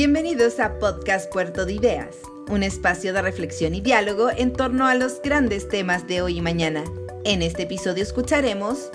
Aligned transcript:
Bienvenidos 0.00 0.60
a 0.60 0.78
Podcast 0.78 1.28
Puerto 1.28 1.66
de 1.66 1.72
Ideas, 1.72 2.14
un 2.48 2.62
espacio 2.62 3.12
de 3.12 3.20
reflexión 3.20 3.74
y 3.74 3.80
diálogo 3.80 4.30
en 4.30 4.52
torno 4.52 4.86
a 4.86 4.94
los 4.94 5.20
grandes 5.20 5.68
temas 5.68 6.06
de 6.06 6.22
hoy 6.22 6.36
y 6.36 6.40
mañana. 6.40 6.84
En 7.24 7.42
este 7.42 7.64
episodio 7.64 8.04
escucharemos 8.04 8.92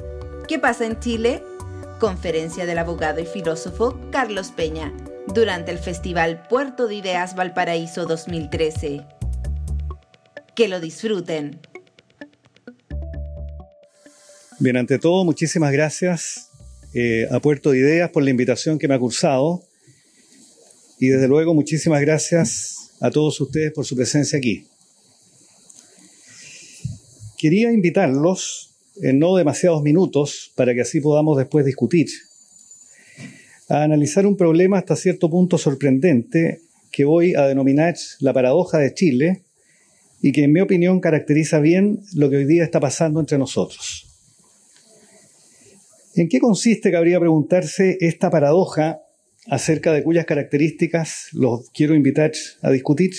¿Qué 0.47 0.59
pasa 0.59 0.85
en 0.85 0.97
Chile? 1.01 1.43
Conferencia 1.99 2.65
del 2.65 2.77
abogado 2.77 3.19
y 3.19 3.25
filósofo 3.25 3.99
Carlos 4.13 4.51
Peña 4.51 4.93
durante 5.27 5.71
el 5.71 5.77
Festival 5.77 6.47
Puerto 6.47 6.87
de 6.87 6.95
Ideas 6.95 7.35
Valparaíso 7.35 8.05
2013. 8.05 9.05
Que 10.55 10.69
lo 10.69 10.79
disfruten. 10.79 11.59
Bien, 14.57 14.77
ante 14.77 14.99
todo, 14.99 15.25
muchísimas 15.25 15.73
gracias 15.73 16.49
eh, 16.93 17.27
a 17.29 17.41
Puerto 17.41 17.71
de 17.71 17.79
Ideas 17.79 18.09
por 18.09 18.23
la 18.23 18.29
invitación 18.29 18.79
que 18.79 18.87
me 18.87 18.95
ha 18.95 18.99
cursado 18.99 19.63
y 21.03 21.09
desde 21.09 21.27
luego 21.27 21.53
muchísimas 21.53 21.99
gracias 21.99 22.93
a 23.01 23.11
todos 23.11 23.41
ustedes 23.41 23.73
por 23.73 23.83
su 23.83 23.93
presencia 23.93 24.37
aquí. 24.37 24.67
Quería 27.37 27.73
invitarlos 27.73 28.77
en 29.01 29.19
no 29.19 29.35
demasiados 29.35 29.83
minutos 29.83 30.53
para 30.55 30.73
que 30.73 30.79
así 30.79 31.01
podamos 31.01 31.37
después 31.37 31.65
discutir, 31.65 32.07
a 33.67 33.83
analizar 33.83 34.25
un 34.25 34.37
problema 34.37 34.77
hasta 34.77 34.95
cierto 34.95 35.29
punto 35.29 35.57
sorprendente 35.57 36.61
que 36.89 37.03
voy 37.03 37.35
a 37.35 37.47
denominar 37.47 37.95
la 38.21 38.31
paradoja 38.31 38.77
de 38.77 38.93
Chile 38.93 39.41
y 40.21 40.31
que 40.31 40.45
en 40.45 40.53
mi 40.53 40.61
opinión 40.61 41.01
caracteriza 41.01 41.59
bien 41.59 41.99
lo 42.13 42.29
que 42.29 42.37
hoy 42.37 42.45
día 42.45 42.63
está 42.63 42.79
pasando 42.79 43.19
entre 43.19 43.37
nosotros. 43.37 44.07
¿En 46.15 46.29
qué 46.29 46.39
consiste, 46.39 46.93
cabría 46.93 47.19
preguntarse, 47.19 47.97
esta 47.99 48.29
paradoja 48.29 49.01
acerca 49.47 49.91
de 49.91 50.03
cuyas 50.03 50.25
características 50.25 51.29
los 51.33 51.69
quiero 51.71 51.95
invitar 51.95 52.31
a 52.61 52.71
discutir? 52.71 53.13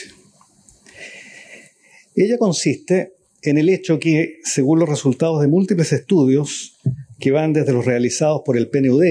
Ella 2.16 2.38
consiste 2.38 3.14
en 3.42 3.58
el 3.58 3.68
hecho 3.68 3.98
que, 3.98 4.38
según 4.44 4.78
los 4.78 4.88
resultados 4.88 5.40
de 5.40 5.48
múltiples 5.48 5.92
estudios 5.92 6.78
que 7.18 7.30
van 7.30 7.52
desde 7.52 7.72
los 7.72 7.84
realizados 7.84 8.42
por 8.44 8.56
el 8.56 8.68
PNUD 8.68 9.04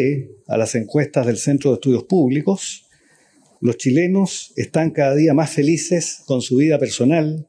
a 0.48 0.58
las 0.58 0.76
encuestas 0.76 1.26
del 1.28 1.38
Centro 1.38 1.72
de 1.72 1.76
Estudios 1.76 2.04
Públicos, 2.04 2.86
los 3.60 3.78
chilenos 3.78 4.54
están 4.56 4.92
cada 4.92 5.16
día 5.16 5.34
más 5.34 5.52
felices 5.52 6.22
con 6.26 6.42
su 6.42 6.58
vida 6.58 6.80
personal, 6.80 7.48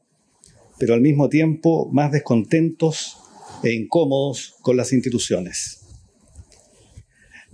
pero 0.79 0.93
al 0.93 1.01
mismo 1.01 1.29
tiempo 1.29 1.89
más 1.91 2.11
descontentos 2.11 3.17
e 3.63 3.73
incómodos 3.73 4.55
con 4.61 4.77
las 4.77 4.93
instituciones. 4.93 5.84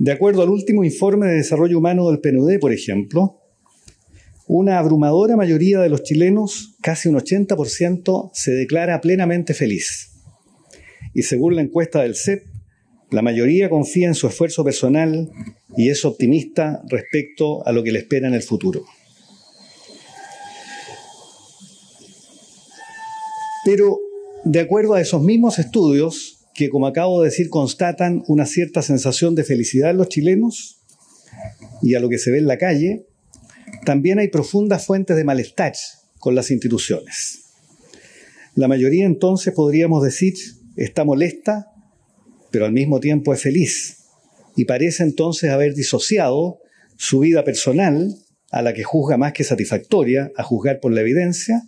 De 0.03 0.11
acuerdo 0.11 0.41
al 0.41 0.49
último 0.49 0.83
informe 0.83 1.27
de 1.27 1.35
desarrollo 1.35 1.77
humano 1.77 2.09
del 2.09 2.21
PNUD, 2.21 2.57
por 2.59 2.73
ejemplo, 2.73 3.39
una 4.47 4.79
abrumadora 4.79 5.37
mayoría 5.37 5.79
de 5.79 5.89
los 5.89 6.01
chilenos, 6.01 6.73
casi 6.81 7.07
un 7.07 7.19
80%, 7.19 8.31
se 8.33 8.49
declara 8.49 8.99
plenamente 8.99 9.53
feliz. 9.53 10.09
Y 11.13 11.21
según 11.21 11.55
la 11.55 11.61
encuesta 11.61 12.01
del 12.01 12.15
CEP, 12.15 12.47
la 13.11 13.21
mayoría 13.21 13.69
confía 13.69 14.07
en 14.07 14.15
su 14.15 14.25
esfuerzo 14.25 14.63
personal 14.63 15.29
y 15.77 15.89
es 15.89 16.03
optimista 16.03 16.81
respecto 16.89 17.63
a 17.67 17.71
lo 17.71 17.83
que 17.83 17.91
le 17.91 17.99
espera 17.99 18.27
en 18.27 18.33
el 18.33 18.41
futuro. 18.41 18.83
Pero, 23.65 23.99
de 24.45 24.61
acuerdo 24.61 24.95
a 24.95 25.01
esos 25.01 25.21
mismos 25.21 25.59
estudios, 25.59 26.40
que 26.53 26.69
como 26.69 26.87
acabo 26.87 27.21
de 27.21 27.29
decir 27.29 27.49
constatan 27.49 28.23
una 28.27 28.45
cierta 28.45 28.81
sensación 28.81 29.35
de 29.35 29.43
felicidad 29.43 29.91
en 29.91 29.97
los 29.97 30.09
chilenos 30.09 30.81
y 31.81 31.95
a 31.95 31.99
lo 31.99 32.09
que 32.09 32.17
se 32.17 32.31
ve 32.31 32.39
en 32.39 32.47
la 32.47 32.57
calle, 32.57 33.05
también 33.85 34.19
hay 34.19 34.27
profundas 34.27 34.85
fuentes 34.85 35.15
de 35.15 35.23
malestar 35.23 35.73
con 36.19 36.35
las 36.35 36.51
instituciones. 36.51 37.45
La 38.55 38.67
mayoría 38.67 39.05
entonces 39.05 39.53
podríamos 39.53 40.03
decir 40.03 40.33
está 40.75 41.03
molesta, 41.03 41.67
pero 42.51 42.65
al 42.65 42.73
mismo 42.73 42.99
tiempo 42.99 43.33
es 43.33 43.41
feliz 43.41 43.97
y 44.55 44.65
parece 44.65 45.03
entonces 45.03 45.49
haber 45.49 45.73
disociado 45.73 46.59
su 46.97 47.19
vida 47.19 47.43
personal, 47.43 48.15
a 48.51 48.61
la 48.61 48.73
que 48.73 48.83
juzga 48.83 49.17
más 49.17 49.33
que 49.33 49.43
satisfactoria, 49.43 50.31
a 50.35 50.43
juzgar 50.43 50.79
por 50.79 50.91
la 50.91 51.01
evidencia, 51.01 51.63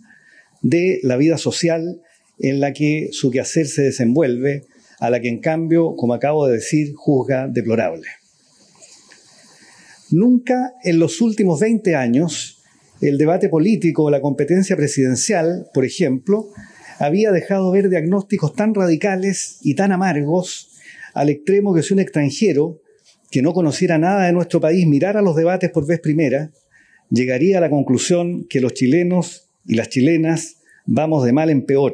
de 0.62 1.00
la 1.02 1.16
vida 1.16 1.38
social 1.38 2.00
en 2.38 2.60
la 2.60 2.72
que 2.72 3.08
su 3.12 3.30
quehacer 3.30 3.66
se 3.66 3.82
desenvuelve, 3.82 4.66
a 5.04 5.10
la 5.10 5.20
que 5.20 5.28
en 5.28 5.40
cambio, 5.40 5.96
como 5.96 6.14
acabo 6.14 6.46
de 6.46 6.54
decir, 6.54 6.94
juzga 6.96 7.46
deplorable. 7.46 8.06
Nunca 10.10 10.72
en 10.82 10.98
los 10.98 11.20
últimos 11.20 11.60
20 11.60 11.94
años 11.94 12.62
el 13.02 13.18
debate 13.18 13.50
político 13.50 14.04
o 14.04 14.10
la 14.10 14.22
competencia 14.22 14.76
presidencial, 14.76 15.66
por 15.74 15.84
ejemplo, 15.84 16.48
había 16.98 17.32
dejado 17.32 17.70
ver 17.70 17.90
diagnósticos 17.90 18.54
tan 18.54 18.74
radicales 18.74 19.58
y 19.62 19.74
tan 19.74 19.92
amargos 19.92 20.70
al 21.12 21.28
extremo 21.28 21.74
que 21.74 21.82
si 21.82 21.92
un 21.92 22.00
extranjero 22.00 22.80
que 23.30 23.42
no 23.42 23.52
conociera 23.52 23.98
nada 23.98 24.24
de 24.24 24.32
nuestro 24.32 24.58
país 24.58 24.86
mirara 24.86 25.20
los 25.20 25.36
debates 25.36 25.70
por 25.70 25.86
vez 25.86 26.00
primera, 26.00 26.50
llegaría 27.10 27.58
a 27.58 27.60
la 27.60 27.68
conclusión 27.68 28.46
que 28.48 28.62
los 28.62 28.72
chilenos 28.72 29.50
y 29.66 29.74
las 29.74 29.90
chilenas 29.90 30.62
vamos 30.86 31.26
de 31.26 31.32
mal 31.32 31.50
en 31.50 31.66
peor. 31.66 31.92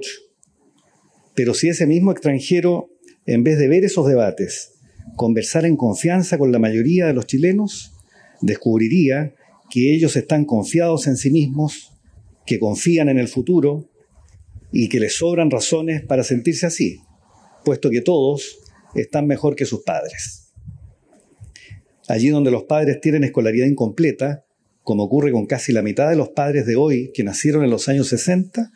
Pero 1.34 1.54
si 1.54 1.69
ese 1.69 1.87
mismo 1.87 2.12
extranjero, 2.12 2.91
en 3.33 3.45
vez 3.45 3.59
de 3.59 3.69
ver 3.69 3.85
esos 3.85 4.09
debates, 4.09 4.73
conversara 5.15 5.69
en 5.69 5.77
confianza 5.77 6.37
con 6.37 6.51
la 6.51 6.59
mayoría 6.59 7.07
de 7.07 7.13
los 7.13 7.27
chilenos, 7.27 7.93
descubriría 8.41 9.35
que 9.71 9.95
ellos 9.95 10.17
están 10.17 10.45
confiados 10.45 11.07
en 11.07 11.17
sí 11.17 11.31
mismos, 11.31 11.93
que 12.45 12.59
confían 12.59 13.09
en 13.09 13.19
el 13.19 13.29
futuro 13.29 13.89
y 14.73 14.89
que 14.89 14.99
les 14.99 15.17
sobran 15.17 15.49
razones 15.49 16.03
para 16.03 16.25
sentirse 16.25 16.67
así, 16.67 16.99
puesto 17.65 17.89
que 17.89 18.01
todos 18.01 18.59
están 18.97 19.29
mejor 19.29 19.55
que 19.55 19.65
sus 19.65 19.85
padres. 19.85 20.53
Allí 22.09 22.31
donde 22.31 22.51
los 22.51 22.65
padres 22.65 23.01
tienen 23.01 23.23
escolaridad 23.23 23.69
incompleta, 23.69 24.45
como 24.83 25.05
ocurre 25.05 25.31
con 25.31 25.47
casi 25.47 25.73
la 25.73 25.83
mitad 25.83 26.11
de 26.11 26.17
los 26.17 26.31
padres 26.31 26.67
de 26.67 26.75
hoy 26.75 27.12
que 27.15 27.23
nacieron 27.23 27.62
en 27.62 27.71
los 27.71 27.89
años 27.89 28.09
60, 28.09 28.73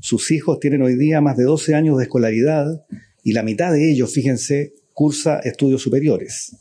sus 0.00 0.30
hijos 0.30 0.60
tienen 0.60 0.80
hoy 0.80 0.96
día 0.96 1.20
más 1.20 1.36
de 1.36 1.44
12 1.44 1.74
años 1.74 1.98
de 1.98 2.04
escolaridad 2.04 2.86
y 3.22 3.32
la 3.32 3.42
mitad 3.42 3.72
de 3.72 3.90
ellos, 3.90 4.12
fíjense, 4.12 4.74
cursa 4.92 5.40
estudios 5.40 5.82
superiores 5.82 6.56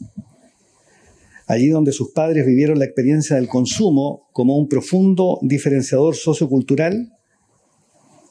allí 1.47 1.69
donde 1.69 1.93
sus 1.93 2.11
padres 2.11 2.45
vivieron 2.45 2.77
la 2.77 2.85
experiencia 2.85 3.37
del 3.37 3.47
consumo 3.47 4.29
como 4.33 4.57
un 4.57 4.67
profundo 4.67 5.39
diferenciador 5.41 6.15
sociocultural, 6.15 7.13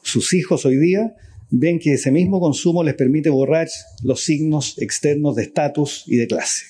sus 0.02 0.34
hijos 0.34 0.64
hoy 0.66 0.76
día 0.76 1.16
ven 1.50 1.78
que 1.78 1.94
ese 1.94 2.10
mismo 2.10 2.40
consumo 2.40 2.84
les 2.84 2.94
permite 2.94 3.30
borrar 3.30 3.68
los 4.02 4.22
signos 4.22 4.76
externos 4.78 5.34
de 5.34 5.44
estatus 5.44 6.04
y 6.06 6.16
de 6.16 6.26
clase. 6.26 6.64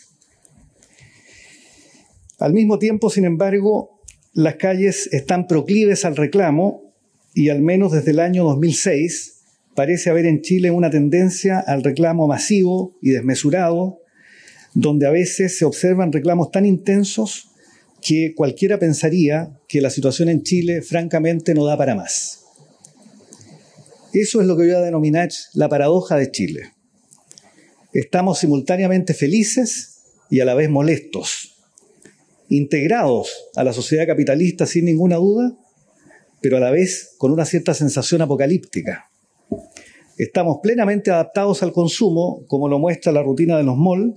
Al 2.38 2.52
mismo 2.52 2.78
tiempo, 2.78 3.10
sin 3.10 3.24
embargo, 3.24 4.00
las 4.32 4.56
calles 4.56 5.08
están 5.12 5.46
proclives 5.46 6.04
al 6.04 6.16
reclamo 6.16 6.94
y 7.34 7.48
al 7.48 7.60
menos 7.60 7.92
desde 7.92 8.12
el 8.12 8.20
año 8.20 8.44
2006 8.44 9.35
parece 9.76 10.10
haber 10.10 10.26
en 10.26 10.42
Chile 10.42 10.72
una 10.72 10.90
tendencia 10.90 11.60
al 11.60 11.84
reclamo 11.84 12.26
masivo 12.26 12.96
y 13.00 13.10
desmesurado 13.10 14.00
donde 14.74 15.06
a 15.06 15.10
veces 15.10 15.56
se 15.56 15.64
observan 15.64 16.12
reclamos 16.12 16.50
tan 16.50 16.66
intensos 16.66 17.50
que 18.02 18.34
cualquiera 18.36 18.78
pensaría 18.78 19.58
que 19.68 19.80
la 19.80 19.90
situación 19.90 20.28
en 20.28 20.42
Chile 20.42 20.82
francamente 20.82 21.54
no 21.54 21.64
da 21.64 21.78
para 21.78 21.94
más. 21.94 22.44
Eso 24.12 24.40
es 24.40 24.46
lo 24.46 24.56
que 24.56 24.64
voy 24.64 24.72
a 24.72 24.80
denominar 24.80 25.30
la 25.54 25.68
paradoja 25.68 26.16
de 26.16 26.30
Chile. 26.30 26.72
Estamos 27.92 28.38
simultáneamente 28.38 29.14
felices 29.14 30.02
y 30.30 30.40
a 30.40 30.44
la 30.44 30.54
vez 30.54 30.68
molestos, 30.68 31.56
integrados 32.48 33.30
a 33.56 33.64
la 33.64 33.72
sociedad 33.72 34.06
capitalista 34.06 34.66
sin 34.66 34.84
ninguna 34.84 35.16
duda, 35.16 35.56
pero 36.40 36.58
a 36.58 36.60
la 36.60 36.70
vez 36.70 37.14
con 37.18 37.32
una 37.32 37.44
cierta 37.44 37.74
sensación 37.74 38.22
apocalíptica. 38.22 39.10
Estamos 40.16 40.58
plenamente 40.62 41.10
adaptados 41.10 41.62
al 41.62 41.72
consumo, 41.72 42.44
como 42.46 42.68
lo 42.68 42.78
muestra 42.78 43.12
la 43.12 43.22
rutina 43.22 43.58
de 43.58 43.64
los 43.64 43.76
malls, 43.76 44.14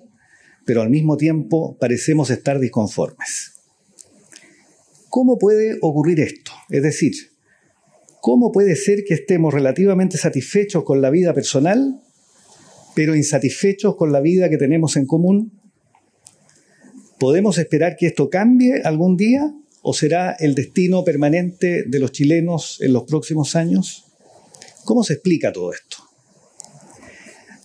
pero 0.66 0.82
al 0.82 0.90
mismo 0.90 1.18
tiempo 1.18 1.78
parecemos 1.78 2.30
estar 2.30 2.60
disconformes. 2.60 3.56
¿Cómo 5.10 5.38
puede 5.38 5.78
ocurrir 5.82 6.22
esto? 6.22 6.52
Es 6.70 6.84
decir, 6.84 7.14
¿cómo 8.22 8.52
puede 8.52 8.76
ser 8.78 9.04
que 9.04 9.16
estemos 9.16 9.54
relativamente 9.54 10.18
satisfechos 10.18 10.84
con 10.84 11.02
la 11.02 11.10
vida 11.10 11.34
personal, 11.34 12.00
pero 12.96 13.16
insatisfechos 13.16 13.96
con 13.96 14.14
la 14.14 14.22
vida 14.22 14.50
que 14.50 14.58
tenemos 14.58 14.96
en 14.96 15.06
común? 15.06 15.60
¿Podemos 17.20 17.58
esperar 17.58 17.98
que 17.98 18.08
esto 18.08 18.30
cambie 18.30 18.82
algún 18.84 19.18
día 19.18 19.54
o 19.82 19.94
será 19.94 20.32
el 20.40 20.56
destino 20.56 21.04
permanente 21.04 21.84
de 21.84 22.00
los 22.00 22.14
chilenos 22.14 22.80
en 22.82 22.94
los 22.94 23.04
próximos 23.04 23.58
años? 23.58 24.09
¿Cómo 24.90 25.04
se 25.04 25.14
explica 25.14 25.54
todo 25.54 25.72
esto? 25.72 25.98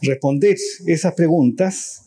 Responder 0.02 0.58
esas 0.86 1.14
preguntas 1.14 2.02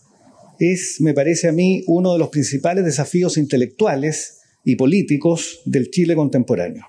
es, 0.60 0.98
me 1.00 1.16
parece 1.16 1.48
a 1.48 1.52
mí, 1.52 1.84
uno 1.88 2.14
de 2.14 2.20
los 2.20 2.30
principales 2.30 2.86
desafíos 2.86 3.36
intelectuales 3.36 4.42
y 4.64 4.76
políticos 4.76 5.62
del 5.66 5.90
Chile 5.90 6.16
contemporáneo. 6.16 6.86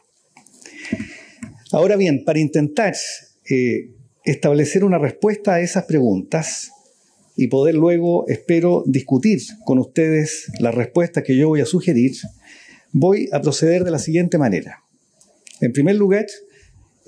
Ahora 1.73 1.97
bien, 1.97 2.23
para 2.23 2.39
intentar 2.39 2.95
eh, 3.49 3.95
establecer 4.27 4.85
una 4.85 4.99
respuesta 4.99 5.55
a 5.55 5.61
esas 5.63 5.87
preguntas 5.87 6.71
y 7.35 7.47
poder 7.47 7.77
luego, 7.77 8.29
espero, 8.29 8.85
discutir 8.87 9.41
con 9.65 9.79
ustedes 9.79 10.53
las 10.61 10.75
respuestas 10.75 11.25
que 11.25 11.35
yo 11.35 11.49
voy 11.49 11.63
a 11.63 11.65
sugerir, 11.65 12.13
voy 12.93 13.31
a 13.33 13.41
proceder 13.41 13.85
de 13.85 13.91
la 13.91 13.99
siguiente 13.99 14.37
manera. 14.37 14.85
En 15.63 15.73
primer 15.73 15.97
lugar, 15.97 16.27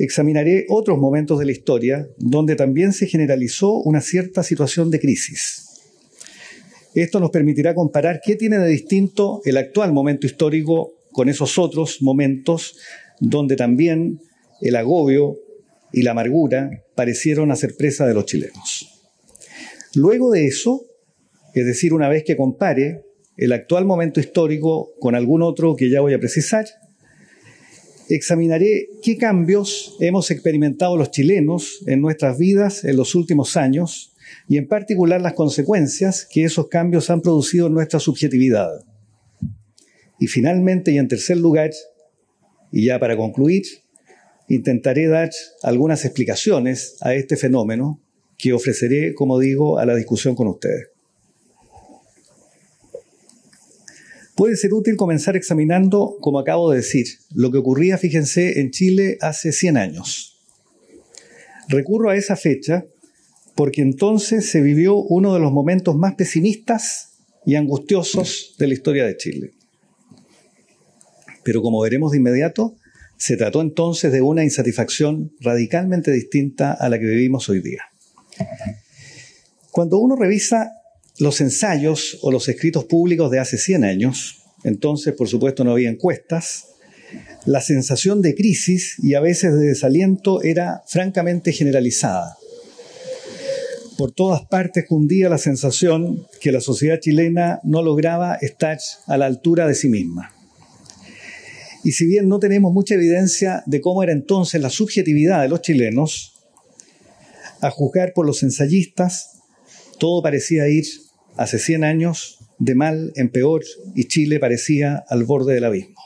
examinaré 0.04 0.64
otros 0.68 0.98
momentos 0.98 1.38
de 1.38 1.44
la 1.44 1.52
historia 1.52 2.08
donde 2.16 2.56
también 2.56 2.92
se 2.92 3.06
generalizó 3.06 3.74
una 3.74 4.00
cierta 4.00 4.42
situación 4.42 4.90
de 4.90 4.98
crisis. 4.98 5.66
Esto 6.94 7.20
nos 7.20 7.30
permitirá 7.30 7.74
comparar 7.74 8.20
qué 8.24 8.34
tiene 8.34 8.58
de 8.58 8.68
distinto 8.68 9.42
el 9.44 9.58
actual 9.58 9.92
momento 9.92 10.26
histórico 10.26 10.94
con 11.12 11.28
esos 11.28 11.58
otros 11.58 12.00
momentos 12.00 12.78
donde 13.20 13.56
también 13.56 14.20
el 14.62 14.76
agobio 14.76 15.36
y 15.92 16.02
la 16.02 16.12
amargura 16.12 16.70
parecieron 16.94 17.50
hacer 17.50 17.76
presa 17.76 18.06
de 18.06 18.14
los 18.14 18.24
chilenos. 18.24 19.10
Luego 19.94 20.30
de 20.30 20.46
eso, 20.46 20.86
es 21.54 21.66
decir, 21.66 21.92
una 21.92 22.08
vez 22.08 22.24
que 22.24 22.36
compare 22.36 23.02
el 23.36 23.52
actual 23.52 23.84
momento 23.84 24.18
histórico 24.18 24.92
con 24.98 25.14
algún 25.14 25.42
otro 25.42 25.76
que 25.76 25.90
ya 25.90 26.00
voy 26.00 26.14
a 26.14 26.18
precisar, 26.18 26.66
examinaré 28.14 28.88
qué 29.02 29.16
cambios 29.16 29.96
hemos 30.00 30.30
experimentado 30.30 30.96
los 30.96 31.10
chilenos 31.10 31.82
en 31.86 32.00
nuestras 32.00 32.38
vidas 32.38 32.84
en 32.84 32.96
los 32.96 33.14
últimos 33.14 33.56
años 33.56 34.14
y 34.48 34.56
en 34.56 34.68
particular 34.68 35.20
las 35.20 35.34
consecuencias 35.34 36.26
que 36.28 36.44
esos 36.44 36.68
cambios 36.68 37.10
han 37.10 37.20
producido 37.20 37.68
en 37.68 37.74
nuestra 37.74 38.00
subjetividad. 38.00 38.68
Y 40.18 40.26
finalmente 40.26 40.92
y 40.92 40.98
en 40.98 41.08
tercer 41.08 41.38
lugar, 41.38 41.70
y 42.72 42.86
ya 42.86 42.98
para 42.98 43.16
concluir, 43.16 43.62
intentaré 44.48 45.06
dar 45.06 45.30
algunas 45.62 46.04
explicaciones 46.04 46.96
a 47.00 47.14
este 47.14 47.36
fenómeno 47.36 48.02
que 48.36 48.52
ofreceré, 48.52 49.14
como 49.14 49.38
digo, 49.38 49.78
a 49.78 49.86
la 49.86 49.94
discusión 49.94 50.34
con 50.34 50.48
ustedes. 50.48 50.88
Puede 54.40 54.56
ser 54.56 54.72
útil 54.72 54.96
comenzar 54.96 55.36
examinando, 55.36 56.16
como 56.18 56.38
acabo 56.38 56.70
de 56.70 56.78
decir, 56.78 57.04
lo 57.34 57.52
que 57.52 57.58
ocurría, 57.58 57.98
fíjense, 57.98 58.58
en 58.58 58.70
Chile 58.70 59.18
hace 59.20 59.52
100 59.52 59.76
años. 59.76 60.40
Recurro 61.68 62.08
a 62.08 62.16
esa 62.16 62.36
fecha 62.36 62.86
porque 63.54 63.82
entonces 63.82 64.48
se 64.48 64.62
vivió 64.62 64.96
uno 64.96 65.34
de 65.34 65.40
los 65.40 65.52
momentos 65.52 65.94
más 65.94 66.14
pesimistas 66.14 67.18
y 67.44 67.56
angustiosos 67.56 68.54
de 68.58 68.68
la 68.68 68.72
historia 68.72 69.04
de 69.04 69.18
Chile. 69.18 69.52
Pero 71.44 71.60
como 71.60 71.82
veremos 71.82 72.12
de 72.12 72.16
inmediato, 72.16 72.78
se 73.18 73.36
trató 73.36 73.60
entonces 73.60 74.10
de 74.10 74.22
una 74.22 74.42
insatisfacción 74.42 75.34
radicalmente 75.40 76.12
distinta 76.12 76.72
a 76.72 76.88
la 76.88 76.98
que 76.98 77.04
vivimos 77.04 77.46
hoy 77.50 77.60
día. 77.60 77.82
Cuando 79.70 79.98
uno 79.98 80.16
revisa 80.16 80.79
los 81.20 81.40
ensayos 81.40 82.18
o 82.22 82.32
los 82.32 82.48
escritos 82.48 82.86
públicos 82.86 83.30
de 83.30 83.38
hace 83.38 83.58
100 83.58 83.84
años, 83.84 84.42
entonces 84.64 85.14
por 85.14 85.28
supuesto 85.28 85.64
no 85.64 85.72
había 85.72 85.90
encuestas, 85.90 86.66
la 87.46 87.60
sensación 87.60 88.22
de 88.22 88.34
crisis 88.34 88.96
y 89.02 89.14
a 89.14 89.20
veces 89.20 89.52
de 89.52 89.66
desaliento 89.66 90.42
era 90.42 90.82
francamente 90.86 91.52
generalizada. 91.52 92.36
Por 93.98 94.12
todas 94.12 94.46
partes 94.46 94.86
cundía 94.88 95.28
la 95.28 95.38
sensación 95.38 96.26
que 96.40 96.52
la 96.52 96.60
sociedad 96.60 97.00
chilena 97.00 97.60
no 97.64 97.82
lograba 97.82 98.34
estar 98.36 98.78
a 99.06 99.16
la 99.18 99.26
altura 99.26 99.66
de 99.66 99.74
sí 99.74 99.88
misma. 99.88 100.32
Y 101.84 101.92
si 101.92 102.06
bien 102.06 102.28
no 102.28 102.38
tenemos 102.38 102.72
mucha 102.72 102.94
evidencia 102.94 103.62
de 103.66 103.80
cómo 103.80 104.02
era 104.02 104.12
entonces 104.12 104.60
la 104.60 104.70
subjetividad 104.70 105.42
de 105.42 105.48
los 105.48 105.60
chilenos, 105.60 106.34
a 107.60 107.70
juzgar 107.70 108.12
por 108.14 108.24
los 108.24 108.42
ensayistas, 108.42 109.40
todo 109.98 110.22
parecía 110.22 110.66
ir 110.68 110.86
hace 111.40 111.58
100 111.58 111.84
años 111.84 112.38
de 112.58 112.74
mal 112.74 113.14
en 113.16 113.30
peor 113.30 113.62
y 113.94 114.08
Chile 114.08 114.38
parecía 114.38 115.02
al 115.08 115.24
borde 115.24 115.54
del 115.54 115.64
abismo. 115.64 115.98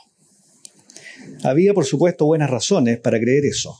Había, 1.43 1.73
por 1.73 1.83
supuesto, 1.83 2.25
buenas 2.25 2.49
razones 2.49 2.99
para 2.99 3.19
creer 3.19 3.43
eso. 3.45 3.77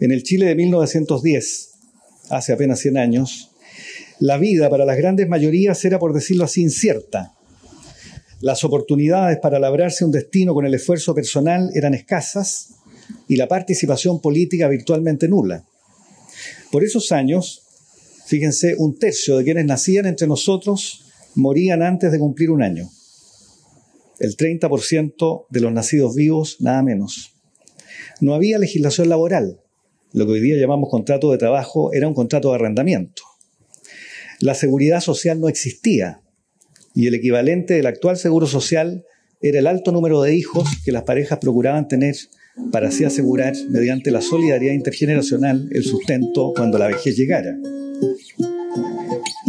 En 0.00 0.10
el 0.10 0.24
Chile 0.24 0.46
de 0.46 0.56
1910, 0.56 1.70
hace 2.30 2.52
apenas 2.52 2.80
100 2.80 2.98
años, 2.98 3.52
la 4.18 4.36
vida 4.36 4.68
para 4.68 4.84
las 4.84 4.96
grandes 4.96 5.28
mayorías 5.28 5.84
era, 5.84 6.00
por 6.00 6.12
decirlo 6.12 6.42
así, 6.42 6.62
incierta. 6.62 7.36
Las 8.40 8.64
oportunidades 8.64 9.38
para 9.38 9.60
labrarse 9.60 10.04
un 10.04 10.10
destino 10.10 10.54
con 10.54 10.66
el 10.66 10.74
esfuerzo 10.74 11.14
personal 11.14 11.70
eran 11.74 11.94
escasas 11.94 12.70
y 13.28 13.36
la 13.36 13.46
participación 13.46 14.20
política 14.20 14.66
virtualmente 14.66 15.28
nula. 15.28 15.64
Por 16.72 16.82
esos 16.82 17.12
años, 17.12 17.67
fíjense, 18.28 18.74
un 18.76 18.98
tercio 18.98 19.38
de 19.38 19.44
quienes 19.44 19.64
nacían 19.64 20.04
entre 20.04 20.26
nosotros 20.26 21.06
morían 21.34 21.82
antes 21.82 22.12
de 22.12 22.18
cumplir 22.18 22.50
un 22.50 22.62
año. 22.62 22.90
El 24.20 24.36
30% 24.36 25.46
de 25.48 25.60
los 25.60 25.72
nacidos 25.72 26.14
vivos, 26.14 26.56
nada 26.60 26.82
menos. 26.82 27.32
No 28.20 28.34
había 28.34 28.58
legislación 28.58 29.08
laboral. 29.08 29.60
Lo 30.12 30.26
que 30.26 30.32
hoy 30.32 30.40
día 30.40 30.56
llamamos 30.56 30.90
contrato 30.90 31.30
de 31.30 31.38
trabajo 31.38 31.92
era 31.94 32.06
un 32.06 32.14
contrato 32.14 32.50
de 32.50 32.56
arrendamiento. 32.56 33.22
La 34.40 34.54
seguridad 34.54 35.00
social 35.00 35.40
no 35.40 35.48
existía 35.48 36.20
y 36.94 37.06
el 37.06 37.14
equivalente 37.14 37.74
del 37.74 37.86
actual 37.86 38.18
seguro 38.18 38.46
social 38.46 39.04
era 39.40 39.58
el 39.58 39.66
alto 39.66 39.90
número 39.90 40.20
de 40.20 40.34
hijos 40.34 40.68
que 40.84 40.92
las 40.92 41.04
parejas 41.04 41.38
procuraban 41.38 41.88
tener 41.88 42.14
para 42.72 42.88
así 42.88 43.04
asegurar, 43.04 43.54
mediante 43.70 44.10
la 44.10 44.20
solidaridad 44.20 44.74
intergeneracional, 44.74 45.68
el 45.72 45.84
sustento 45.84 46.52
cuando 46.54 46.76
la 46.76 46.88
vejez 46.88 47.16
llegara. 47.16 47.56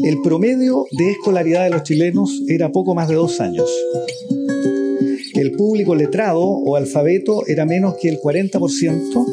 El 0.04 0.22
promedio 0.22 0.86
de 0.92 1.12
escolaridad 1.12 1.66
de 1.66 1.69
los 1.72 1.84
chilenos 1.84 2.42
era 2.48 2.72
poco 2.72 2.96
más 2.96 3.07
de 3.07 3.16
dos 3.16 3.40
años. 3.42 3.69
El 5.34 5.51
público 5.51 5.96
letrado 5.96 6.42
o 6.42 6.75
alfabeto 6.75 7.46
era 7.48 7.66
menos 7.66 7.96
que 8.01 8.10
el 8.10 8.19
40%, 8.19 9.25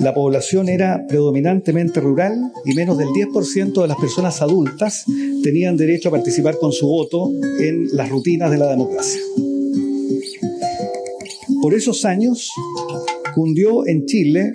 la 0.00 0.14
población 0.14 0.70
era 0.70 1.06
predominantemente 1.06 2.00
rural 2.00 2.52
y 2.64 2.72
menos 2.72 2.96
del 2.96 3.08
10% 3.08 3.82
de 3.82 3.86
las 3.86 3.98
personas 3.98 4.40
adultas 4.40 5.04
tenían 5.42 5.76
derecho 5.76 6.08
a 6.08 6.12
participar 6.12 6.56
con 6.56 6.72
su 6.72 6.86
voto 6.86 7.30
en 7.58 7.86
las 7.92 8.08
rutinas 8.08 8.50
de 8.50 8.56
la 8.56 8.70
democracia. 8.70 9.20
Por 11.60 11.74
esos 11.74 12.06
años, 12.06 12.50
cundió 13.34 13.86
en 13.86 14.06
Chile, 14.06 14.54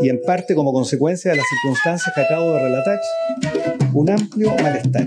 y 0.00 0.08
en 0.08 0.20
parte 0.20 0.54
como 0.54 0.72
consecuencia 0.72 1.30
de 1.30 1.38
las 1.38 1.46
circunstancias 1.48 2.14
que 2.14 2.20
acabo 2.20 2.52
de 2.52 2.62
relatar, 2.62 3.00
un 3.92 4.10
amplio 4.10 4.54
malestar. 4.62 5.06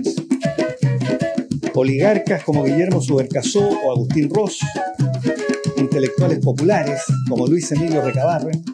Oligarcas 1.74 2.44
como 2.44 2.64
Guillermo 2.64 3.00
Subercasó 3.00 3.60
o 3.60 3.92
Agustín 3.92 4.28
Ross, 4.28 4.58
intelectuales 5.76 6.40
populares 6.40 7.00
como 7.28 7.46
Luis 7.46 7.70
Emilio 7.72 8.02
Recabarren, 8.02 8.64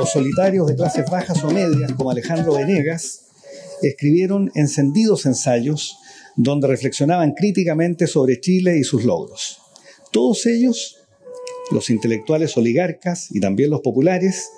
o 0.00 0.06
solitarios 0.06 0.66
de 0.66 0.74
clases 0.74 1.08
bajas 1.10 1.42
o 1.44 1.50
medias 1.50 1.92
como 1.92 2.10
Alejandro 2.10 2.54
Venegas, 2.54 3.26
escribieron 3.82 4.50
encendidos 4.54 5.26
ensayos 5.26 5.98
donde 6.36 6.68
reflexionaban 6.68 7.32
críticamente 7.32 8.06
sobre 8.06 8.40
Chile 8.40 8.78
y 8.78 8.84
sus 8.84 9.04
logros. 9.04 9.58
Todos 10.12 10.46
ellos 10.46 10.96
los 11.70 11.90
intelectuales 11.90 12.56
oligarcas 12.56 13.28
y 13.30 13.40
también 13.40 13.70
los 13.70 13.80
populares 13.80 14.50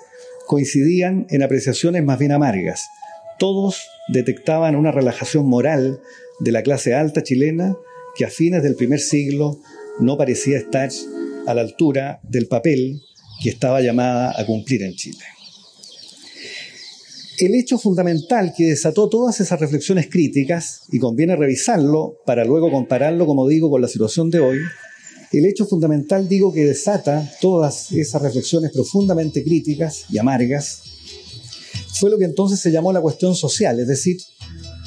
coincidían 0.49 1.27
en 1.29 1.43
apreciaciones 1.43 2.03
más 2.03 2.17
bien 2.17 2.31
amargas. 2.31 2.89
Todos 3.37 3.87
detectaban 4.07 4.75
una 4.75 4.91
relajación 4.91 5.47
moral 5.47 6.01
de 6.39 6.51
la 6.51 6.63
clase 6.63 6.95
alta 6.95 7.21
chilena 7.21 7.77
que 8.15 8.25
a 8.25 8.31
fines 8.31 8.63
del 8.63 8.75
primer 8.75 8.99
siglo 8.99 9.59
no 9.99 10.17
parecía 10.17 10.57
estar 10.57 10.89
a 11.45 11.53
la 11.53 11.61
altura 11.61 12.19
del 12.23 12.47
papel 12.47 12.99
que 13.43 13.51
estaba 13.51 13.79
llamada 13.81 14.33
a 14.35 14.43
cumplir 14.47 14.81
en 14.81 14.95
Chile. 14.95 15.23
El 17.37 17.53
hecho 17.53 17.77
fundamental 17.77 18.51
que 18.57 18.69
desató 18.69 19.07
todas 19.07 19.39
esas 19.39 19.59
reflexiones 19.59 20.09
críticas, 20.09 20.81
y 20.91 20.97
conviene 20.97 21.35
revisarlo 21.35 22.17
para 22.25 22.43
luego 22.43 22.71
compararlo, 22.71 23.27
como 23.27 23.47
digo, 23.47 23.69
con 23.69 23.81
la 23.81 23.87
situación 23.87 24.31
de 24.31 24.39
hoy, 24.39 24.57
el 25.31 25.45
hecho 25.45 25.65
fundamental, 25.65 26.27
digo, 26.27 26.51
que 26.51 26.65
desata 26.65 27.31
todas 27.39 27.91
esas 27.91 28.21
reflexiones 28.21 28.71
profundamente 28.71 29.43
críticas 29.43 30.05
y 30.09 30.17
amargas, 30.17 30.81
fue 31.99 32.09
lo 32.09 32.17
que 32.17 32.25
entonces 32.25 32.59
se 32.59 32.71
llamó 32.71 32.91
la 32.93 33.01
cuestión 33.01 33.35
social, 33.35 33.79
es 33.79 33.87
decir, 33.87 34.17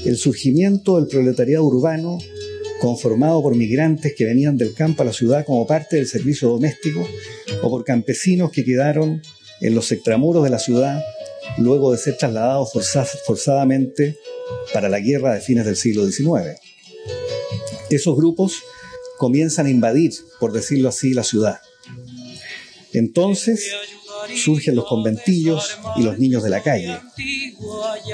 el 0.04 0.16
surgimiento 0.16 0.96
del 0.96 1.06
proletariado 1.06 1.64
urbano 1.64 2.18
conformado 2.80 3.40
por 3.42 3.54
migrantes 3.54 4.14
que 4.16 4.24
venían 4.24 4.56
del 4.56 4.74
campo 4.74 5.02
a 5.02 5.06
la 5.06 5.12
ciudad 5.12 5.44
como 5.46 5.66
parte 5.66 5.96
del 5.96 6.08
servicio 6.08 6.48
doméstico 6.48 7.06
o 7.62 7.70
por 7.70 7.84
campesinos 7.84 8.50
que 8.50 8.64
quedaron 8.64 9.22
en 9.60 9.74
los 9.74 9.92
extramuros 9.92 10.42
de 10.42 10.50
la 10.50 10.58
ciudad 10.58 11.00
luego 11.58 11.92
de 11.92 11.98
ser 11.98 12.16
trasladados 12.16 12.72
forzadamente 13.24 14.16
para 14.72 14.88
la 14.88 14.98
guerra 14.98 15.34
de 15.34 15.40
fines 15.40 15.64
del 15.64 15.76
siglo 15.76 16.04
XIX. 16.06 16.58
Esos 17.90 18.16
grupos 18.16 18.62
comienzan 19.22 19.66
a 19.66 19.70
invadir, 19.70 20.12
por 20.40 20.52
decirlo 20.52 20.88
así, 20.88 21.14
la 21.14 21.22
ciudad. 21.22 21.60
Entonces 22.92 23.72
surgen 24.34 24.74
los 24.74 24.84
conventillos 24.86 25.78
y 25.94 26.02
los 26.02 26.18
niños 26.18 26.42
de 26.42 26.50
la 26.50 26.60
calle. 26.60 26.98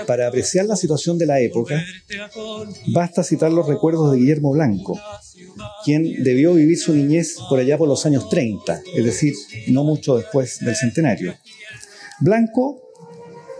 Para 0.07 0.29
apreciar 0.29 0.67
la 0.67 0.77
situación 0.77 1.17
de 1.17 1.25
la 1.25 1.41
época, 1.41 1.83
basta 2.93 3.25
citar 3.25 3.51
los 3.51 3.67
recuerdos 3.67 4.13
de 4.13 4.19
Guillermo 4.19 4.53
Blanco, 4.53 5.01
quien 5.83 6.23
debió 6.23 6.53
vivir 6.53 6.77
su 6.79 6.93
niñez 6.93 7.37
por 7.49 7.59
allá 7.59 7.79
por 7.79 7.89
los 7.89 8.05
años 8.05 8.29
30, 8.29 8.83
es 8.95 9.05
decir, 9.07 9.33
no 9.69 9.85
mucho 9.85 10.19
después 10.19 10.59
del 10.61 10.77
centenario. 10.77 11.35
Blanco 12.21 12.83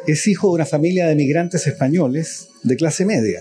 es 0.07 0.27
hijo 0.27 0.49
de 0.49 0.55
una 0.57 0.67
familia 0.67 1.07
de 1.07 1.15
migrantes 1.15 1.67
españoles 1.67 2.49
de 2.63 2.77
clase 2.77 3.07
media. 3.07 3.41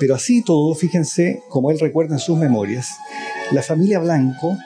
Pero 0.00 0.14
así 0.14 0.42
todo, 0.42 0.74
fíjense, 0.74 1.42
como 1.50 1.70
él 1.70 1.78
recuerda 1.78 2.14
en 2.14 2.20
sus 2.20 2.38
memorias, 2.38 2.88
la 3.52 3.62
familia 3.62 3.98
Blanco 3.98 4.56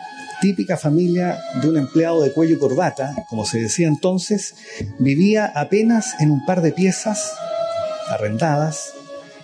típica 0.41 0.77
familia 0.77 1.39
de 1.61 1.69
un 1.69 1.77
empleado 1.77 2.23
de 2.23 2.33
cuello 2.33 2.55
y 2.55 2.59
corbata, 2.59 3.27
como 3.29 3.45
se 3.45 3.59
decía 3.59 3.89
entonces, 3.89 4.55
vivía 5.01 5.47
apenas 5.47 6.15
en 6.21 6.31
un 6.31 6.47
par 6.47 6.63
de 6.63 6.71
piezas 6.71 7.33
arrendadas, 8.09 8.93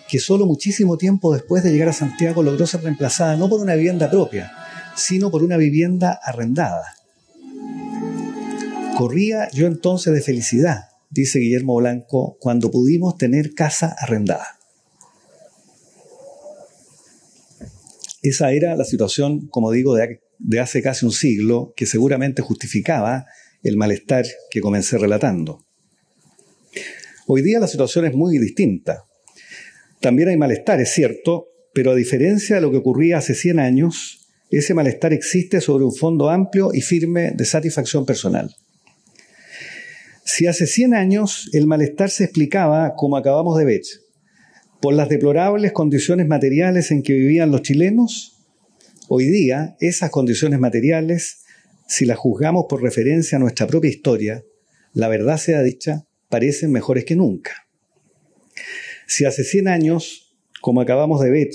que 0.09 0.21
solo 0.21 0.47
muchísimo 0.47 0.97
tiempo 0.97 1.33
después 1.33 1.65
de 1.65 1.73
llegar 1.73 1.89
a 1.89 1.93
Santiago 1.93 2.43
logró 2.43 2.67
ser 2.67 2.83
reemplazada 2.83 3.37
no 3.37 3.49
por 3.49 3.61
una 3.61 3.75
vivienda 3.75 4.11
propia, 4.11 4.53
sino 4.95 5.31
por 5.31 5.43
una 5.43 5.57
vivienda 5.57 6.21
arrendada. 6.23 6.95
Corría 8.97 9.49
yo 9.51 9.67
entonces 9.67 10.13
de 10.13 10.21
felicidad, 10.21 10.91
dice 11.09 11.41
Guillermo 11.41 11.77
Blanco, 11.77 12.37
cuando 12.39 12.71
pudimos 12.71 13.17
tener 13.17 13.55
casa 13.55 13.97
arrendada. 13.99 14.60
Esa 18.23 18.53
era 18.53 18.77
la 18.77 18.85
situación, 18.85 19.49
como 19.49 19.71
digo, 19.73 19.95
de 19.95 20.21
de 20.43 20.59
hace 20.59 20.83
casi 20.83 21.05
un 21.05 21.13
siglo 21.13 21.75
que 21.77 21.87
seguramente 21.87 22.43
justificaba 22.43 23.27
el 23.63 23.77
malestar 23.77 24.25
que 24.51 24.61
comencé 24.61 24.97
relatando. 24.99 25.67
Hoy 27.27 27.43
día 27.43 27.61
la 27.61 27.69
situación 27.69 28.07
es 28.07 28.15
muy 28.15 28.39
distinta. 28.39 29.05
También 30.01 30.31
hay 30.31 30.37
malestar, 30.37 30.81
es 30.81 30.93
cierto, 30.93 31.49
pero 31.75 31.93
a 31.93 31.95
diferencia 31.95 32.57
de 32.57 32.63
lo 32.63 32.71
que 32.71 32.79
ocurría 32.79 33.19
hace 33.19 33.35
100 33.35 33.61
años, 33.61 34.27
ese 34.51 34.75
malestar 34.75 35.13
existe 35.13 35.61
sobre 35.61 35.85
un 35.85 35.95
fondo 35.95 36.31
amplio 36.31 36.71
y 36.73 36.81
firme 36.81 37.33
de 37.33 37.45
satisfacción 37.45 38.07
personal. 38.07 38.51
Si 40.25 40.47
hace 40.47 40.67
100 40.67 40.95
años 40.95 41.51
el 41.53 41.67
malestar 41.67 42.11
se 42.11 42.25
explicaba, 42.25 42.95
como 42.97 43.17
acabamos 43.17 43.59
de 43.59 43.65
ver, 43.65 43.83
por 44.81 44.95
las 44.95 45.09
deplorables 45.09 45.73
condiciones 45.73 46.27
materiales 46.27 46.91
en 46.91 47.03
que 47.03 47.13
vivían 47.13 47.51
los 47.51 47.63
chilenos, 47.63 48.41
Hoy 49.13 49.25
día, 49.25 49.77
esas 49.81 50.09
condiciones 50.11 50.61
materiales, 50.61 51.43
si 51.89 52.05
las 52.05 52.17
juzgamos 52.17 52.67
por 52.69 52.81
referencia 52.81 53.35
a 53.35 53.41
nuestra 53.41 53.67
propia 53.67 53.91
historia, 53.91 54.45
la 54.93 55.09
verdad 55.09 55.37
sea 55.37 55.63
dicha, 55.63 56.07
parecen 56.29 56.71
mejores 56.71 57.05
que 57.05 57.17
nunca. 57.17 57.67
Si 59.09 59.25
hace 59.25 59.43
100 59.43 59.67
años, 59.67 60.37
como 60.61 60.81
acabamos 60.81 61.21
de 61.23 61.31
ver, 61.31 61.49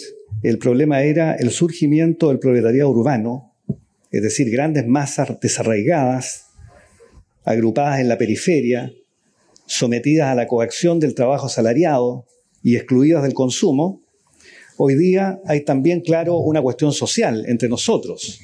el 0.44 0.58
problema 0.58 1.03
era 1.03 1.34
el 1.34 1.50
surgimiento 1.50 2.27
del 2.27 2.39
proletariado 2.39 2.89
urbano, 2.89 3.55
es 4.12 4.22
decir, 4.22 4.51
grandes 4.51 4.86
masas 4.86 5.39
desarraigadas, 5.39 6.48
agrupadas 7.46 8.01
en 8.01 8.10
la 8.10 8.17
periferia, 8.17 8.91
sometidas 9.65 10.27
a 10.27 10.36
la 10.36 10.48
coacción 10.48 11.00
del 11.00 11.15
trabajo 11.15 11.46
asalariado 11.46 12.25
y 12.66 12.76
excluidas 12.76 13.24
del 13.24 13.34
consumo, 13.34 14.06
Hoy 14.78 14.96
día 14.96 15.40
hay 15.46 15.64
también, 15.64 16.02
claro, 16.02 16.38
una 16.40 16.62
cuestión 16.62 16.92
social 16.92 17.46
entre 17.48 17.70
nosotros, 17.70 18.42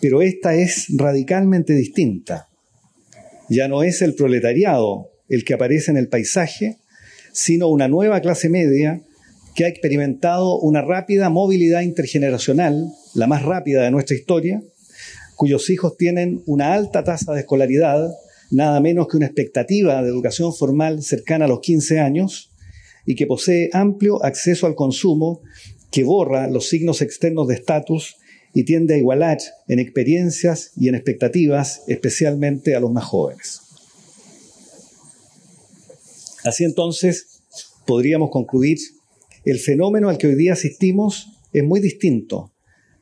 pero 0.00 0.20
esta 0.20 0.56
es 0.56 0.86
radicalmente 0.96 1.74
distinta. 1.74 2.48
Ya 3.48 3.68
no 3.68 3.84
es 3.84 4.02
el 4.02 4.16
proletariado 4.16 5.12
el 5.28 5.44
que 5.44 5.54
aparece 5.54 5.92
en 5.92 5.96
el 5.96 6.08
paisaje, 6.08 6.78
sino 7.32 7.68
una 7.68 7.86
nueva 7.86 8.20
clase 8.20 8.48
media 8.48 9.00
que 9.54 9.64
ha 9.64 9.68
experimentado 9.68 10.58
una 10.58 10.82
rápida 10.82 11.30
movilidad 11.30 11.82
intergeneracional, 11.82 12.88
la 13.14 13.28
más 13.28 13.44
rápida 13.44 13.84
de 13.84 13.92
nuestra 13.92 14.16
historia, 14.16 14.60
cuyos 15.36 15.70
hijos 15.70 15.96
tienen 15.96 16.42
una 16.46 16.74
alta 16.74 17.04
tasa 17.04 17.32
de 17.32 17.40
escolaridad, 17.40 18.10
nada 18.50 18.80
menos 18.80 19.06
que 19.06 19.18
una 19.18 19.26
expectativa 19.26 20.02
de 20.02 20.08
educación 20.08 20.52
formal 20.52 21.00
cercana 21.04 21.44
a 21.44 21.48
los 21.48 21.60
15 21.60 22.00
años, 22.00 22.51
y 23.06 23.14
que 23.14 23.26
posee 23.26 23.70
amplio 23.72 24.24
acceso 24.24 24.66
al 24.66 24.74
consumo, 24.74 25.42
que 25.90 26.04
borra 26.04 26.48
los 26.48 26.68
signos 26.68 27.02
externos 27.02 27.48
de 27.48 27.54
estatus 27.54 28.16
y 28.54 28.64
tiende 28.64 28.94
a 28.94 28.98
igualar 28.98 29.38
en 29.68 29.78
experiencias 29.78 30.72
y 30.76 30.88
en 30.88 30.94
expectativas, 30.94 31.82
especialmente 31.88 32.74
a 32.74 32.80
los 32.80 32.92
más 32.92 33.04
jóvenes. 33.04 33.60
Así 36.44 36.64
entonces, 36.64 37.42
podríamos 37.86 38.30
concluir, 38.30 38.78
el 39.44 39.58
fenómeno 39.58 40.08
al 40.08 40.18
que 40.18 40.28
hoy 40.28 40.34
día 40.34 40.52
asistimos 40.52 41.28
es 41.52 41.64
muy 41.64 41.80
distinto 41.80 42.52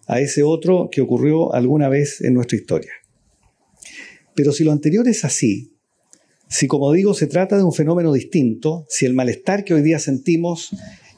a 0.07 0.21
ese 0.21 0.42
otro 0.42 0.88
que 0.90 1.00
ocurrió 1.00 1.54
alguna 1.54 1.88
vez 1.88 2.21
en 2.23 2.35
nuestra 2.35 2.57
historia. 2.57 2.92
Pero 4.35 4.52
si 4.52 4.64
lo 4.64 4.73
anterior 4.73 5.07
es 5.07 5.25
así, 5.25 5.73
si, 6.50 6.66
como 6.66 6.92
digo, 6.92 7.14
se 7.14 7.28
trata 7.28 7.57
de 7.57 7.62
un 7.62 7.73
fenómeno 7.73 8.12
distinto, 8.12 8.85
si 8.88 9.07
el 9.07 9.14
malestar 9.14 9.62
que 9.62 9.73
hoy 9.73 9.83
día 9.83 10.00
sentimos 10.00 10.71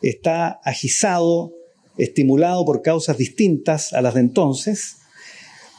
está 0.02 0.60
agizado, 0.62 1.54
estimulado 1.96 2.66
por 2.66 2.82
causas 2.82 3.16
distintas 3.16 3.94
a 3.94 4.02
las 4.02 4.12
de 4.12 4.20
entonces, 4.20 4.96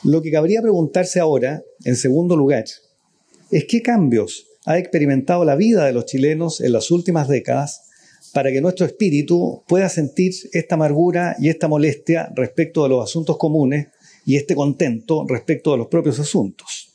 lo 0.03 0.23
que 0.23 0.31
cabría 0.31 0.63
preguntarse 0.63 1.19
ahora, 1.19 1.61
en 1.85 1.95
segundo 1.95 2.35
lugar, 2.35 2.65
es 3.51 3.65
qué 3.65 3.83
cambios 3.83 4.47
ha 4.65 4.79
experimentado 4.79 5.45
la 5.45 5.55
vida 5.55 5.85
de 5.85 5.93
los 5.93 6.07
chilenos 6.07 6.59
en 6.59 6.73
las 6.73 6.89
últimas 6.89 7.27
décadas 7.27 7.81
para 8.33 8.51
que 8.51 8.59
nuestro 8.59 8.87
espíritu 8.87 9.63
pueda 9.67 9.87
sentir 9.87 10.33
esta 10.53 10.75
amargura 10.75 11.35
y 11.37 11.49
esta 11.49 11.67
molestia 11.67 12.31
respecto 12.35 12.81
de 12.81 12.89
los 12.89 13.03
asuntos 13.03 13.37
comunes 13.37 13.89
y 14.25 14.35
este 14.35 14.55
contento 14.55 15.25
respecto 15.27 15.73
de 15.73 15.77
los 15.77 15.87
propios 15.87 16.19
asuntos. 16.19 16.92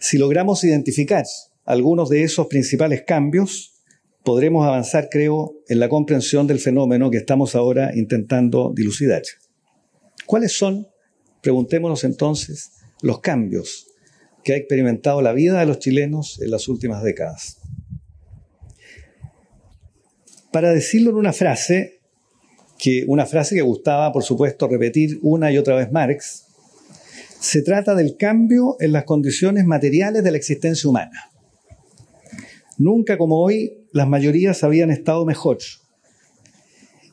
Si 0.00 0.16
logramos 0.18 0.62
identificar 0.64 1.24
algunos 1.64 2.08
de 2.08 2.22
esos 2.22 2.46
principales 2.46 3.02
cambios, 3.06 3.74
podremos 4.22 4.66
avanzar, 4.66 5.08
creo, 5.10 5.54
en 5.68 5.80
la 5.80 5.88
comprensión 5.88 6.46
del 6.46 6.60
fenómeno 6.60 7.10
que 7.10 7.18
estamos 7.18 7.54
ahora 7.54 7.90
intentando 7.94 8.72
dilucidar. 8.74 9.22
¿Cuáles 10.26 10.52
son, 10.52 10.86
preguntémonos 11.42 12.04
entonces, 12.04 12.70
los 13.02 13.20
cambios 13.20 13.86
que 14.44 14.52
ha 14.52 14.56
experimentado 14.56 15.22
la 15.22 15.32
vida 15.32 15.60
de 15.60 15.66
los 15.66 15.78
chilenos 15.78 16.40
en 16.40 16.50
las 16.50 16.68
últimas 16.68 17.02
décadas? 17.02 17.58
Para 20.52 20.70
decirlo 20.72 21.10
en 21.10 21.16
una 21.16 21.32
frase, 21.32 22.00
que 22.78 23.04
una 23.08 23.26
frase 23.26 23.56
que 23.56 23.62
gustaba, 23.62 24.12
por 24.12 24.22
supuesto, 24.22 24.68
repetir 24.68 25.18
una 25.22 25.50
y 25.50 25.58
otra 25.58 25.74
vez 25.74 25.90
Marx, 25.90 26.47
se 27.40 27.62
trata 27.62 27.94
del 27.94 28.16
cambio 28.16 28.76
en 28.80 28.92
las 28.92 29.04
condiciones 29.04 29.64
materiales 29.64 30.24
de 30.24 30.30
la 30.30 30.36
existencia 30.36 30.88
humana. 30.88 31.30
Nunca 32.78 33.18
como 33.18 33.42
hoy 33.42 33.86
las 33.92 34.08
mayorías 34.08 34.62
habían 34.64 34.90
estado 34.90 35.24
mejor. 35.24 35.58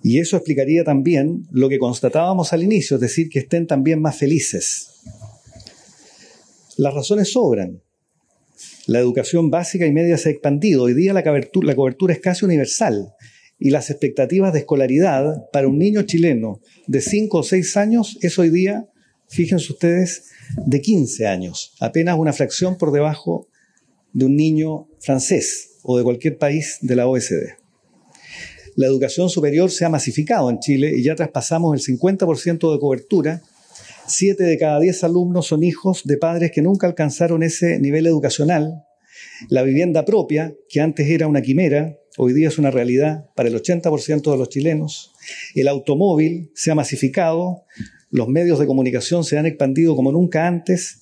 Y 0.04 0.20
eso 0.20 0.38
explicaría 0.38 0.84
también 0.84 1.48
lo 1.52 1.70
que 1.70 1.80
constatábamos 1.80 2.54
al 2.54 2.64
inicio, 2.64 2.96
es 2.96 3.02
decir, 3.02 3.30
que 3.30 3.40
estén 3.40 3.66
también 3.66 4.02
más 4.02 4.16
felices. 4.16 5.02
Las 6.78 6.94
razones 6.94 7.32
sobran. 7.32 7.82
La 8.86 9.00
educación 9.00 9.50
básica 9.50 9.88
y 9.88 9.92
media 9.92 10.18
se 10.18 10.30
ha 10.30 10.32
expandido. 10.32 10.84
Hoy 10.84 10.94
día 10.94 11.14
la 11.14 11.24
cobertura, 11.24 12.14
es 12.14 12.20
casi 12.20 12.46
universal 12.46 13.14
y 13.58 13.72
las 13.72 13.90
expectativas 13.90 14.54
de 14.54 14.60
escolaridad 14.60 15.50
para 15.52 15.68
un 15.68 15.80
niño 15.80 16.04
chileno 16.04 16.60
de 16.88 17.02
5 17.02 17.38
o 17.40 17.44
6 17.44 17.78
años 17.78 18.18
es 18.22 18.38
hoy 18.38 18.50
día 18.50 18.88
fíjense 19.36 19.74
ustedes, 19.74 20.30
de 20.66 20.82
15 20.82 21.28
años, 21.28 21.74
apenas 21.82 22.18
una 22.18 22.32
fracción 22.32 22.78
por 22.78 22.92
debajo 22.92 23.48
de 24.14 24.26
un 24.26 24.36
niño 24.36 24.88
francés 25.00 25.80
o 25.84 25.98
de 25.98 26.04
cualquier 26.04 26.38
país 26.38 26.78
de 26.82 26.96
la 26.96 27.08
OSD. 27.08 27.58
La 28.76 28.88
educación 28.88 29.30
superior 29.30 29.72
se 29.72 29.86
ha 29.86 29.90
masificado 29.90 30.50
en 30.50 30.60
Chile 30.60 30.94
y 30.96 31.04
ya 31.04 31.16
traspasamos 31.16 31.74
el 31.76 31.98
50% 31.98 32.74
de 32.74 32.80
cobertura. 32.80 33.42
Siete 34.08 34.44
de 34.44 34.58
cada 34.58 34.80
diez 34.80 35.04
alumnos 35.04 35.48
son 35.48 35.64
hijos 35.64 36.04
de 36.06 36.18
padres 36.18 36.52
que 36.52 36.62
nunca 36.62 36.88
alcanzaron 36.88 37.44
ese 37.44 37.80
nivel 37.80 38.06
educacional. 38.08 38.84
La 39.50 39.64
vivienda 39.64 40.06
propia, 40.06 40.54
que 40.70 40.82
antes 40.82 41.10
era 41.10 41.28
una 41.28 41.42
quimera, 41.42 41.98
hoy 42.18 42.34
día 42.34 42.48
es 42.48 42.58
una 42.58 42.72
realidad 42.72 43.26
para 43.36 43.50
el 43.50 43.56
80% 43.56 44.32
de 44.32 44.38
los 44.38 44.50
chilenos. 44.50 45.12
El 45.56 45.68
automóvil 45.68 46.52
se 46.54 46.72
ha 46.72 46.76
masificado, 46.76 47.64
los 48.16 48.30
medios 48.30 48.60
de 48.60 48.66
comunicación 48.66 49.26
se 49.26 49.38
han 49.38 49.46
expandido 49.46 49.94
como 49.94 50.10
nunca 50.10 50.48
antes, 50.48 51.02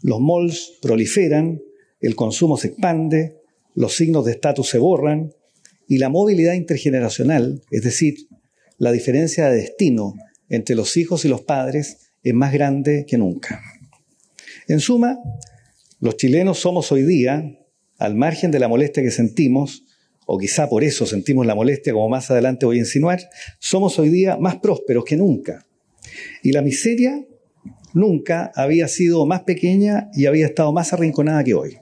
los 0.00 0.18
malls 0.18 0.78
proliferan, 0.80 1.60
el 2.00 2.16
consumo 2.16 2.56
se 2.56 2.68
expande, 2.68 3.36
los 3.74 3.94
signos 3.94 4.24
de 4.24 4.32
estatus 4.32 4.70
se 4.70 4.78
borran 4.78 5.34
y 5.86 5.98
la 5.98 6.08
movilidad 6.08 6.54
intergeneracional, 6.54 7.60
es 7.70 7.82
decir, 7.82 8.14
la 8.78 8.92
diferencia 8.92 9.50
de 9.50 9.56
destino 9.56 10.14
entre 10.48 10.74
los 10.74 10.96
hijos 10.96 11.26
y 11.26 11.28
los 11.28 11.42
padres 11.42 12.12
es 12.22 12.32
más 12.32 12.50
grande 12.54 13.04
que 13.06 13.18
nunca. 13.18 13.60
En 14.66 14.80
suma, 14.80 15.18
los 16.00 16.16
chilenos 16.16 16.60
somos 16.60 16.90
hoy 16.92 17.02
día, 17.02 17.58
al 17.98 18.14
margen 18.14 18.50
de 18.50 18.58
la 18.58 18.68
molestia 18.68 19.02
que 19.02 19.10
sentimos, 19.10 19.84
o 20.24 20.38
quizá 20.38 20.70
por 20.70 20.82
eso 20.82 21.04
sentimos 21.04 21.44
la 21.44 21.54
molestia, 21.54 21.92
como 21.92 22.08
más 22.08 22.30
adelante 22.30 22.64
voy 22.64 22.78
a 22.78 22.80
insinuar, 22.80 23.20
somos 23.58 23.98
hoy 23.98 24.08
día 24.08 24.38
más 24.38 24.56
prósperos 24.56 25.04
que 25.04 25.18
nunca. 25.18 25.66
Y 26.42 26.52
la 26.52 26.62
miseria 26.62 27.24
nunca 27.92 28.50
había 28.54 28.88
sido 28.88 29.24
más 29.26 29.42
pequeña 29.42 30.10
y 30.14 30.26
había 30.26 30.46
estado 30.46 30.72
más 30.72 30.92
arrinconada 30.92 31.44
que 31.44 31.54
hoy. 31.54 31.78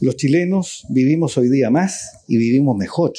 Los 0.00 0.16
chilenos 0.16 0.84
vivimos 0.90 1.38
hoy 1.38 1.48
día 1.48 1.70
más 1.70 2.24
y 2.28 2.36
vivimos 2.36 2.76
mejor. 2.76 3.12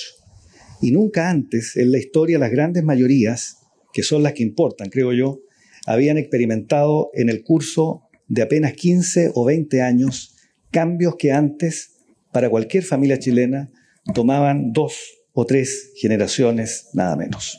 Y 0.82 0.92
nunca 0.92 1.30
antes 1.30 1.76
en 1.76 1.92
la 1.92 1.98
historia 1.98 2.38
las 2.38 2.52
grandes 2.52 2.84
mayorías, 2.84 3.58
que 3.94 4.04
son 4.04 4.22
las 4.22 4.34
que 4.34 4.44
importan, 4.44 4.90
creo 4.90 5.12
yo, 5.14 5.40
habían 5.88 6.18
experimentado 6.18 7.10
en 7.14 7.30
el 7.30 7.44
curso 7.44 8.04
de 8.28 8.44
apenas 8.44 8.74
15 8.74 9.32
o 9.34 9.46
20 9.46 9.82
años 9.82 10.36
cambios 10.70 11.16
que 11.18 11.32
antes, 11.32 11.96
para 12.32 12.50
cualquier 12.50 12.84
familia 12.84 13.18
chilena, 13.18 13.72
tomaban 14.14 14.74
dos 14.74 14.98
o 15.34 15.46
tres 15.46 15.94
generaciones 15.96 16.90
nada 16.94 17.16
menos. 17.16 17.58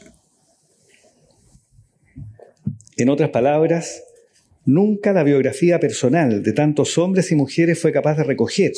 En 2.99 3.09
otras 3.11 3.31
palabras, 3.31 4.03
nunca 4.65 5.13
la 5.13 5.23
biografía 5.23 5.79
personal 5.79 6.43
de 6.43 6.53
tantos 6.53 6.99
hombres 6.99 7.31
y 7.31 7.37
mujeres 7.37 7.81
fue 7.81 7.93
capaz 7.93 8.17
de 8.17 8.25
recoger 8.25 8.73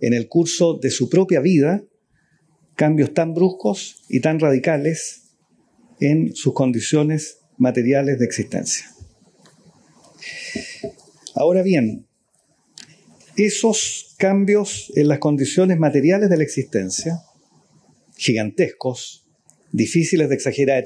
en 0.00 0.14
el 0.14 0.28
curso 0.28 0.74
de 0.74 0.90
su 0.90 1.10
propia 1.10 1.40
vida 1.40 1.82
cambios 2.76 3.12
tan 3.14 3.34
bruscos 3.34 4.04
y 4.08 4.20
tan 4.20 4.38
radicales 4.38 5.32
en 5.98 6.36
sus 6.36 6.54
condiciones 6.54 7.40
materiales 7.58 8.20
de 8.20 8.24
existencia. 8.26 8.86
Ahora 11.34 11.62
bien, 11.62 12.06
esos 13.36 14.14
cambios 14.18 14.92
en 14.94 15.08
las 15.08 15.18
condiciones 15.18 15.78
materiales 15.78 16.30
de 16.30 16.36
la 16.36 16.44
existencia, 16.44 17.22
gigantescos, 18.16 19.26
difíciles 19.72 20.28
de 20.28 20.34
exagerar, 20.36 20.84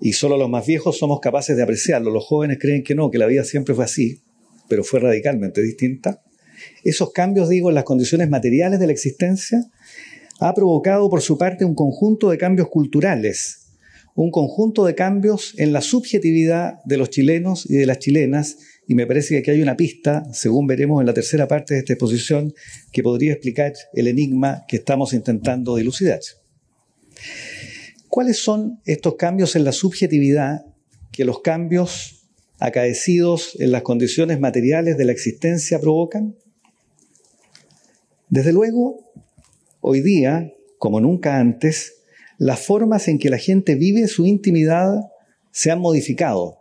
y 0.00 0.12
solo 0.12 0.36
los 0.36 0.48
más 0.48 0.66
viejos 0.66 0.98
somos 0.98 1.20
capaces 1.20 1.56
de 1.56 1.62
apreciarlo, 1.62 2.10
los 2.10 2.24
jóvenes 2.24 2.58
creen 2.60 2.82
que 2.82 2.94
no, 2.94 3.10
que 3.10 3.18
la 3.18 3.26
vida 3.26 3.44
siempre 3.44 3.74
fue 3.74 3.84
así, 3.84 4.20
pero 4.68 4.84
fue 4.84 5.00
radicalmente 5.00 5.62
distinta, 5.62 6.22
esos 6.84 7.12
cambios, 7.12 7.48
digo, 7.48 7.68
en 7.68 7.74
las 7.74 7.84
condiciones 7.84 8.28
materiales 8.28 8.80
de 8.80 8.86
la 8.86 8.92
existencia, 8.92 9.64
ha 10.40 10.54
provocado 10.54 11.08
por 11.10 11.20
su 11.20 11.36
parte 11.38 11.64
un 11.64 11.74
conjunto 11.74 12.30
de 12.30 12.38
cambios 12.38 12.68
culturales, 12.68 13.66
un 14.14 14.30
conjunto 14.30 14.84
de 14.84 14.94
cambios 14.94 15.54
en 15.58 15.72
la 15.72 15.80
subjetividad 15.80 16.82
de 16.84 16.96
los 16.96 17.10
chilenos 17.10 17.68
y 17.68 17.74
de 17.74 17.86
las 17.86 17.98
chilenas, 17.98 18.58
y 18.86 18.94
me 18.94 19.06
parece 19.06 19.34
que 19.34 19.38
aquí 19.40 19.50
hay 19.50 19.62
una 19.62 19.76
pista, 19.76 20.24
según 20.32 20.66
veremos 20.66 21.00
en 21.00 21.06
la 21.06 21.14
tercera 21.14 21.46
parte 21.46 21.74
de 21.74 21.80
esta 21.80 21.92
exposición, 21.92 22.54
que 22.92 23.02
podría 23.02 23.32
explicar 23.32 23.72
el 23.92 24.08
enigma 24.08 24.64
que 24.66 24.76
estamos 24.76 25.12
intentando 25.12 25.76
dilucidar. 25.76 26.20
¿Cuáles 28.08 28.42
son 28.42 28.80
estos 28.84 29.16
cambios 29.16 29.56
en 29.56 29.64
la 29.64 29.72
subjetividad 29.72 30.64
que 31.12 31.24
los 31.24 31.40
cambios 31.40 32.26
acaecidos 32.58 33.56
en 33.60 33.70
las 33.70 33.82
condiciones 33.82 34.40
materiales 34.40 34.96
de 34.96 35.04
la 35.04 35.12
existencia 35.12 35.78
provocan? 35.78 36.34
Desde 38.28 38.52
luego, 38.52 39.10
hoy 39.80 40.00
día, 40.00 40.52
como 40.78 41.00
nunca 41.00 41.38
antes, 41.38 41.94
las 42.38 42.60
formas 42.60 43.08
en 43.08 43.18
que 43.18 43.30
la 43.30 43.38
gente 43.38 43.74
vive 43.74 44.06
su 44.06 44.26
intimidad 44.26 45.10
se 45.50 45.70
han 45.70 45.80
modificado 45.80 46.58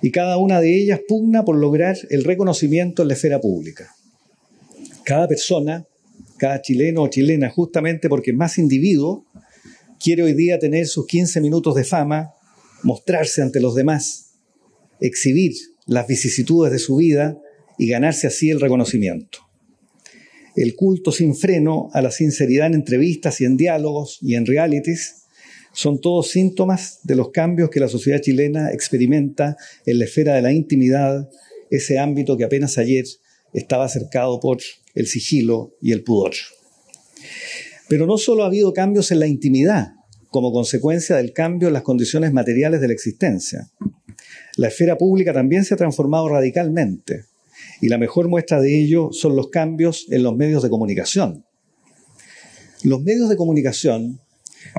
y 0.00 0.10
cada 0.10 0.38
una 0.38 0.60
de 0.60 0.76
ellas 0.76 1.00
pugna 1.06 1.44
por 1.44 1.56
lograr 1.56 1.96
el 2.10 2.24
reconocimiento 2.24 3.02
en 3.02 3.08
la 3.08 3.14
esfera 3.14 3.40
pública. 3.40 3.94
Cada 5.04 5.28
persona, 5.28 5.86
cada 6.36 6.60
chileno 6.60 7.02
o 7.02 7.08
chilena, 7.08 7.50
justamente 7.50 8.08
porque 8.08 8.32
es 8.32 8.36
más 8.36 8.58
individuo, 8.58 9.24
quiere 10.02 10.22
hoy 10.22 10.34
día 10.34 10.58
tener 10.58 10.86
sus 10.86 11.06
15 11.06 11.40
minutos 11.40 11.74
de 11.74 11.84
fama, 11.84 12.32
mostrarse 12.82 13.42
ante 13.42 13.60
los 13.60 13.74
demás, 13.74 14.32
exhibir 15.00 15.52
las 15.86 16.06
vicisitudes 16.06 16.72
de 16.72 16.78
su 16.78 16.96
vida 16.96 17.38
y 17.78 17.88
ganarse 17.88 18.26
así 18.26 18.50
el 18.50 18.60
reconocimiento 18.60 19.38
el 20.56 20.74
culto 20.74 21.12
sin 21.12 21.34
freno 21.34 21.88
a 21.92 22.02
la 22.02 22.10
sinceridad 22.10 22.66
en 22.66 22.74
entrevistas 22.74 23.40
y 23.40 23.44
en 23.44 23.56
diálogos 23.56 24.18
y 24.20 24.34
en 24.34 24.46
realities, 24.46 25.22
son 25.72 26.00
todos 26.00 26.30
síntomas 26.30 27.00
de 27.04 27.16
los 27.16 27.30
cambios 27.30 27.70
que 27.70 27.80
la 27.80 27.88
sociedad 27.88 28.20
chilena 28.20 28.70
experimenta 28.72 29.56
en 29.86 29.98
la 29.98 30.04
esfera 30.04 30.34
de 30.34 30.42
la 30.42 30.52
intimidad, 30.52 31.30
ese 31.70 31.98
ámbito 31.98 32.36
que 32.36 32.44
apenas 32.44 32.76
ayer 32.76 33.06
estaba 33.54 33.88
cercado 33.88 34.38
por 34.40 34.58
el 34.94 35.06
sigilo 35.06 35.74
y 35.80 35.92
el 35.92 36.04
pudor. 36.04 36.32
Pero 37.92 38.06
no 38.06 38.16
solo 38.16 38.42
ha 38.42 38.46
habido 38.46 38.72
cambios 38.72 39.10
en 39.10 39.20
la 39.20 39.26
intimidad 39.26 39.88
como 40.30 40.50
consecuencia 40.50 41.16
del 41.16 41.34
cambio 41.34 41.68
en 41.68 41.74
las 41.74 41.82
condiciones 41.82 42.32
materiales 42.32 42.80
de 42.80 42.86
la 42.86 42.94
existencia. 42.94 43.68
La 44.56 44.68
esfera 44.68 44.96
pública 44.96 45.34
también 45.34 45.66
se 45.66 45.74
ha 45.74 45.76
transformado 45.76 46.26
radicalmente 46.26 47.26
y 47.82 47.88
la 47.88 47.98
mejor 47.98 48.28
muestra 48.28 48.62
de 48.62 48.82
ello 48.82 49.10
son 49.12 49.36
los 49.36 49.50
cambios 49.50 50.06
en 50.08 50.22
los 50.22 50.34
medios 50.34 50.62
de 50.62 50.70
comunicación. 50.70 51.44
Los 52.82 53.02
medios 53.02 53.28
de 53.28 53.36
comunicación 53.36 54.22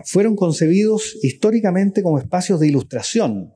fueron 0.06 0.36
concebidos 0.36 1.20
históricamente 1.22 2.02
como 2.02 2.18
espacios 2.18 2.60
de 2.60 2.70
ilustración 2.70 3.54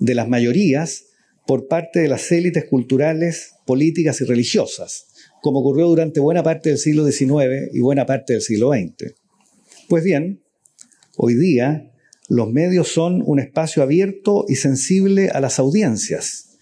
de 0.00 0.16
las 0.16 0.28
mayorías 0.28 1.04
por 1.46 1.68
parte 1.68 2.00
de 2.00 2.08
las 2.08 2.32
élites 2.32 2.64
culturales, 2.68 3.52
políticas 3.64 4.20
y 4.22 4.24
religiosas, 4.24 5.06
como 5.42 5.58
ocurrió 5.58 5.88
durante 5.88 6.20
buena 6.20 6.44
parte 6.44 6.70
del 6.70 6.78
siglo 6.78 7.04
XIX 7.04 7.68
y 7.74 7.80
buena 7.80 8.06
parte 8.06 8.32
del 8.32 8.42
siglo 8.42 8.70
XX. 8.70 9.12
Pues 9.88 10.04
bien, 10.04 10.40
hoy 11.16 11.34
día 11.34 11.90
los 12.28 12.50
medios 12.50 12.88
son 12.88 13.22
un 13.26 13.40
espacio 13.40 13.82
abierto 13.82 14.44
y 14.48 14.54
sensible 14.54 15.30
a 15.30 15.40
las 15.40 15.58
audiencias, 15.58 16.58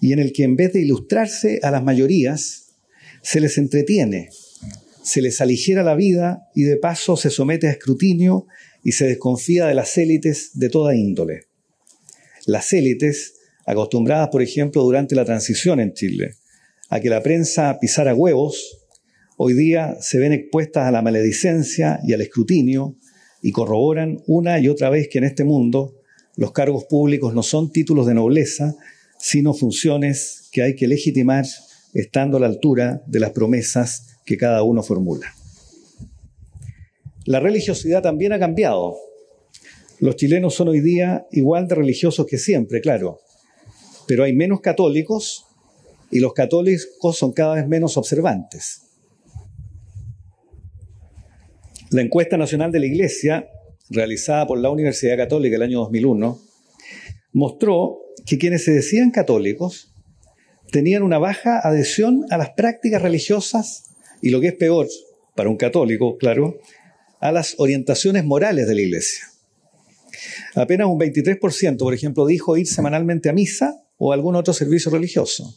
y 0.00 0.12
en 0.12 0.18
el 0.18 0.32
que 0.32 0.42
en 0.42 0.56
vez 0.56 0.72
de 0.72 0.82
ilustrarse 0.82 1.60
a 1.62 1.70
las 1.70 1.84
mayorías, 1.84 2.74
se 3.22 3.40
les 3.40 3.58
entretiene, 3.58 4.30
se 5.04 5.22
les 5.22 5.40
aligera 5.40 5.84
la 5.84 5.94
vida 5.94 6.48
y 6.54 6.64
de 6.64 6.76
paso 6.76 7.16
se 7.16 7.30
somete 7.30 7.68
a 7.68 7.70
escrutinio 7.70 8.48
y 8.82 8.92
se 8.92 9.06
desconfía 9.06 9.66
de 9.66 9.74
las 9.74 9.96
élites 9.98 10.50
de 10.54 10.68
toda 10.68 10.96
índole. 10.96 11.44
Las 12.44 12.72
élites, 12.72 13.34
acostumbradas, 13.64 14.30
por 14.30 14.42
ejemplo, 14.42 14.82
durante 14.82 15.14
la 15.14 15.24
transición 15.24 15.78
en 15.78 15.94
Chile, 15.94 16.34
a 16.88 17.00
que 17.00 17.10
la 17.10 17.22
prensa 17.22 17.78
pisara 17.80 18.14
huevos, 18.14 18.86
hoy 19.36 19.54
día 19.54 19.96
se 20.00 20.18
ven 20.18 20.32
expuestas 20.32 20.86
a 20.86 20.90
la 20.90 21.02
maledicencia 21.02 22.00
y 22.04 22.12
al 22.12 22.20
escrutinio 22.20 22.96
y 23.42 23.52
corroboran 23.52 24.22
una 24.26 24.58
y 24.60 24.68
otra 24.68 24.90
vez 24.90 25.08
que 25.08 25.18
en 25.18 25.24
este 25.24 25.44
mundo 25.44 25.94
los 26.36 26.52
cargos 26.52 26.84
públicos 26.84 27.34
no 27.34 27.42
son 27.42 27.72
títulos 27.72 28.06
de 28.06 28.14
nobleza, 28.14 28.76
sino 29.18 29.54
funciones 29.54 30.48
que 30.52 30.62
hay 30.62 30.76
que 30.76 30.86
legitimar 30.86 31.46
estando 31.94 32.36
a 32.36 32.40
la 32.40 32.46
altura 32.46 33.02
de 33.06 33.20
las 33.20 33.30
promesas 33.30 34.18
que 34.24 34.36
cada 34.36 34.62
uno 34.62 34.82
formula. 34.82 35.32
La 37.24 37.40
religiosidad 37.40 38.02
también 38.02 38.32
ha 38.32 38.38
cambiado. 38.38 38.96
Los 39.98 40.16
chilenos 40.16 40.54
son 40.54 40.68
hoy 40.68 40.80
día 40.80 41.26
igual 41.32 41.66
de 41.66 41.74
religiosos 41.74 42.26
que 42.26 42.38
siempre, 42.38 42.80
claro, 42.80 43.20
pero 44.06 44.24
hay 44.24 44.34
menos 44.34 44.60
católicos 44.60 45.45
y 46.10 46.20
los 46.20 46.32
católicos 46.32 47.16
son 47.16 47.32
cada 47.32 47.54
vez 47.54 47.66
menos 47.66 47.96
observantes. 47.96 48.82
La 51.90 52.02
encuesta 52.02 52.36
nacional 52.36 52.72
de 52.72 52.80
la 52.80 52.86
Iglesia, 52.86 53.48
realizada 53.90 54.46
por 54.46 54.58
la 54.58 54.70
Universidad 54.70 55.16
Católica 55.16 55.56
el 55.56 55.62
año 55.62 55.80
2001, 55.80 56.40
mostró 57.32 57.98
que 58.24 58.38
quienes 58.38 58.64
se 58.64 58.72
decían 58.72 59.10
católicos 59.10 59.92
tenían 60.72 61.02
una 61.02 61.18
baja 61.18 61.60
adhesión 61.62 62.24
a 62.30 62.38
las 62.38 62.50
prácticas 62.50 63.02
religiosas 63.02 63.94
y 64.20 64.30
lo 64.30 64.40
que 64.40 64.48
es 64.48 64.54
peor 64.54 64.88
para 65.36 65.48
un 65.48 65.56
católico, 65.56 66.16
claro, 66.16 66.58
a 67.20 67.30
las 67.30 67.54
orientaciones 67.58 68.24
morales 68.24 68.66
de 68.66 68.74
la 68.74 68.80
iglesia. 68.80 69.24
Apenas 70.54 70.88
un 70.88 70.98
23%, 70.98 71.78
por 71.78 71.94
ejemplo, 71.94 72.26
dijo 72.26 72.56
ir 72.56 72.66
semanalmente 72.66 73.28
a 73.28 73.32
misa 73.32 73.84
o 73.98 74.12
algún 74.12 74.34
otro 74.34 74.52
servicio 74.52 74.90
religioso. 74.90 75.54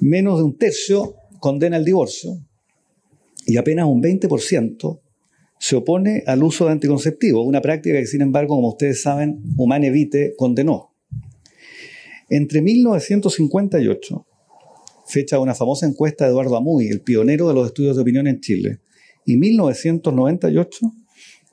Menos 0.00 0.38
de 0.38 0.44
un 0.44 0.56
tercio 0.56 1.16
condena 1.40 1.76
el 1.76 1.84
divorcio 1.84 2.38
y 3.46 3.56
apenas 3.56 3.86
un 3.86 4.02
20% 4.02 5.00
se 5.58 5.76
opone 5.76 6.22
al 6.26 6.42
uso 6.42 6.66
de 6.66 6.72
anticonceptivos, 6.72 7.46
una 7.46 7.60
práctica 7.60 7.98
que, 7.98 8.06
sin 8.06 8.20
embargo, 8.20 8.54
como 8.54 8.68
ustedes 8.68 9.02
saben, 9.02 9.40
Humane 9.56 9.90
Vitae 9.90 10.34
condenó. 10.36 10.94
Entre 12.30 12.60
1958, 12.62 14.26
fecha 15.06 15.36
de 15.36 15.42
una 15.42 15.54
famosa 15.54 15.86
encuesta 15.86 16.24
de 16.24 16.30
Eduardo 16.30 16.56
Amuy, 16.56 16.88
el 16.88 17.00
pionero 17.00 17.48
de 17.48 17.54
los 17.54 17.66
estudios 17.66 17.96
de 17.96 18.02
opinión 18.02 18.26
en 18.26 18.40
Chile, 18.40 18.80
y 19.24 19.36
1998, 19.36 20.92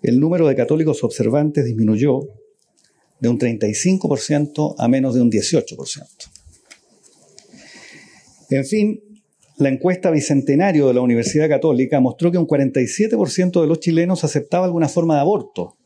el 0.03 0.19
número 0.19 0.47
de 0.47 0.55
católicos 0.55 1.03
observantes 1.03 1.65
disminuyó 1.65 2.19
de 3.19 3.29
un 3.29 3.39
35% 3.39 4.75
a 4.77 4.87
menos 4.87 5.15
de 5.15 5.21
un 5.21 5.31
18%. 5.31 6.34
En 8.49 8.65
fin, 8.65 9.01
la 9.57 9.69
encuesta 9.69 10.11
bicentenario 10.11 10.87
de 10.87 10.93
la 10.93 11.01
Universidad 11.01 11.47
Católica 11.47 11.99
mostró 11.99 12.31
que 12.31 12.37
un 12.37 12.47
47% 12.47 13.61
de 13.61 13.67
los 13.67 13.79
chilenos 13.79 14.23
aceptaba 14.23 14.65
alguna 14.65 14.89
forma 14.89 15.15
de 15.15 15.21
aborto. 15.21 15.77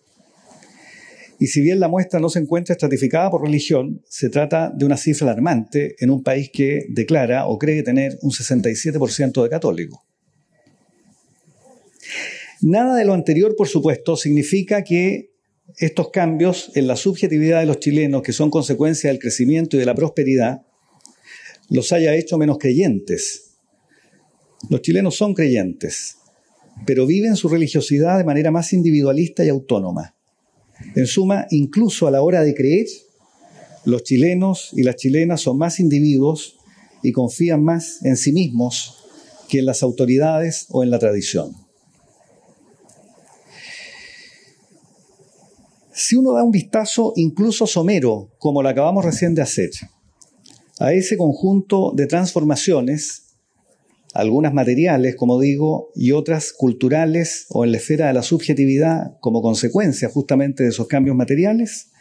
Y 1.39 1.47
si 1.47 1.61
bien 1.61 1.79
la 1.79 1.87
muestra 1.87 2.19
no 2.19 2.29
se 2.29 2.39
encuentra 2.39 2.73
estratificada 2.73 3.31
por 3.31 3.43
religión, 3.43 4.01
se 4.09 4.29
trata 4.29 4.71
de 4.75 4.85
una 4.85 4.97
cifra 4.97 5.27
alarmante 5.27 5.95
en 5.99 6.09
un 6.09 6.21
país 6.21 6.49
que 6.51 6.85
declara 6.89 7.47
o 7.47 7.57
cree 7.57 7.81
tener 7.81 8.17
un 8.21 8.31
67% 8.31 9.43
de 9.43 9.49
católicos. 9.49 9.99
Nada 12.61 12.97
de 12.97 13.05
lo 13.05 13.13
anterior, 13.13 13.55
por 13.55 13.69
supuesto, 13.69 14.17
significa 14.17 14.83
que 14.83 15.31
estos 15.77 16.09
cambios 16.09 16.71
en 16.75 16.87
la 16.87 16.97
subjetividad 16.97 17.61
de 17.61 17.67
los 17.67 17.79
chilenos, 17.79 18.21
que 18.21 18.33
son 18.33 18.49
consecuencia 18.49 19.09
del 19.09 19.19
crecimiento 19.19 19.77
y 19.77 19.79
de 19.79 19.85
la 19.85 19.95
prosperidad, 19.95 20.63
los 21.69 21.91
haya 21.91 22.15
hecho 22.15 22.37
menos 22.37 22.57
creyentes. 22.57 23.55
Los 24.69 24.81
chilenos 24.81 25.15
son 25.15 25.33
creyentes, 25.33 26.17
pero 26.85 27.05
viven 27.05 27.35
su 27.35 27.47
religiosidad 27.47 28.17
de 28.17 28.23
manera 28.23 28.51
más 28.51 28.73
individualista 28.73 29.45
y 29.45 29.49
autónoma. 29.49 30.15
En 30.95 31.07
suma, 31.07 31.45
incluso 31.51 32.07
a 32.07 32.11
la 32.11 32.21
hora 32.21 32.43
de 32.43 32.53
creer, 32.53 32.87
los 33.85 34.03
chilenos 34.03 34.71
y 34.73 34.83
las 34.83 34.95
chilenas 34.95 35.41
son 35.41 35.57
más 35.57 35.79
individuos 35.79 36.57
y 37.03 37.11
confían 37.11 37.63
más 37.63 38.03
en 38.03 38.17
sí 38.17 38.31
mismos 38.31 38.97
que 39.47 39.59
en 39.59 39.65
las 39.65 39.83
autoridades 39.83 40.67
o 40.69 40.83
en 40.83 40.91
la 40.91 40.99
tradición. 40.99 41.55
Si 45.93 46.15
uno 46.15 46.33
da 46.33 46.43
un 46.43 46.51
vistazo 46.51 47.13
incluso 47.17 47.67
somero, 47.67 48.31
como 48.37 48.63
lo 48.63 48.69
acabamos 48.69 49.03
recién 49.03 49.35
de 49.35 49.41
hacer, 49.41 49.69
a 50.79 50.93
ese 50.93 51.17
conjunto 51.17 51.91
de 51.93 52.07
transformaciones, 52.07 53.35
algunas 54.13 54.53
materiales, 54.53 55.15
como 55.15 55.39
digo, 55.39 55.91
y 55.93 56.13
otras 56.13 56.53
culturales 56.53 57.45
o 57.49 57.65
en 57.65 57.73
la 57.73 57.77
esfera 57.77 58.07
de 58.07 58.13
la 58.13 58.23
subjetividad 58.23 59.19
como 59.19 59.41
consecuencia 59.41 60.09
justamente 60.09 60.63
de 60.63 60.69
esos 60.69 60.87
cambios 60.87 61.15
materiales, 61.15 61.91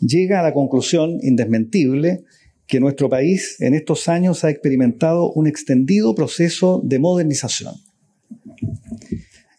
llega 0.00 0.40
a 0.40 0.42
la 0.42 0.52
conclusión 0.52 1.20
indesmentible 1.22 2.24
que 2.66 2.80
nuestro 2.80 3.08
país 3.08 3.56
en 3.60 3.74
estos 3.74 4.08
años 4.08 4.44
ha 4.44 4.50
experimentado 4.50 5.32
un 5.32 5.46
extendido 5.46 6.14
proceso 6.14 6.80
de 6.84 6.98
modernización. 6.98 7.74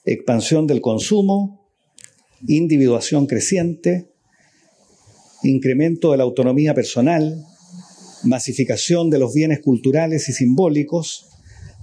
Expansión 0.04 0.68
del 0.68 0.82
consumo, 0.82 1.66
individuación 2.48 3.26
creciente, 3.26 4.08
incremento 5.44 6.12
de 6.12 6.18
la 6.18 6.24
autonomía 6.24 6.74
personal, 6.74 7.46
masificación 8.24 9.10
de 9.10 9.20
los 9.20 9.34
bienes 9.34 9.62
culturales 9.62 10.30
y 10.30 10.34
simbólicos, 10.34 11.28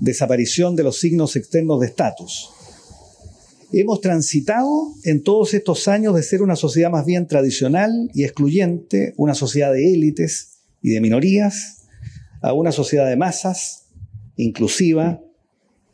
desaparición 0.01 0.77
de 0.77 0.85
los 0.85 0.99
signos 0.99 1.37
externos 1.37 1.81
de 1.81 1.87
estatus. 1.87 2.51
Hemos 3.73 4.01
transitado 4.01 4.95
en 5.05 5.23
todos 5.23 5.53
estos 5.55 5.89
años 5.89 6.15
de 6.15 6.23
ser 6.23 6.43
una 6.43 6.57
sociedad 6.57 6.91
más 6.91 7.05
bien 7.05 7.27
tradicional 7.27 8.11
y 8.15 8.25
excluyente, 8.25 9.13
una 9.17 9.35
sociedad 9.35 9.73
de 9.73 9.93
élites 9.93 10.61
y 10.83 10.91
de 10.91 11.01
minorías, 11.01 11.83
a 12.41 12.53
una 12.53 12.73
sociedad 12.73 13.09
de 13.09 13.17
masas, 13.17 13.87
inclusiva, 14.37 15.21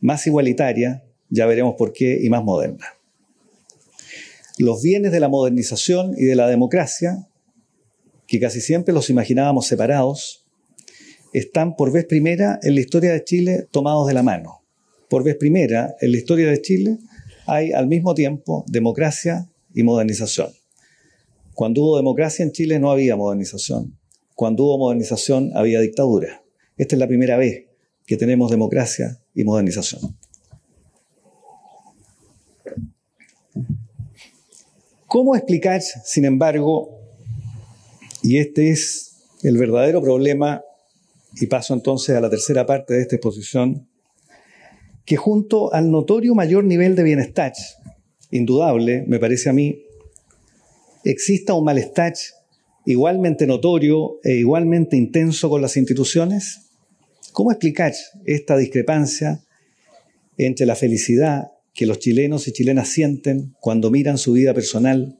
más 0.00 0.26
igualitaria, 0.26 1.04
ya 1.30 1.46
veremos 1.46 1.74
por 1.76 1.92
qué, 1.92 2.20
y 2.22 2.28
más 2.28 2.44
moderna 2.44 2.86
los 4.58 4.82
bienes 4.82 5.12
de 5.12 5.20
la 5.20 5.28
modernización 5.28 6.14
y 6.16 6.24
de 6.24 6.36
la 6.36 6.46
democracia, 6.46 7.26
que 8.26 8.40
casi 8.40 8.60
siempre 8.60 8.94
los 8.94 9.10
imaginábamos 9.10 9.66
separados, 9.66 10.44
están 11.32 11.76
por 11.76 11.92
vez 11.92 12.06
primera 12.06 12.58
en 12.62 12.74
la 12.74 12.80
historia 12.80 13.12
de 13.12 13.24
Chile 13.24 13.66
tomados 13.70 14.06
de 14.06 14.14
la 14.14 14.22
mano. 14.22 14.62
Por 15.08 15.24
vez 15.24 15.36
primera 15.36 15.94
en 16.00 16.12
la 16.12 16.18
historia 16.18 16.48
de 16.48 16.62
Chile 16.62 16.98
hay 17.46 17.72
al 17.72 17.86
mismo 17.86 18.14
tiempo 18.14 18.64
democracia 18.68 19.48
y 19.74 19.82
modernización. 19.82 20.50
Cuando 21.54 21.82
hubo 21.82 21.96
democracia 21.96 22.44
en 22.44 22.52
Chile 22.52 22.78
no 22.78 22.90
había 22.90 23.16
modernización. 23.16 23.98
Cuando 24.34 24.64
hubo 24.64 24.78
modernización 24.78 25.50
había 25.54 25.80
dictadura. 25.80 26.42
Esta 26.76 26.96
es 26.96 26.98
la 26.98 27.06
primera 27.06 27.36
vez 27.36 27.66
que 28.06 28.16
tenemos 28.16 28.50
democracia 28.50 29.20
y 29.34 29.44
modernización. 29.44 30.16
¿Cómo 35.06 35.36
explicar, 35.36 35.80
sin 35.80 36.24
embargo, 36.24 36.93
y 38.24 38.38
este 38.38 38.70
es 38.70 39.18
el 39.42 39.58
verdadero 39.58 40.00
problema, 40.00 40.62
y 41.38 41.46
paso 41.46 41.74
entonces 41.74 42.16
a 42.16 42.20
la 42.22 42.30
tercera 42.30 42.64
parte 42.64 42.94
de 42.94 43.02
esta 43.02 43.16
exposición, 43.16 43.86
que 45.04 45.16
junto 45.16 45.74
al 45.74 45.90
notorio 45.90 46.34
mayor 46.34 46.64
nivel 46.64 46.96
de 46.96 47.02
bienestar, 47.02 47.52
indudable, 48.30 49.04
me 49.06 49.18
parece 49.18 49.50
a 49.50 49.52
mí, 49.52 49.84
exista 51.04 51.52
un 51.52 51.64
malestar 51.64 52.14
igualmente 52.86 53.46
notorio 53.46 54.20
e 54.24 54.32
igualmente 54.36 54.96
intenso 54.96 55.50
con 55.50 55.60
las 55.60 55.76
instituciones? 55.76 56.70
¿Cómo 57.32 57.50
explicar 57.50 57.92
esta 58.24 58.56
discrepancia 58.56 59.44
entre 60.38 60.64
la 60.64 60.76
felicidad 60.76 61.52
que 61.74 61.84
los 61.84 61.98
chilenos 61.98 62.48
y 62.48 62.52
chilenas 62.52 62.88
sienten 62.88 63.54
cuando 63.60 63.90
miran 63.90 64.16
su 64.16 64.32
vida 64.32 64.54
personal 64.54 65.18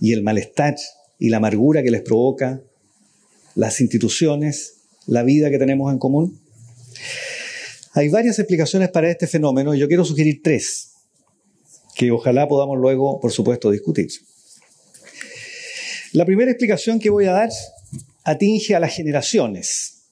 y 0.00 0.14
el 0.14 0.22
malestar 0.22 0.76
y 1.18 1.28
la 1.28 1.38
amargura 1.38 1.82
que 1.82 1.90
les 1.90 2.02
provoca 2.02 2.62
las 3.54 3.80
instituciones, 3.80 4.82
la 5.06 5.22
vida 5.22 5.50
que 5.50 5.58
tenemos 5.58 5.92
en 5.92 5.98
común? 5.98 6.40
Hay 7.94 8.08
varias 8.08 8.38
explicaciones 8.38 8.90
para 8.90 9.10
este 9.10 9.26
fenómeno 9.26 9.74
y 9.74 9.78
yo 9.78 9.88
quiero 9.88 10.04
sugerir 10.04 10.40
tres, 10.42 10.92
que 11.94 12.10
ojalá 12.10 12.46
podamos 12.46 12.78
luego, 12.78 13.20
por 13.20 13.32
supuesto, 13.32 13.70
discutir. 13.70 14.08
La 16.12 16.24
primera 16.24 16.50
explicación 16.50 16.98
que 16.98 17.10
voy 17.10 17.26
a 17.26 17.32
dar 17.32 17.50
atinge 18.24 18.74
a 18.74 18.80
las 18.80 18.94
generaciones, 18.94 20.04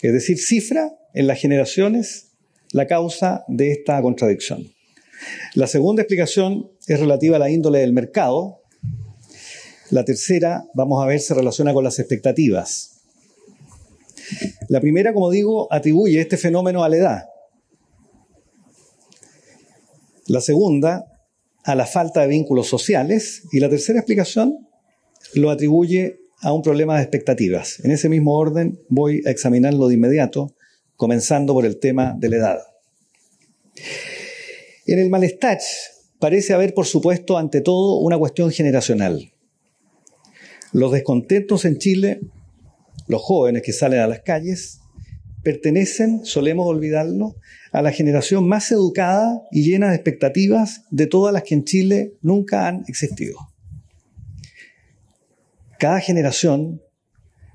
es 0.00 0.12
decir, 0.12 0.38
cifra 0.38 0.92
en 1.14 1.26
las 1.26 1.40
generaciones 1.40 2.32
la 2.72 2.86
causa 2.86 3.44
de 3.48 3.72
esta 3.72 4.00
contradicción. 4.02 4.72
La 5.54 5.66
segunda 5.66 6.02
explicación 6.02 6.70
es 6.86 7.00
relativa 7.00 7.36
a 7.36 7.38
la 7.38 7.50
índole 7.50 7.80
del 7.80 7.92
mercado. 7.92 8.62
La 9.90 10.04
tercera, 10.04 10.64
vamos 10.74 11.02
a 11.02 11.06
ver, 11.06 11.20
se 11.20 11.34
relaciona 11.34 11.72
con 11.72 11.84
las 11.84 11.98
expectativas. 11.98 13.00
La 14.68 14.80
primera, 14.80 15.14
como 15.14 15.30
digo, 15.30 15.72
atribuye 15.72 16.20
este 16.20 16.36
fenómeno 16.36 16.84
a 16.84 16.88
la 16.88 16.96
edad. 16.96 17.24
La 20.26 20.42
segunda, 20.42 21.06
a 21.64 21.74
la 21.74 21.86
falta 21.86 22.20
de 22.20 22.28
vínculos 22.28 22.68
sociales. 22.68 23.42
Y 23.52 23.60
la 23.60 23.68
tercera 23.68 23.98
explicación 23.98 24.68
lo 25.34 25.50
atribuye 25.50 26.20
a 26.40 26.52
un 26.52 26.62
problema 26.62 26.96
de 26.96 27.02
expectativas. 27.02 27.80
En 27.84 27.90
ese 27.90 28.08
mismo 28.08 28.36
orden 28.36 28.80
voy 28.88 29.22
a 29.26 29.30
examinarlo 29.30 29.88
de 29.88 29.94
inmediato 29.94 30.54
comenzando 30.96 31.54
por 31.54 31.64
el 31.64 31.78
tema 31.78 32.14
de 32.18 32.28
la 32.28 32.36
edad. 32.36 32.58
En 34.86 34.98
el 34.98 35.10
malestar 35.10 35.58
parece 36.18 36.54
haber, 36.54 36.74
por 36.74 36.86
supuesto, 36.86 37.38
ante 37.38 37.60
todo 37.60 37.98
una 38.00 38.18
cuestión 38.18 38.50
generacional. 38.50 39.32
Los 40.72 40.92
descontentos 40.92 41.64
en 41.64 41.78
Chile, 41.78 42.20
los 43.06 43.22
jóvenes 43.22 43.62
que 43.62 43.72
salen 43.72 44.00
a 44.00 44.06
las 44.06 44.20
calles, 44.20 44.80
pertenecen, 45.42 46.24
solemos 46.24 46.66
olvidarlo, 46.66 47.36
a 47.72 47.82
la 47.82 47.92
generación 47.92 48.46
más 48.46 48.70
educada 48.72 49.42
y 49.50 49.62
llena 49.62 49.88
de 49.88 49.94
expectativas 49.94 50.82
de 50.90 51.06
todas 51.06 51.32
las 51.32 51.42
que 51.42 51.54
en 51.54 51.64
Chile 51.64 52.14
nunca 52.22 52.66
han 52.66 52.84
existido. 52.88 53.36
Cada 55.78 56.00
generación 56.00 56.82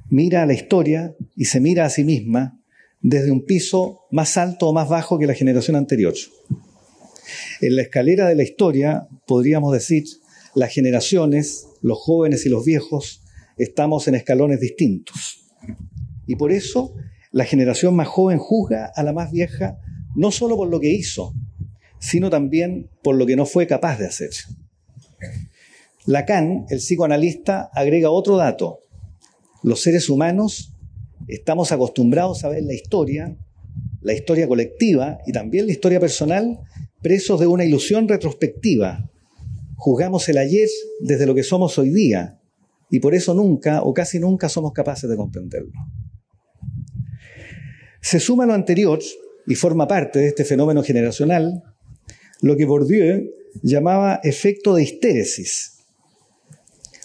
mira 0.09 0.43
a 0.43 0.45
la 0.45 0.53
historia 0.53 1.15
y 1.35 1.45
se 1.45 1.59
mira 1.59 1.85
a 1.85 1.89
sí 1.89 2.03
misma 2.03 2.59
desde 3.01 3.31
un 3.31 3.45
piso 3.45 4.01
más 4.11 4.37
alto 4.37 4.69
o 4.69 4.73
más 4.73 4.87
bajo 4.87 5.19
que 5.19 5.27
la 5.27 5.33
generación 5.33 5.75
anterior. 5.75 6.13
En 7.61 7.75
la 7.75 7.81
escalera 7.81 8.27
de 8.27 8.35
la 8.35 8.43
historia, 8.43 9.07
podríamos 9.27 9.73
decir, 9.73 10.03
las 10.55 10.71
generaciones, 10.71 11.67
los 11.81 11.99
jóvenes 11.99 12.45
y 12.45 12.49
los 12.49 12.65
viejos, 12.65 13.23
estamos 13.57 14.07
en 14.07 14.15
escalones 14.15 14.59
distintos. 14.59 15.45
Y 16.27 16.35
por 16.35 16.51
eso 16.51 16.93
la 17.31 17.45
generación 17.45 17.95
más 17.95 18.07
joven 18.07 18.37
juzga 18.37 18.91
a 18.95 19.03
la 19.03 19.13
más 19.13 19.31
vieja 19.31 19.77
no 20.15 20.31
solo 20.31 20.55
por 20.55 20.69
lo 20.69 20.79
que 20.79 20.91
hizo, 20.91 21.33
sino 21.99 22.29
también 22.29 22.89
por 23.01 23.15
lo 23.15 23.25
que 23.25 23.35
no 23.35 23.45
fue 23.45 23.65
capaz 23.65 23.97
de 23.97 24.07
hacer. 24.07 24.29
Lacan, 26.05 26.65
el 26.69 26.79
psicoanalista, 26.79 27.69
agrega 27.73 28.09
otro 28.09 28.37
dato. 28.37 28.79
Los 29.63 29.81
seres 29.81 30.09
humanos 30.09 30.73
estamos 31.27 31.71
acostumbrados 31.71 32.43
a 32.43 32.49
ver 32.49 32.63
la 32.63 32.73
historia, 32.73 33.35
la 34.01 34.13
historia 34.13 34.47
colectiva 34.47 35.19
y 35.25 35.31
también 35.31 35.65
la 35.65 35.71
historia 35.71 35.99
personal 35.99 36.59
presos 37.01 37.39
de 37.39 37.47
una 37.47 37.65
ilusión 37.65 38.07
retrospectiva. 38.07 39.09
Juzgamos 39.83 40.29
el 40.29 40.37
ayer 40.37 40.69
desde 41.01 41.25
lo 41.25 41.35
que 41.35 41.43
somos 41.43 41.77
hoy 41.77 41.89
día 41.89 42.39
y 42.89 43.01
por 43.01 43.13
eso 43.13 43.33
nunca 43.33 43.81
o 43.81 43.93
casi 43.93 44.17
nunca 44.17 44.47
somos 44.47 44.71
capaces 44.71 45.09
de 45.09 45.17
comprenderlo. 45.17 45.73
Se 47.99 48.21
suma 48.21 48.45
lo 48.45 48.53
anterior 48.53 49.01
y 49.45 49.55
forma 49.55 49.85
parte 49.85 50.19
de 50.19 50.27
este 50.29 50.45
fenómeno 50.45 50.83
generacional 50.83 51.63
lo 52.39 52.55
que 52.55 52.63
Bourdieu 52.63 53.29
llamaba 53.61 54.21
efecto 54.23 54.73
de 54.73 54.83
histéresis. 54.83 55.79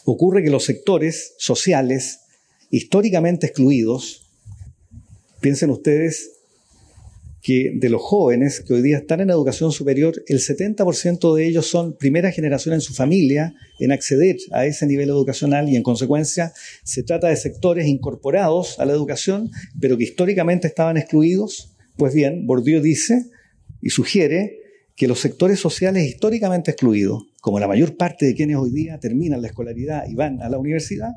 Ocurre 0.05 0.45
que 0.45 0.51
los 0.51 0.65
sectores 0.65 1.35
sociales 1.37 2.21
históricamente 2.71 3.49
excluidos, 3.49 4.31
piensen 5.41 5.71
ustedes 5.71 6.38
que 7.41 7.73
de 7.75 7.89
los 7.89 8.03
jóvenes 8.03 8.61
que 8.67 8.75
hoy 8.75 8.83
día 8.83 8.99
están 8.99 9.21
en 9.21 9.31
educación 9.31 9.71
superior, 9.71 10.15
el 10.27 10.41
70% 10.41 11.35
de 11.35 11.47
ellos 11.47 11.67
son 11.67 11.97
primera 11.97 12.33
generación 12.33 12.75
en 12.75 12.81
su 12.81 12.95
familia 12.95 13.55
en 13.79 13.93
acceder 13.93 14.37
a 14.53 14.67
ese 14.67 14.87
nivel 14.87 15.09
educacional 15.09 15.69
y 15.69 15.77
en 15.77 15.83
consecuencia 15.83 16.53
se 16.83 17.03
trata 17.03 17.29
de 17.29 17.37
sectores 17.37 17.87
incorporados 17.87 18.79
a 18.81 18.85
la 18.85 18.93
educación, 18.93 19.51
pero 19.81 19.97
que 19.97 20.05
históricamente 20.05 20.67
estaban 20.67 20.97
excluidos. 20.97 21.77
Pues 21.97 22.13
bien, 22.13 22.47
Bourdieu 22.47 22.81
dice 22.81 23.27
y 23.81 23.91
sugiere 23.91 24.59
que 24.97 25.07
los 25.07 25.21
sectores 25.21 25.61
sociales 25.61 26.05
históricamente 26.05 26.73
excluidos, 26.73 27.23
como 27.41 27.61
la 27.61 27.69
mayor 27.69 27.97
parte 27.97 28.27
de 28.27 28.35
quienes 28.35 28.57
hoy 28.57 28.73
día 28.73 28.99
terminan 28.99 29.41
la 29.41 29.49
escolaridad 29.49 30.09
y 30.09 30.15
van 30.15 30.43
a 30.43 30.49
la 30.49 30.59
universidad, 30.59 31.13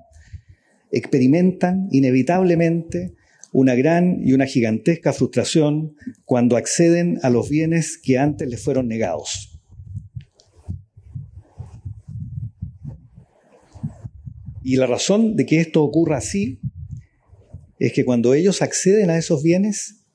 experimentan 0.91 1.87
inevitablemente 1.91 3.15
una 3.51 3.75
gran 3.75 4.19
y 4.25 4.33
una 4.33 4.45
gigantesca 4.45 5.13
frustración 5.13 5.95
cuando 6.25 6.55
acceden 6.55 7.19
a 7.23 7.29
los 7.29 7.49
bienes 7.49 7.97
que 8.01 8.17
antes 8.17 8.47
les 8.47 8.63
fueron 8.63 8.87
negados. 8.87 9.59
Y 14.63 14.75
la 14.75 14.87
razón 14.87 15.35
de 15.35 15.45
que 15.45 15.59
esto 15.59 15.83
ocurra 15.83 16.17
así 16.17 16.59
es 17.79 17.93
que 17.93 18.05
cuando 18.05 18.33
ellos 18.33 18.61
acceden 18.61 19.09
a 19.09 19.17
esos 19.17 19.41
bienes, 19.41 20.05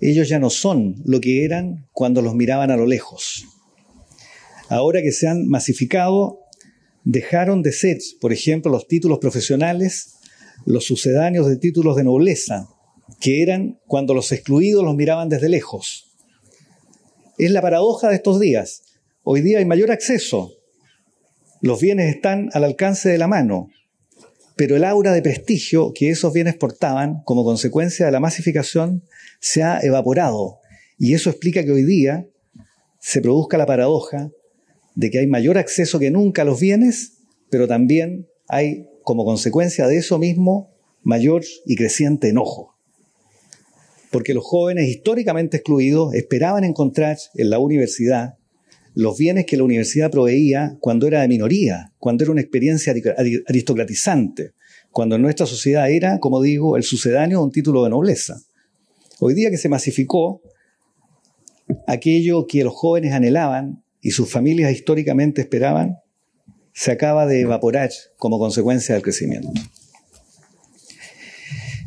ellos 0.00 0.28
ya 0.28 0.38
no 0.38 0.50
son 0.50 0.96
lo 1.04 1.20
que 1.20 1.44
eran 1.44 1.88
cuando 1.92 2.20
los 2.20 2.34
miraban 2.34 2.70
a 2.70 2.76
lo 2.76 2.86
lejos. 2.86 3.46
Ahora 4.68 5.00
que 5.00 5.12
se 5.12 5.28
han 5.28 5.46
masificado, 5.46 6.40
dejaron 7.04 7.62
de 7.62 7.72
ser, 7.72 7.98
por 8.20 8.32
ejemplo, 8.32 8.72
los 8.72 8.88
títulos 8.88 9.18
profesionales, 9.20 10.16
los 10.66 10.84
sucedáneos 10.84 11.46
de 11.48 11.56
títulos 11.56 11.96
de 11.96 12.04
nobleza, 12.04 12.68
que 13.20 13.42
eran 13.42 13.80
cuando 13.86 14.14
los 14.14 14.32
excluidos 14.32 14.84
los 14.84 14.94
miraban 14.94 15.28
desde 15.28 15.48
lejos. 15.48 16.10
Es 17.38 17.50
la 17.50 17.62
paradoja 17.62 18.08
de 18.08 18.16
estos 18.16 18.40
días. 18.40 18.82
Hoy 19.22 19.40
día 19.40 19.58
hay 19.58 19.64
mayor 19.64 19.90
acceso. 19.90 20.52
Los 21.60 21.80
bienes 21.80 22.14
están 22.14 22.50
al 22.52 22.64
alcance 22.64 23.08
de 23.08 23.18
la 23.18 23.26
mano, 23.26 23.70
pero 24.56 24.76
el 24.76 24.84
aura 24.84 25.12
de 25.12 25.22
prestigio 25.22 25.92
que 25.94 26.10
esos 26.10 26.32
bienes 26.32 26.56
portaban 26.56 27.22
como 27.24 27.44
consecuencia 27.44 28.06
de 28.06 28.12
la 28.12 28.20
masificación 28.20 29.02
se 29.40 29.62
ha 29.62 29.80
evaporado. 29.80 30.58
Y 30.98 31.14
eso 31.14 31.30
explica 31.30 31.64
que 31.64 31.72
hoy 31.72 31.84
día 31.84 32.26
se 33.00 33.20
produzca 33.20 33.58
la 33.58 33.66
paradoja 33.66 34.30
de 34.94 35.10
que 35.10 35.18
hay 35.18 35.26
mayor 35.26 35.58
acceso 35.58 35.98
que 35.98 36.10
nunca 36.10 36.42
a 36.42 36.44
los 36.44 36.60
bienes, 36.60 37.18
pero 37.50 37.66
también 37.66 38.28
hay 38.48 38.86
como 39.02 39.24
consecuencia 39.24 39.86
de 39.86 39.98
eso 39.98 40.18
mismo 40.18 40.70
mayor 41.02 41.42
y 41.66 41.76
creciente 41.76 42.28
enojo. 42.28 42.73
Porque 44.14 44.32
los 44.32 44.44
jóvenes 44.44 44.88
históricamente 44.88 45.56
excluidos 45.56 46.14
esperaban 46.14 46.62
encontrar 46.62 47.18
en 47.34 47.50
la 47.50 47.58
universidad 47.58 48.34
los 48.94 49.18
bienes 49.18 49.44
que 49.44 49.56
la 49.56 49.64
universidad 49.64 50.08
proveía 50.08 50.76
cuando 50.78 51.08
era 51.08 51.22
de 51.22 51.26
minoría, 51.26 51.92
cuando 51.98 52.22
era 52.22 52.30
una 52.30 52.40
experiencia 52.40 52.94
aristocratizante, 53.48 54.52
cuando 54.92 55.16
en 55.16 55.22
nuestra 55.22 55.46
sociedad 55.46 55.90
era, 55.90 56.20
como 56.20 56.40
digo, 56.40 56.76
el 56.76 56.84
sucedáneo 56.84 57.40
de 57.40 57.44
un 57.46 57.50
título 57.50 57.82
de 57.82 57.90
nobleza. 57.90 58.38
Hoy 59.18 59.34
día 59.34 59.50
que 59.50 59.58
se 59.58 59.68
masificó, 59.68 60.42
aquello 61.88 62.46
que 62.46 62.62
los 62.62 62.72
jóvenes 62.72 63.14
anhelaban 63.14 63.82
y 64.00 64.12
sus 64.12 64.30
familias 64.30 64.70
históricamente 64.70 65.40
esperaban, 65.40 65.96
se 66.72 66.92
acaba 66.92 67.26
de 67.26 67.40
evaporar 67.40 67.90
como 68.16 68.38
consecuencia 68.38 68.94
del 68.94 69.02
crecimiento. 69.02 69.50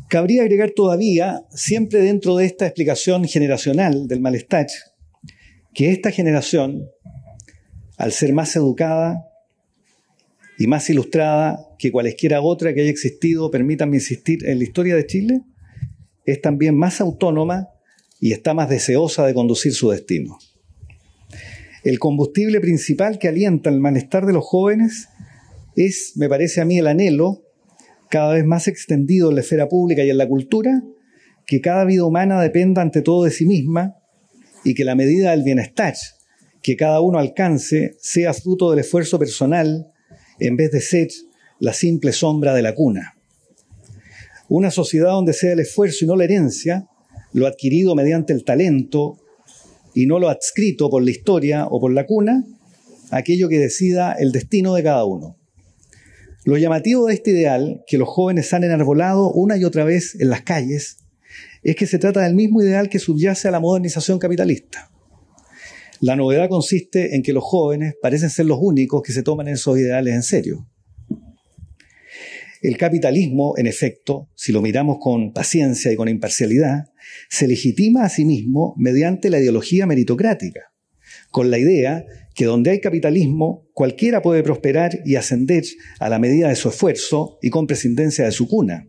Cabría 0.08 0.44
agregar 0.44 0.72
todavía, 0.72 1.44
siempre 1.54 2.00
dentro 2.00 2.38
de 2.38 2.46
esta 2.46 2.66
explicación 2.66 3.26
generacional 3.26 4.08
del 4.08 4.22
malestar, 4.22 4.68
que 5.74 5.92
esta 5.92 6.12
generación, 6.12 6.90
al 7.98 8.14
ser 8.14 8.32
más 8.32 8.56
educada 8.56 9.28
y 10.58 10.68
más 10.68 10.90
ilustrada 10.90 11.60
que 11.78 11.92
cualesquiera 11.92 12.42
otra 12.42 12.74
que 12.74 12.82
haya 12.82 12.90
existido, 12.90 13.52
permítanme 13.52 13.98
insistir, 13.98 14.48
en 14.48 14.60
la 14.60 14.64
historia 14.64 14.96
de 14.96 15.06
Chile, 15.06 15.42
es 16.26 16.42
también 16.42 16.76
más 16.78 17.02
autónoma 17.02 17.68
y 18.22 18.32
está 18.32 18.54
más 18.54 18.70
deseosa 18.70 19.26
de 19.26 19.34
conducir 19.34 19.74
su 19.74 19.90
destino. 19.92 20.38
El 21.84 22.00
combustible 22.00 22.62
principal 22.62 23.20
que 23.20 23.28
alienta 23.28 23.70
el 23.70 23.80
malestar 23.80 24.26
de 24.26 24.34
los 24.34 24.46
jóvenes 24.46 25.10
es, 25.76 26.14
me 26.16 26.30
parece 26.30 26.62
a 26.62 26.66
mí, 26.66 26.80
el 26.80 26.88
anhelo, 26.88 27.44
cada 28.10 28.34
vez 28.34 28.46
más 28.46 28.68
extendido 28.68 29.30
en 29.30 29.36
la 29.36 29.42
esfera 29.42 29.68
pública 29.68 30.04
y 30.04 30.10
en 30.10 30.18
la 30.18 30.28
cultura, 30.28 30.84
que 31.46 31.62
cada 31.62 31.86
vida 31.86 32.04
humana 32.04 32.42
dependa 32.42 32.82
ante 32.82 33.02
todo 33.02 33.24
de 33.24 33.32
sí 33.32 33.46
misma 33.46 33.96
y 34.64 34.74
que 34.74 34.84
la 34.84 34.96
medida 34.96 35.32
del 35.32 35.44
bienestar 35.44 35.96
que 36.68 36.76
cada 36.76 37.00
uno 37.00 37.18
alcance 37.18 37.96
sea 38.02 38.34
fruto 38.34 38.70
del 38.70 38.80
esfuerzo 38.80 39.18
personal 39.18 39.88
en 40.38 40.58
vez 40.58 40.70
de 40.72 40.82
ser 40.82 41.08
la 41.60 41.72
simple 41.72 42.12
sombra 42.12 42.54
de 42.54 42.62
la 42.62 42.76
cuna. 42.76 43.16
Una 44.50 44.70
sociedad 44.70 45.12
donde 45.12 45.32
sea 45.32 45.54
el 45.54 45.62
esfuerzo 45.62 46.04
y 46.04 46.08
no 46.10 46.18
la 46.18 46.26
herencia, 46.26 46.88
lo 47.32 47.48
adquirido 47.48 47.96
mediante 47.96 48.34
el 48.34 48.44
talento 48.44 49.18
y 49.94 50.08
no 50.08 50.20
lo 50.20 50.28
adscrito 50.28 50.90
por 50.90 51.04
la 51.04 51.12
historia 51.12 51.68
o 51.68 51.80
por 51.80 51.94
la 51.94 52.06
cuna, 52.06 52.46
aquello 53.12 53.48
que 53.48 53.60
decida 53.60 54.12
el 54.12 54.34
destino 54.34 54.74
de 54.74 54.84
cada 54.84 55.06
uno. 55.06 55.37
Lo 56.48 56.56
llamativo 56.56 57.08
de 57.08 57.14
este 57.14 57.32
ideal, 57.32 57.84
que 57.88 57.98
los 57.98 58.08
jóvenes 58.08 58.54
han 58.54 58.64
enarbolado 58.64 59.34
una 59.34 59.58
y 59.58 59.66
otra 59.66 59.84
vez 59.84 60.16
en 60.18 60.30
las 60.30 60.44
calles, 60.44 61.00
es 61.62 61.76
que 61.76 61.86
se 61.86 62.00
trata 62.00 62.22
del 62.22 62.36
mismo 62.36 62.62
ideal 62.62 62.88
que 62.88 63.00
subyace 63.00 63.50
a 63.50 63.52
la 63.52 63.60
modernización 63.60 64.18
capitalista. 64.18 64.90
La 66.00 66.16
novedad 66.16 66.48
consiste 66.48 67.18
en 67.18 67.22
que 67.22 67.34
los 67.34 67.44
jóvenes 67.44 67.96
parecen 68.02 68.30
ser 68.30 68.46
los 68.46 68.60
únicos 68.62 69.02
que 69.02 69.12
se 69.12 69.24
toman 69.24 69.50
esos 69.50 69.78
ideales 69.78 70.16
en 70.16 70.24
serio. 70.24 70.70
El 72.62 72.78
capitalismo, 72.78 73.56
en 73.58 73.68
efecto, 73.68 74.30
si 74.34 74.54
lo 74.54 74.62
miramos 74.62 75.00
con 75.02 75.34
paciencia 75.34 75.92
y 75.92 75.98
con 75.98 76.08
imparcialidad, 76.08 76.86
se 77.30 77.50
legitima 77.50 78.06
a 78.06 78.10
sí 78.10 78.24
mismo 78.24 78.74
mediante 78.78 79.30
la 79.30 79.40
ideología 79.40 79.86
meritocrática, 79.86 80.72
con 81.30 81.52
la 81.52 81.58
idea 81.58 82.06
que 82.38 82.46
donde 82.46 82.70
hay 82.70 82.80
capitalismo, 82.80 83.68
cualquiera 83.74 84.22
puede 84.22 84.44
prosperar 84.44 85.00
y 85.04 85.16
ascender 85.16 85.64
a 86.00 86.08
la 86.08 86.20
medida 86.20 86.50
de 86.50 86.56
su 86.56 86.70
esfuerzo 86.70 87.40
y 87.42 87.50
con 87.50 87.66
prescindencia 87.66 88.26
de 88.26 88.32
su 88.32 88.48
cuna. 88.48 88.88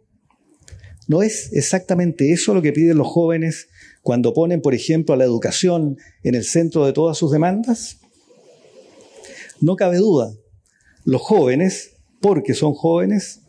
¿No 1.06 1.22
es 1.22 1.50
exactamente 1.54 2.30
eso 2.30 2.52
lo 2.52 2.61
que 2.61 2.74
piden 2.74 2.98
los 2.98 3.06
jóvenes 3.06 3.68
cuando 4.02 4.34
ponen, 4.34 4.61
por 4.61 4.74
ejemplo, 4.74 5.14
a 5.14 5.16
la 5.16 5.24
educación 5.24 5.96
en 6.24 6.34
el 6.34 6.44
centro 6.44 6.84
de 6.84 6.92
todas 6.92 7.16
sus 7.16 7.32
demandas? 7.32 8.00
No 9.62 9.76
cabe 9.76 9.96
duda, 9.96 10.30
los 11.06 11.22
jóvenes, 11.22 11.92
porque 12.20 12.52
son 12.52 12.74
jóvenes, 12.74 13.40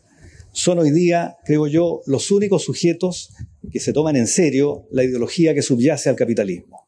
son 0.54 0.80
hoy 0.80 0.92
día, 0.92 1.36
creo 1.44 1.68
yo, 1.68 2.04
los 2.06 2.32
únicos 2.32 2.64
sujetos 2.64 3.34
que 3.70 3.82
se 3.82 3.92
toman 3.92 4.16
en 4.16 4.28
serio 4.28 4.88
la 4.92 5.04
ideología 5.04 5.54
que 5.54 5.62
subyace 5.62 6.08
al 6.08 6.16
capitalismo. 6.16 6.79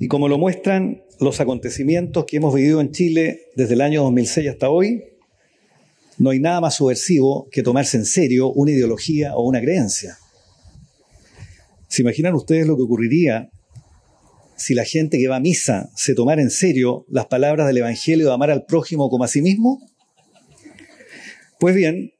Y 0.00 0.08
como 0.08 0.28
lo 0.28 0.38
muestran 0.38 1.02
los 1.20 1.40
acontecimientos 1.40 2.24
que 2.24 2.38
hemos 2.38 2.54
vivido 2.54 2.80
en 2.80 2.90
Chile 2.90 3.42
desde 3.54 3.74
el 3.74 3.82
año 3.82 4.02
2006 4.04 4.48
hasta 4.48 4.70
hoy, 4.70 5.04
no 6.16 6.30
hay 6.30 6.40
nada 6.40 6.62
más 6.62 6.76
subversivo 6.76 7.48
que 7.52 7.62
tomarse 7.62 7.98
en 7.98 8.06
serio 8.06 8.50
una 8.50 8.70
ideología 8.70 9.36
o 9.36 9.46
una 9.46 9.60
creencia. 9.60 10.16
¿Se 11.88 12.00
imaginan 12.00 12.34
ustedes 12.34 12.66
lo 12.66 12.78
que 12.78 12.82
ocurriría 12.82 13.50
si 14.56 14.72
la 14.72 14.84
gente 14.84 15.18
que 15.18 15.28
va 15.28 15.36
a 15.36 15.40
misa 15.40 15.90
se 15.94 16.14
tomara 16.14 16.40
en 16.40 16.50
serio 16.50 17.04
las 17.10 17.26
palabras 17.26 17.66
del 17.66 17.76
Evangelio 17.76 18.26
de 18.26 18.32
amar 18.32 18.50
al 18.50 18.64
prójimo 18.64 19.10
como 19.10 19.24
a 19.24 19.28
sí 19.28 19.42
mismo? 19.42 19.86
Pues 21.58 21.74
bien, 21.74 22.14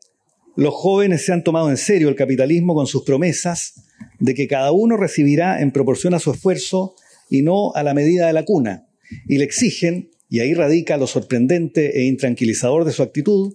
los 0.55 0.75
jóvenes 0.75 1.25
se 1.25 1.33
han 1.33 1.45
tomado 1.45 1.71
en 1.71 1.79
serio 1.79 2.11
el 2.11 2.17
capitalismo 2.17 2.75
con 2.75 2.87
sus 2.87 3.05
promesas 3.05 3.73
de 4.19 4.35
que 4.35 4.47
cada 4.49 4.71
uno 4.71 4.99
recibirá 4.99 5.63
en 5.63 5.73
proporción 5.73 6.13
a 6.13 6.19
su 6.19 6.31
esfuerzo 6.31 6.95
y 7.31 7.43
no 7.43 7.73
a 7.75 7.83
la 7.83 7.95
medida 7.95 8.27
de 8.27 8.33
la 8.33 8.45
cuna. 8.45 8.89
Y 9.27 9.39
le 9.39 9.45
exigen, 9.45 10.11
y 10.29 10.41
ahí 10.41 10.53
radica 10.53 10.97
lo 10.97 11.07
sorprendente 11.07 12.01
e 12.01 12.05
intranquilizador 12.05 12.85
de 12.85 12.93
su 12.93 13.03
actitud, 13.03 13.55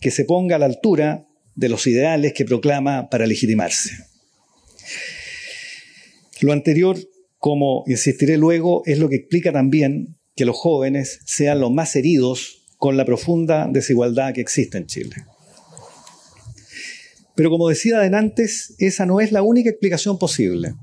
que 0.00 0.10
se 0.10 0.24
ponga 0.24 0.56
a 0.56 0.58
la 0.58 0.66
altura 0.66 1.26
de 1.54 1.68
los 1.68 1.86
ideales 1.86 2.32
que 2.32 2.44
proclama 2.44 3.10
para 3.10 3.26
legitimarse. 3.26 3.90
Lo 6.40 6.52
anterior, 6.52 6.96
como 7.38 7.82
insistiré 7.86 8.36
luego, 8.36 8.82
es 8.86 8.98
lo 8.98 9.08
que 9.08 9.16
explica 9.16 9.52
también 9.52 10.16
que 10.36 10.44
los 10.44 10.56
jóvenes 10.56 11.20
sean 11.26 11.58
los 11.60 11.72
más 11.72 11.96
heridos 11.96 12.64
con 12.76 12.96
la 12.96 13.04
profunda 13.04 13.68
desigualdad 13.68 14.32
que 14.32 14.40
existe 14.40 14.78
en 14.78 14.86
Chile. 14.86 15.16
Pero 17.34 17.50
como 17.50 17.68
decía 17.68 17.98
adelante, 17.98 18.48
esa 18.78 19.06
no 19.06 19.20
es 19.20 19.32
la 19.32 19.42
única 19.42 19.70
explicación 19.70 20.18
posible. 20.18 20.74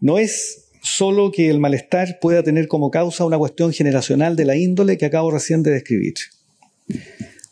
No 0.00 0.18
es 0.18 0.63
solo 0.84 1.32
que 1.32 1.48
el 1.48 1.60
malestar 1.60 2.18
pueda 2.20 2.42
tener 2.42 2.68
como 2.68 2.90
causa 2.90 3.24
una 3.24 3.38
cuestión 3.38 3.72
generacional 3.72 4.36
de 4.36 4.44
la 4.44 4.54
índole 4.54 4.98
que 4.98 5.06
acabo 5.06 5.30
recién 5.30 5.62
de 5.62 5.70
describir. 5.70 6.14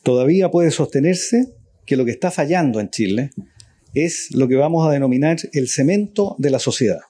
Todavía 0.03 0.51
puede 0.51 0.71
sostenerse 0.71 1.49
que 1.87 1.97
lo 1.97 2.05
que 2.05 2.11
está 2.11 2.31
fallando 2.31 2.79
en 2.79 2.91
Chile 2.91 3.31
es 3.95 4.29
lo 4.33 4.49
que 4.49 4.57
vamos 4.57 4.87
a 4.87 4.91
denominar 4.91 5.39
el 5.55 5.69
cemento 5.69 6.37
de 6.39 6.51
la 6.51 6.59
sociedad. 6.59 7.01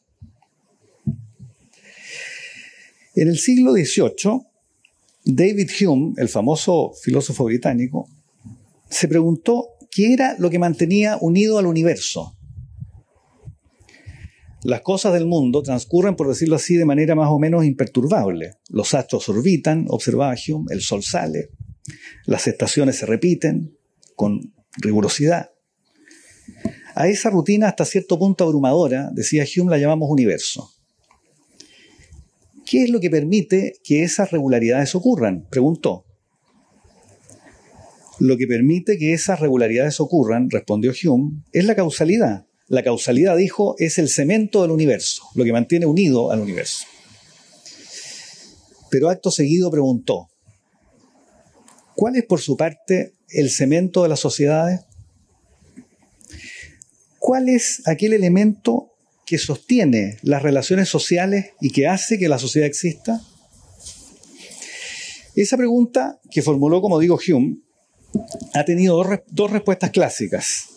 En 3.17 3.27
el 3.27 3.39
siglo 3.39 3.73
XVIII, 3.73 4.43
David 5.25 5.71
Hume, 5.81 6.15
el 6.19 6.29
famoso 6.29 6.93
filósofo 7.03 7.45
británico, 7.45 8.09
se 8.89 9.09
preguntó 9.09 9.71
qué 9.91 10.13
era 10.13 10.37
lo 10.39 10.51
que 10.51 10.61
mantenía 10.61 11.19
unido 11.21 11.59
al 11.59 11.67
universo. 11.67 12.37
Las 14.65 14.83
cosas 14.83 15.13
del 15.13 15.27
mundo 15.27 15.63
transcurren, 15.63 16.15
por 16.15 16.29
decirlo 16.29 16.55
así, 16.55 16.77
de 16.77 16.85
manera 16.85 17.17
más 17.17 17.29
o 17.31 17.39
menos 17.39 17.65
imperturbable. 17.65 18.55
Los 18.69 18.95
astros 18.95 19.29
orbitan, 19.29 19.87
observaba 19.89 20.35
Hume, 20.35 20.67
el 20.71 20.81
sol 20.83 21.03
sale, 21.03 21.51
las 22.27 22.47
estaciones 22.47 22.97
se 22.97 23.07
repiten 23.07 23.77
con 24.15 24.55
rigurosidad. 24.77 25.51
A 26.95 27.09
esa 27.09 27.31
rutina 27.31 27.69
hasta 27.69 27.85
cierto 27.85 28.19
punto 28.19 28.45
abrumadora, 28.45 29.11
decía 29.13 29.45
Hume, 29.45 29.71
la 29.71 29.79
llamamos 29.79 30.09
universo. 30.11 30.71
¿Qué 32.65 32.85
es 32.85 32.91
lo 32.91 33.01
que 33.01 33.11
permite 33.11 33.75
que 33.83 34.05
esas 34.05 34.31
regularidades 34.31 34.95
ocurran? 34.95 35.47
Preguntó. 35.51 36.05
Lo 38.21 38.37
que 38.37 38.47
permite 38.47 38.97
que 38.99 39.13
esas 39.13 39.41
regularidades 39.41 39.99
ocurran, 39.99 40.49
respondió 40.51 40.93
Hume, 40.93 41.43
es 41.53 41.65
la 41.65 41.75
causalidad. 41.75 42.47
La 42.73 42.83
causalidad, 42.83 43.37
dijo, 43.37 43.75
es 43.77 43.99
el 43.99 44.09
cemento 44.09 44.63
del 44.63 44.71
universo, 44.71 45.25
lo 45.35 45.45
que 45.45 45.53
mantiene 45.53 45.85
unido 45.85 46.31
al 46.31 46.41
universo. 46.41 46.87
Pero 48.89 49.11
acto 49.11 49.31
seguido 49.31 49.71
preguntó, 49.71 50.31
¿cuál 51.95 52.17
es 52.17 52.25
por 52.25 52.41
su 52.41 52.57
parte 52.57 53.13
el 53.29 53.51
cemento 53.51 54.03
de 54.05 54.09
las 54.09 54.21
sociedades? 54.21 54.81
¿Cuál 57.19 57.51
es 57.51 57.87
aquel 57.87 58.15
elemento 58.15 58.95
que 59.27 59.37
sostiene 59.37 60.17
las 60.23 60.43
relaciones 60.43 60.89
sociales 60.89 61.51
y 61.61 61.73
que 61.73 61.89
hace 61.89 62.19
que 62.19 62.31
la 62.31 62.39
sociedad 62.39 62.67
exista? 62.67 63.21
Esa 65.37 65.59
pregunta 65.59 66.23
que 66.31 66.41
formuló, 66.41 66.81
como 66.81 66.99
digo, 66.99 67.19
Hume, 67.29 67.59
ha 68.55 68.65
tenido 68.65 68.97
dos, 68.97 69.09
dos 69.29 69.51
respuestas 69.51 69.91
clásicas. 69.91 70.72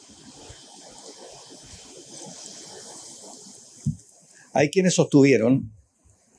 Hay 4.55 4.69
quienes 4.69 4.93
sostuvieron 4.93 5.73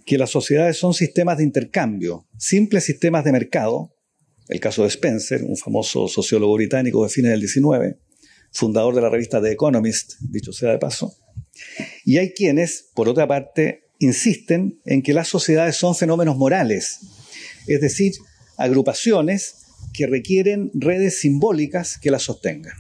que 0.07 0.17
las 0.17 0.31
sociedades 0.31 0.79
son 0.79 0.95
sistemas 0.95 1.37
de 1.37 1.45
intercambio, 1.45 2.27
simples 2.39 2.85
sistemas 2.85 3.25
de 3.25 3.33
mercado, 3.33 3.95
el 4.49 4.59
caso 4.59 4.83
de 4.85 4.89
Spencer, 4.89 5.43
un 5.43 5.59
famoso 5.59 6.09
sociólogo 6.09 6.55
británico 6.55 7.03
de 7.03 7.11
fines 7.11 7.33
del 7.33 7.41
19, 7.41 7.99
fundador 8.53 8.95
de 8.95 9.03
la 9.03 9.11
revista 9.11 9.43
The 9.43 9.53
Economist, 9.53 10.15
dicho 10.21 10.55
sea 10.55 10.71
de 10.71 10.79
paso. 10.79 11.15
Y 12.07 12.17
hay 12.17 12.33
quienes, 12.33 12.91
por 12.95 13.07
otra 13.07 13.29
parte, 13.29 13.91
insisten 13.99 14.81
en 14.87 15.03
que 15.03 15.13
las 15.13 15.29
sociedades 15.29 15.77
son 15.77 15.95
fenómenos 15.95 16.39
morales, 16.39 17.01
es 17.67 17.83
decir, 17.83 18.15
agrupaciones 18.57 19.67
que 19.93 20.07
requieren 20.07 20.71
redes 20.73 21.21
simbólicas 21.21 21.99
que 21.99 22.11
las 22.11 22.23
sostengan. 22.23 22.73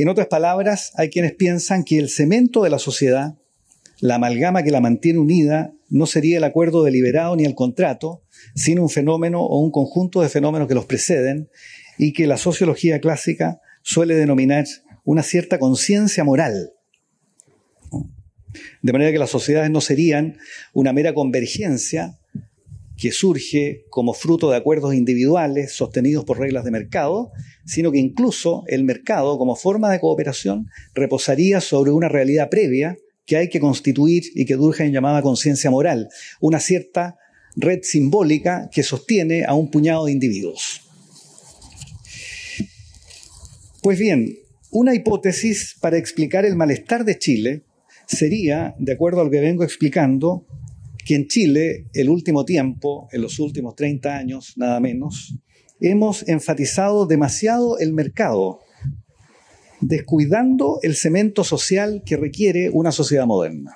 En 0.00 0.08
otras 0.08 0.28
palabras, 0.28 0.92
hay 0.96 1.10
quienes 1.10 1.34
piensan 1.34 1.84
que 1.84 1.98
el 1.98 2.08
cemento 2.08 2.62
de 2.62 2.70
la 2.70 2.78
sociedad, 2.78 3.34
la 4.00 4.14
amalgama 4.14 4.62
que 4.62 4.70
la 4.70 4.80
mantiene 4.80 5.18
unida, 5.18 5.74
no 5.90 6.06
sería 6.06 6.38
el 6.38 6.44
acuerdo 6.44 6.82
deliberado 6.82 7.36
ni 7.36 7.44
el 7.44 7.54
contrato, 7.54 8.22
sino 8.54 8.80
un 8.80 8.88
fenómeno 8.88 9.42
o 9.42 9.60
un 9.60 9.70
conjunto 9.70 10.22
de 10.22 10.30
fenómenos 10.30 10.68
que 10.68 10.74
los 10.74 10.86
preceden 10.86 11.50
y 11.98 12.14
que 12.14 12.26
la 12.26 12.38
sociología 12.38 12.98
clásica 12.98 13.60
suele 13.82 14.14
denominar 14.14 14.64
una 15.04 15.22
cierta 15.22 15.58
conciencia 15.58 16.24
moral. 16.24 16.72
De 18.80 18.92
manera 18.94 19.12
que 19.12 19.18
las 19.18 19.28
sociedades 19.28 19.70
no 19.70 19.82
serían 19.82 20.38
una 20.72 20.94
mera 20.94 21.12
convergencia 21.12 22.19
que 23.00 23.12
surge 23.12 23.86
como 23.88 24.12
fruto 24.12 24.50
de 24.50 24.58
acuerdos 24.58 24.94
individuales 24.94 25.72
sostenidos 25.72 26.26
por 26.26 26.38
reglas 26.38 26.66
de 26.66 26.70
mercado, 26.70 27.32
sino 27.64 27.90
que 27.90 27.98
incluso 27.98 28.62
el 28.66 28.84
mercado 28.84 29.38
como 29.38 29.56
forma 29.56 29.90
de 29.90 29.98
cooperación 29.98 30.66
reposaría 30.94 31.62
sobre 31.62 31.92
una 31.92 32.10
realidad 32.10 32.50
previa 32.50 32.98
que 33.24 33.38
hay 33.38 33.48
que 33.48 33.58
constituir 33.58 34.24
y 34.34 34.44
que 34.44 34.56
Durkheim 34.56 34.92
llamaba 34.92 35.22
conciencia 35.22 35.70
moral, 35.70 36.10
una 36.40 36.60
cierta 36.60 37.16
red 37.56 37.80
simbólica 37.82 38.68
que 38.70 38.82
sostiene 38.82 39.44
a 39.46 39.54
un 39.54 39.70
puñado 39.70 40.04
de 40.04 40.12
individuos. 40.12 40.82
Pues 43.82 43.98
bien, 43.98 44.36
una 44.70 44.94
hipótesis 44.94 45.74
para 45.80 45.96
explicar 45.96 46.44
el 46.44 46.54
malestar 46.54 47.06
de 47.06 47.18
Chile 47.18 47.62
sería, 48.06 48.74
de 48.78 48.92
acuerdo 48.92 49.22
a 49.22 49.24
lo 49.24 49.30
que 49.30 49.40
vengo 49.40 49.64
explicando, 49.64 50.44
que 51.10 51.16
en 51.16 51.26
Chile, 51.26 51.88
el 51.92 52.08
último 52.08 52.44
tiempo, 52.44 53.08
en 53.10 53.22
los 53.22 53.40
últimos 53.40 53.74
30 53.74 54.16
años, 54.16 54.52
nada 54.54 54.78
menos, 54.78 55.34
hemos 55.80 56.28
enfatizado 56.28 57.04
demasiado 57.04 57.80
el 57.80 57.92
mercado, 57.92 58.60
descuidando 59.80 60.78
el 60.84 60.94
cemento 60.94 61.42
social 61.42 62.04
que 62.06 62.16
requiere 62.16 62.70
una 62.70 62.92
sociedad 62.92 63.26
moderna. 63.26 63.72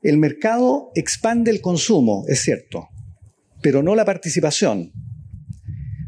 El 0.00 0.16
mercado 0.16 0.90
expande 0.94 1.50
el 1.50 1.60
consumo, 1.60 2.24
es 2.26 2.40
cierto, 2.40 2.88
pero 3.60 3.82
no 3.82 3.94
la 3.94 4.06
participación, 4.06 4.92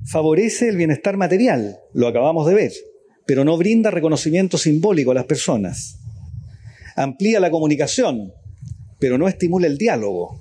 favorece 0.07 0.71
el 0.71 0.79
bienestar 0.79 1.19
material, 1.19 1.81
lo 1.93 2.09
acabamos 2.09 2.47
de 2.47 2.55
ver, 2.55 2.73
pero 3.27 3.45
no 3.45 3.59
brinda 3.59 3.91
reconocimiento 3.91 4.57
simbólico 4.57 5.11
a 5.11 5.17
las 5.17 5.27
personas. 5.27 5.99
Amplía 6.97 7.41
la 7.41 7.51
comunicación, 7.51 8.33
pero 9.01 9.19
no 9.19 9.27
estimula 9.27 9.67
el 9.67 9.79
diálogo. 9.79 10.39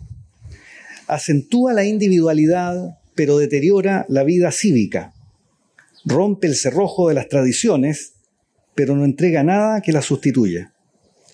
Acentúa 1.08 1.74
la 1.74 1.86
individualidad, 1.86 3.00
pero 3.15 3.39
deteriora 3.39 4.06
la 4.10 4.24
vida 4.24 4.52
cívica. 4.52 5.13
Rompe 6.06 6.48
el 6.48 6.56
cerrojo 6.56 7.10
de 7.10 7.15
las 7.15 7.28
tradiciones, 7.30 8.13
pero 8.76 8.95
no 8.95 9.06
entrega 9.06 9.43
nada 9.43 9.82
que 9.82 9.91
las 9.91 10.06
sustituya. 10.06 10.74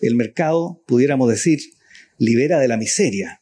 El 0.02 0.16
mercado, 0.16 0.82
pudiéramos 0.86 1.30
decir, 1.30 1.60
libera 2.18 2.60
de 2.60 2.68
la 2.68 2.78
miseria, 2.78 3.42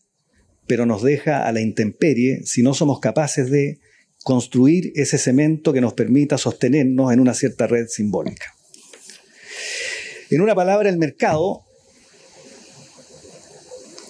pero 0.66 0.86
nos 0.86 1.04
deja 1.04 1.46
a 1.46 1.52
la 1.52 1.62
intemperie 1.62 2.42
si 2.46 2.64
no 2.64 2.74
somos 2.74 3.00
capaces 3.00 3.52
de 3.52 3.80
construir 4.24 4.94
ese 4.96 5.18
cemento 5.18 5.74
que 5.74 5.82
nos 5.82 5.94
permita 5.94 6.38
sostenernos 6.38 7.12
en 7.12 7.20
una 7.20 7.34
cierta 7.34 7.68
red 7.68 7.88
simbólica. 7.88 8.54
En 10.30 10.42
una 10.42 10.56
palabra, 10.56 10.90
el 10.90 10.98
mercado 10.98 11.66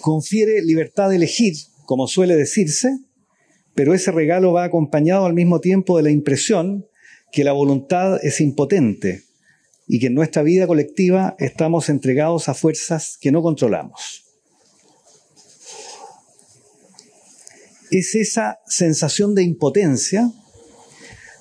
confiere 0.04 0.60
libertad 0.60 1.08
de 1.08 1.16
elegir, 1.16 1.54
como 1.86 2.06
suele 2.06 2.36
decirse, 2.36 2.98
pero 3.74 3.94
ese 3.94 4.12
regalo 4.12 4.52
va 4.52 4.64
acompañado 4.64 5.24
al 5.24 5.32
mismo 5.32 5.60
tiempo 5.60 5.96
de 5.96 6.02
la 6.02 6.10
impresión 6.10 6.84
que 7.32 7.42
la 7.42 7.52
voluntad 7.52 8.22
es 8.22 8.42
impotente 8.42 9.22
y 9.88 10.00
que 10.00 10.08
en 10.08 10.14
nuestra 10.14 10.42
vida 10.42 10.66
colectiva 10.66 11.36
estamos 11.38 11.88
entregados 11.88 12.50
a 12.50 12.54
fuerzas 12.54 13.16
que 13.18 13.32
no 13.32 13.40
controlamos. 13.40 14.20
es 17.90 18.14
esa 18.14 18.58
sensación 18.66 19.34
de 19.34 19.42
impotencia, 19.44 20.30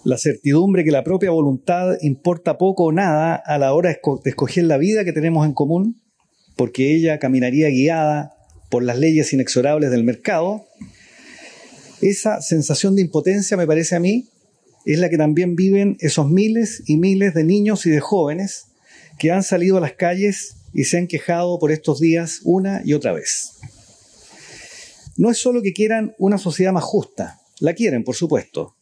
la 0.06 0.18
certidumbre 0.18 0.86
que 0.86 0.92
la 0.92 1.04
propia 1.04 1.32
voluntad 1.32 1.98
importa 2.02 2.58
poco 2.58 2.86
o 2.86 2.92
nada 2.94 3.36
a 3.36 3.58
la 3.58 3.74
hora 3.74 3.90
de 3.90 4.30
escoger 4.30 4.64
la 4.66 4.78
vida 4.78 5.04
que 5.04 5.12
tenemos 5.12 5.46
en 5.46 5.54
común, 5.54 6.02
porque 6.56 6.96
ella 6.96 7.20
caminaría 7.20 7.68
guiada 7.70 8.34
por 8.74 8.82
las 8.82 8.98
leyes 8.98 9.32
inexorables 9.34 9.92
del 9.92 10.04
mercado, 10.04 10.66
esa 12.02 12.42
sensación 12.42 12.96
de 12.96 13.04
impotencia 13.04 13.56
me 13.56 13.68
parece 13.68 13.96
a 13.96 14.00
mí 14.00 14.30
es 14.84 14.98
la 14.98 15.12
que 15.12 15.18
también 15.18 15.56
viven 15.56 15.96
esos 16.00 16.28
miles 16.28 16.82
y 16.88 16.98
miles 16.98 17.36
de 17.36 17.44
niños 17.44 17.86
y 17.86 17.92
de 17.92 18.00
jóvenes 18.00 18.64
que 19.20 19.30
han 19.30 19.44
salido 19.44 19.78
a 19.78 19.80
las 19.80 19.94
calles 19.94 20.56
y 20.74 20.86
se 20.86 20.98
han 20.98 21.06
quejado 21.06 21.60
por 21.60 21.72
estos 21.72 22.00
días 22.00 22.40
una 22.46 22.82
y 22.84 22.94
otra 22.94 23.12
vez 23.12 23.60
no 25.18 25.30
es 25.30 25.38
solo 25.38 25.62
que 25.62 25.74
quieran 25.74 26.16
una 26.18 26.40
sociedad 26.40 26.74
más 26.74 26.84
justa, 26.84 27.42
la 27.60 27.76
quieren, 27.76 28.04
por 28.04 28.16
supuesto, 28.16 28.76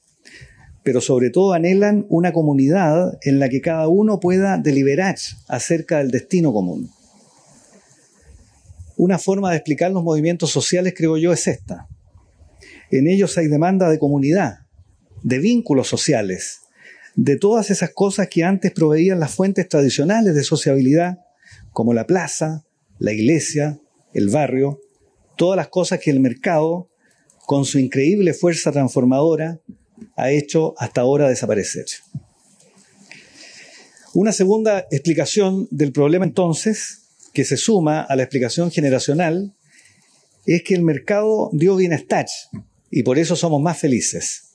pero 0.83 1.01
sobre 1.01 1.31
todo 1.31 1.51
anhelan 1.51 2.05
una 2.07 2.31
comunidad 2.31 3.19
en 3.23 3.39
la 3.39 3.49
que 3.49 3.59
cada 3.59 3.89
uno 3.89 4.21
pueda 4.21 4.57
deliberar 4.57 5.17
acerca 5.49 5.97
del 5.97 6.11
destino 6.11 6.53
común. 6.53 6.89
Una 9.01 9.17
forma 9.17 9.49
de 9.49 9.57
explicar 9.57 9.91
los 9.91 10.03
movimientos 10.03 10.51
sociales, 10.51 10.93
creo 10.95 11.17
yo, 11.17 11.33
es 11.33 11.47
esta. 11.47 11.87
En 12.91 13.07
ellos 13.07 13.35
hay 13.39 13.47
demanda 13.47 13.89
de 13.89 13.97
comunidad, 13.97 14.67
de 15.23 15.39
vínculos 15.39 15.87
sociales, 15.87 16.59
de 17.15 17.35
todas 17.35 17.71
esas 17.71 17.89
cosas 17.95 18.27
que 18.27 18.43
antes 18.43 18.71
proveían 18.71 19.19
las 19.19 19.33
fuentes 19.33 19.67
tradicionales 19.67 20.35
de 20.35 20.43
sociabilidad, 20.43 21.17
como 21.71 21.95
la 21.95 22.05
plaza, 22.05 22.63
la 22.99 23.11
iglesia, 23.11 23.79
el 24.13 24.29
barrio, 24.29 24.79
todas 25.35 25.57
las 25.57 25.69
cosas 25.69 25.99
que 25.99 26.11
el 26.11 26.19
mercado, 26.19 26.91
con 27.47 27.65
su 27.65 27.79
increíble 27.79 28.35
fuerza 28.35 28.71
transformadora, 28.71 29.61
ha 30.15 30.29
hecho 30.29 30.75
hasta 30.77 31.01
ahora 31.01 31.27
desaparecer. 31.27 31.85
Una 34.13 34.31
segunda 34.31 34.85
explicación 34.91 35.67
del 35.71 35.91
problema 35.91 36.23
entonces, 36.23 37.00
que 37.33 37.45
se 37.45 37.57
suma 37.57 38.01
a 38.01 38.15
la 38.15 38.23
explicación 38.23 38.71
generacional, 38.71 39.53
es 40.45 40.63
que 40.63 40.73
el 40.73 40.81
mercado 40.81 41.49
dio 41.53 41.75
bienestar 41.75 42.25
y 42.89 43.03
por 43.03 43.19
eso 43.19 43.35
somos 43.35 43.61
más 43.61 43.77
felices 43.77 44.51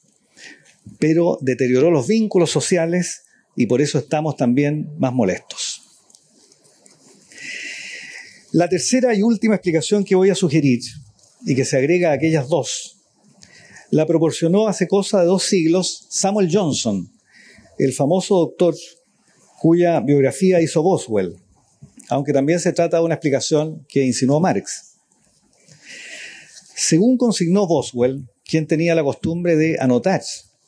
pero 0.98 1.38
deterioró 1.40 1.90
los 1.90 2.06
vínculos 2.06 2.50
sociales 2.50 3.24
y 3.56 3.66
por 3.66 3.80
eso 3.80 3.98
estamos 3.98 4.36
también 4.36 4.90
más 4.98 5.12
molestos. 5.12 5.82
La 8.52 8.68
tercera 8.68 9.14
y 9.14 9.22
última 9.22 9.56
explicación 9.56 10.04
que 10.04 10.14
voy 10.14 10.30
a 10.30 10.34
sugerir, 10.34 10.80
y 11.44 11.54
que 11.54 11.64
se 11.64 11.76
agrega 11.76 12.10
a 12.10 12.14
aquellas 12.14 12.48
dos, 12.48 12.98
la 13.90 14.06
proporcionó 14.06 14.68
hace 14.68 14.88
cosa 14.88 15.20
de 15.20 15.26
dos 15.26 15.44
siglos 15.44 16.06
Samuel 16.08 16.48
Johnson, 16.50 17.10
el 17.78 17.92
famoso 17.92 18.36
doctor 18.36 18.74
cuya 19.60 20.00
biografía 20.00 20.60
hizo 20.60 20.82
Boswell, 20.82 21.36
aunque 22.08 22.32
también 22.32 22.60
se 22.60 22.72
trata 22.72 22.98
de 22.98 23.04
una 23.04 23.14
explicación 23.14 23.84
que 23.88 24.04
insinuó 24.04 24.40
Marx. 24.40 24.94
Según 26.74 27.16
consignó 27.16 27.66
Boswell, 27.66 28.28
quien 28.44 28.66
tenía 28.66 28.94
la 28.94 29.02
costumbre 29.02 29.56
de 29.56 29.76
anotar 29.80 30.22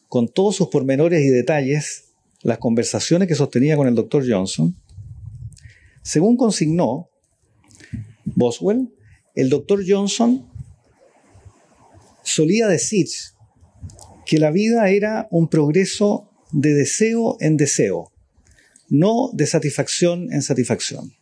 con 0.08 0.28
todos 0.28 0.56
sus 0.56 0.68
pormenores 0.68 1.22
y 1.22 1.28
detalles 1.28 2.04
las 2.42 2.58
conversaciones 2.58 3.28
que 3.28 3.34
sostenía 3.34 3.76
con 3.76 3.86
el 3.88 3.94
doctor 3.94 4.24
Johnson, 4.28 4.74
según 6.02 6.36
consignó 6.36 7.10
Boswell, 8.24 8.88
el 9.34 9.50
doctor 9.50 9.84
Johnson 9.86 10.48
solía 12.22 12.66
decir 12.66 13.06
que 14.24 14.38
la 14.38 14.50
vida 14.50 14.88
era 14.90 15.28
un 15.30 15.48
progreso 15.48 16.30
de 16.52 16.74
deseo 16.74 17.36
en 17.40 17.56
deseo, 17.56 18.12
no 18.88 19.30
de 19.32 19.46
satisfacción 19.46 20.32
en 20.32 20.42
satisfacción. 20.42 21.17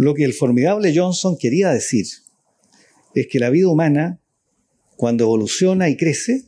Lo 0.00 0.14
que 0.14 0.24
el 0.24 0.32
formidable 0.32 0.94
Johnson 0.96 1.36
quería 1.38 1.68
decir 1.68 2.06
es 3.14 3.26
que 3.26 3.38
la 3.38 3.50
vida 3.50 3.68
humana 3.68 4.18
cuando 4.96 5.24
evoluciona 5.24 5.90
y 5.90 5.98
crece, 5.98 6.44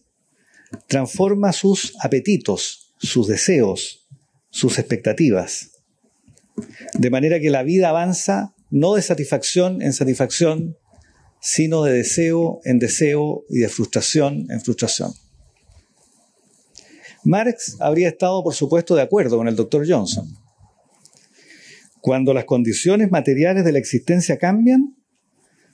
transforma 0.86 1.52
sus 1.52 1.92
apetitos, 2.00 2.94
sus 2.96 3.28
deseos, 3.28 4.06
sus 4.48 4.78
expectativas. 4.78 5.72
De 6.94 7.10
manera 7.10 7.40
que 7.40 7.50
la 7.50 7.62
vida 7.62 7.90
avanza 7.90 8.54
no 8.70 8.94
de 8.94 9.02
satisfacción 9.02 9.82
en 9.82 9.92
satisfacción, 9.92 10.78
sino 11.42 11.82
de 11.82 11.92
deseo 11.92 12.62
en 12.64 12.78
deseo 12.78 13.44
y 13.50 13.58
de 13.58 13.68
frustración 13.68 14.46
en 14.50 14.62
frustración. 14.62 15.12
Marx 17.22 17.76
habría 17.80 18.08
estado, 18.08 18.42
por 18.42 18.54
supuesto, 18.54 18.94
de 18.94 19.02
acuerdo 19.02 19.36
con 19.36 19.46
el 19.46 19.56
doctor 19.56 19.86
Johnson. 19.86 20.41
Cuando 22.02 22.34
las 22.34 22.46
condiciones 22.46 23.12
materiales 23.12 23.64
de 23.64 23.70
la 23.70 23.78
existencia 23.78 24.36
cambian, 24.36 24.96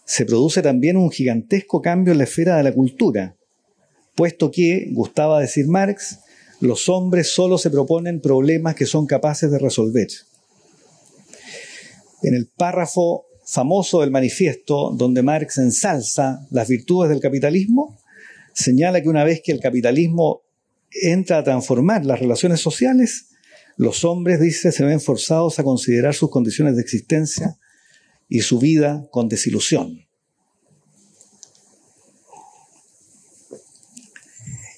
se 0.04 0.26
produce 0.26 0.60
también 0.60 0.98
un 0.98 1.10
gigantesco 1.10 1.80
cambio 1.80 2.12
en 2.12 2.18
la 2.18 2.24
esfera 2.24 2.58
de 2.58 2.64
la 2.64 2.72
cultura, 2.74 3.34
puesto 4.14 4.50
que, 4.50 4.90
gustaba 4.92 5.40
decir 5.40 5.66
Marx, 5.68 6.18
los 6.60 6.90
hombres 6.90 7.32
solo 7.32 7.56
se 7.56 7.70
proponen 7.70 8.20
problemas 8.20 8.74
que 8.74 8.84
son 8.84 9.06
capaces 9.06 9.50
de 9.50 9.58
resolver. 9.58 10.08
En 12.22 12.34
el 12.34 12.46
párrafo 12.46 13.24
famoso 13.46 14.02
del 14.02 14.10
manifiesto, 14.10 14.90
donde 14.94 15.22
Marx 15.22 15.56
ensalza 15.56 16.46
las 16.50 16.68
virtudes 16.68 17.08
del 17.08 17.20
capitalismo, 17.20 17.98
señala 18.52 19.02
que 19.02 19.08
una 19.08 19.24
vez 19.24 19.40
que 19.42 19.52
el 19.52 19.60
capitalismo 19.60 20.42
entra 20.90 21.38
a 21.38 21.44
transformar 21.44 22.04
las 22.04 22.20
relaciones 22.20 22.60
sociales, 22.60 23.27
los 23.78 24.04
hombres, 24.04 24.40
dice, 24.40 24.72
se 24.72 24.84
ven 24.84 25.00
forzados 25.00 25.58
a 25.58 25.64
considerar 25.64 26.12
sus 26.12 26.30
condiciones 26.30 26.74
de 26.74 26.82
existencia 26.82 27.58
y 28.28 28.40
su 28.40 28.58
vida 28.58 29.06
con 29.12 29.28
desilusión. 29.28 30.04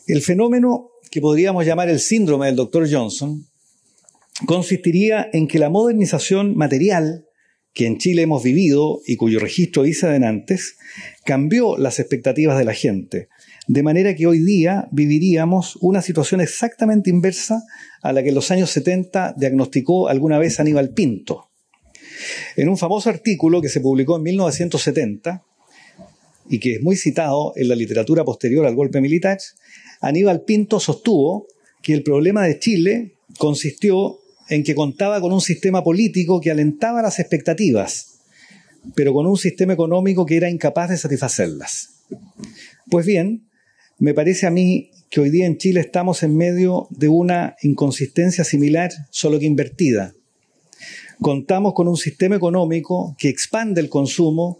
El 0.07 0.21
fenómeno 0.21 0.91
que 1.11 1.23
podríamos 1.23 1.65
llamar 1.65 1.89
el 1.89 1.99
síndrome 1.99 2.47
del 2.47 2.57
Dr. 2.57 2.93
Johnson 2.93 3.47
consistiría 4.47 5.29
en 5.33 5.49
que 5.49 5.59
la 5.59 5.71
modernización 5.71 6.55
material 6.55 7.27
que 7.73 7.87
en 7.87 7.99
Chile 7.99 8.23
hemos 8.23 8.43
vivido 8.43 9.01
y 9.07 9.17
cuyo 9.17 9.39
registro 9.39 9.87
hice 9.87 10.07
adelante, 10.07 10.59
cambió 11.25 11.79
las 11.79 12.01
expectativas 12.01 12.59
de 12.59 12.65
la 12.65 12.75
gente, 12.75 13.29
de 13.71 13.85
manera 13.85 14.17
que 14.17 14.27
hoy 14.27 14.41
día 14.41 14.89
viviríamos 14.91 15.77
una 15.77 16.03
situación 16.03 16.41
exactamente 16.41 17.09
inversa 17.09 17.63
a 18.03 18.13
la 18.13 18.21
que 18.21 18.31
en 18.31 18.35
los 18.35 18.51
años 18.51 18.69
70 18.71 19.37
diagnosticó 19.39 20.09
alguna 20.09 20.41
vez 20.41 20.59
Aníbal 20.59 20.91
Pinto. 20.91 21.51
En 22.57 22.69
un 22.69 22.77
famoso 22.77 23.11
artículo 23.11 23.63
que 23.63 23.69
se 23.69 23.81
publicó 23.81 24.17
en 24.17 24.25
1970 24.25 25.45
y 26.49 26.59
que 26.59 26.75
es 26.75 26.83
muy 26.83 26.97
citado 26.97 27.53
en 27.55 27.69
la 27.69 27.77
literatura 27.77 28.25
posterior 28.25 28.67
al 28.67 28.75
golpe 28.75 29.01
militar, 29.01 29.39
Aníbal 30.01 30.43
Pinto 30.43 30.81
sostuvo 30.81 31.47
que 31.81 31.95
el 31.95 32.03
problema 32.03 32.43
de 32.43 32.59
Chile 32.59 33.15
consistió 33.39 34.19
en 34.49 34.65
que 34.65 34.75
contaba 34.75 35.21
con 35.21 35.33
un 35.33 35.41
sistema 35.41 35.85
político 35.85 36.41
que 36.41 36.51
alentaba 36.51 37.03
las 37.03 37.21
expectativas, 37.21 38.19
pero 38.97 39.13
con 39.13 39.29
un 39.29 39.37
sistema 39.37 39.75
económico 39.75 40.27
que 40.27 40.39
era 40.39 40.51
incapaz 40.51 40.91
de 40.91 40.97
satisfacerlas. 40.97 42.01
Pues 42.91 43.07
bien, 43.07 43.47
me 44.01 44.13
parece 44.13 44.47
a 44.47 44.51
mí 44.51 44.91
que 45.09 45.21
hoy 45.21 45.31
día 45.31 45.47
en 45.47 45.57
Chile 45.57 45.81
estamos 45.81 46.25
en 46.25 46.37
medio 46.37 46.89
de 46.91 47.09
una 47.09 47.55
inconsistencia 47.63 48.43
similar, 48.43 48.91
solo 49.11 49.39
que 49.39 49.47
invertida 49.47 50.15
contamos 51.21 51.75
con 51.75 51.89
un 51.89 51.97
sistema 51.97 52.37
económico 52.37 53.15
que 53.19 53.29
expande 53.29 53.81
el 53.81 53.89
consumo 53.89 54.59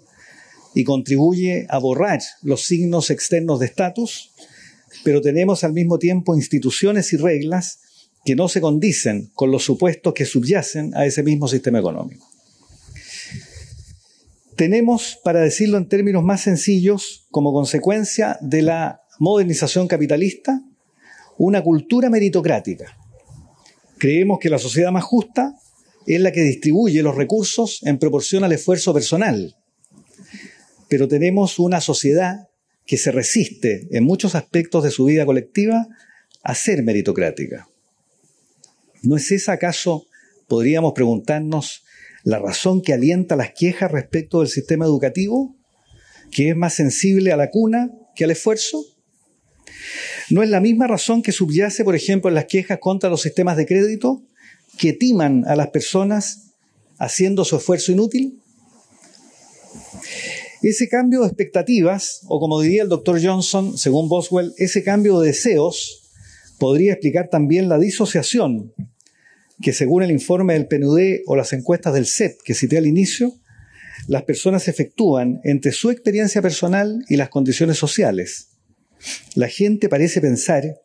y 0.75 0.85
contribuye 0.85 1.67
a 1.69 1.79
borrar 1.79 2.21
los 2.43 2.65
signos 2.65 3.11
externos 3.11 3.59
de 3.61 3.67
estatus, 3.67 4.33
pero 5.03 5.21
tenemos 5.21 5.65
al 5.65 5.73
mismo 5.73 5.99
tiempo 5.99 6.37
instituciones 6.37 7.13
y 7.13 7.17
reglas 7.17 7.81
que 8.25 8.37
no 8.37 8.49
se 8.49 8.61
condicen 8.61 9.31
con 9.35 9.51
los 9.51 9.65
supuestos 9.65 10.13
que 10.13 10.27
subyacen 10.27 10.95
a 10.95 11.07
ese 11.07 11.23
mismo 11.23 11.49
sistema 11.49 11.79
económico. 11.79 12.29
Tenemos, 14.57 15.19
para 15.25 15.41
decirlo 15.41 15.79
en 15.79 15.89
términos 15.89 16.23
más 16.23 16.43
sencillos, 16.43 17.27
como 17.31 17.55
consecuencia 17.55 18.37
de 18.43 18.61
la 18.61 19.01
modernización 19.21 19.87
capitalista, 19.87 20.63
una 21.37 21.63
cultura 21.63 22.09
meritocrática. 22.09 22.97
Creemos 23.99 24.39
que 24.41 24.49
la 24.49 24.59
sociedad 24.59 24.91
más 24.91 25.05
justa 25.05 25.55
es 26.07 26.21
la 26.23 26.33
que 26.33 26.41
distribuye 26.41 27.03
los 27.03 27.15
recursos 27.15 27.81
en 27.85 27.99
proporción 27.99 28.45
al 28.45 28.53
esfuerzo 28.53 28.95
personal. 28.95 29.57
Pero 30.89 31.07
tenemos 31.07 31.59
una 31.59 31.83
sociedad 31.83 32.49
que 32.87 32.97
se 32.97 33.13
resiste 33.13 33.89
en 33.91 34.05
muchos 34.05 34.35
aspectos 34.35 34.83
de 34.83 34.91
su 34.91 35.05
vida 35.05 35.27
colectiva 35.27 35.87
a 36.43 36.55
ser 36.55 36.83
meritocrática. 36.83 37.69
¿No 39.03 39.17
es 39.17 39.31
esa 39.33 39.53
acaso, 39.53 40.07
podríamos 40.49 40.95
preguntarnos, 40.95 41.85
la 42.25 42.39
razón 42.39 42.81
que 42.81 42.95
alienta 42.95 43.37
las 43.37 43.53
quejas 43.53 43.93
respecto 43.93 44.41
del 44.41 44.49
sistema 44.49 44.87
educativo, 44.87 45.57
que 46.31 46.49
es 46.49 46.57
más 46.57 46.73
sensible 46.73 47.33
a 47.33 47.37
la 47.37 47.51
cuna 47.51 47.91
que 48.15 48.25
al 48.25 48.31
esfuerzo? 48.31 48.83
¿No 50.31 50.43
es 50.43 50.51
la 50.51 50.61
misma 50.61 50.87
razón 50.87 51.23
que 51.23 51.33
subyace, 51.33 51.85
por 51.85 51.97
ejemplo, 51.97 52.29
en 52.29 52.35
las 52.35 52.47
quejas 52.47 52.79
contra 52.81 53.11
los 53.11 53.23
sistemas 53.23 53.57
de 53.57 53.67
crédito, 53.67 54.23
que 54.79 54.93
timan 54.93 55.45
a 55.47 55.57
las 55.57 55.69
personas 55.69 56.53
haciendo 56.99 57.45
su 57.45 57.57
esfuerzo 57.57 57.93
inútil? 57.93 58.41
Ese 60.63 60.89
cambio 60.89 61.21
de 61.21 61.29
expectativas, 61.29 62.21
o 62.27 62.39
como 62.39 62.61
diría 62.61 62.83
el 62.83 62.89
doctor 62.89 63.19
Johnson, 63.23 63.79
según 63.79 64.09
Boswell, 64.09 64.53
ese 64.59 64.83
cambio 64.83 65.21
de 65.21 65.29
deseos 65.29 66.03
podría 66.59 66.93
explicar 66.93 67.29
también 67.31 67.69
la 67.69 67.79
disociación 67.79 68.75
que 69.63 69.73
según 69.73 70.03
el 70.03 70.11
informe 70.11 70.55
del 70.55 70.67
PNUD 70.67 71.21
o 71.27 71.37
las 71.37 71.53
encuestas 71.53 71.95
del 71.95 72.07
CEP 72.07 72.41
que 72.45 72.55
cité 72.55 72.79
al 72.79 72.87
inicio, 72.87 73.35
las 74.07 74.23
personas 74.25 74.69
efectúan 74.69 75.41
entre 75.45 75.73
su 75.73 75.91
experiencia 75.91 76.43
personal 76.43 77.05
y 77.09 77.17
las 77.17 77.29
condiciones 77.29 77.79
sociales. 77.79 78.50
La 79.35 79.49
gente 79.49 79.89
parece 79.89 80.21
pensar 80.21 80.81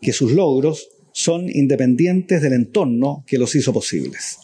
que 0.00 0.12
sus 0.12 0.32
logros 0.32 0.88
son 1.12 1.48
independientes 1.50 2.42
del 2.42 2.54
entorno 2.54 3.24
que 3.26 3.38
los 3.38 3.54
hizo 3.54 3.72
posibles. 3.72 4.38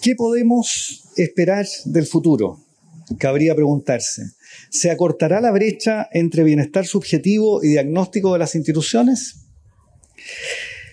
¿Qué 0.00 0.14
podemos 0.14 1.04
esperar 1.16 1.66
del 1.84 2.06
futuro? 2.06 2.64
Cabría 3.18 3.54
preguntarse. 3.54 4.22
¿Se 4.70 4.90
acortará 4.90 5.40
la 5.40 5.50
brecha 5.50 6.08
entre 6.12 6.44
bienestar 6.44 6.86
subjetivo 6.86 7.62
y 7.62 7.68
diagnóstico 7.68 8.32
de 8.32 8.38
las 8.38 8.54
instituciones? 8.54 9.46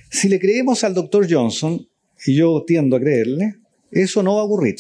Si 0.09 0.29
le 0.29 0.39
creemos 0.39 0.83
al 0.83 0.93
doctor 0.93 1.27
Johnson, 1.29 1.87
y 2.25 2.35
yo 2.35 2.63
tiendo 2.65 2.95
a 2.95 2.99
creerle, 2.99 3.55
eso 3.91 4.23
no 4.23 4.35
va 4.35 4.41
a 4.41 4.45
ocurrir. 4.45 4.75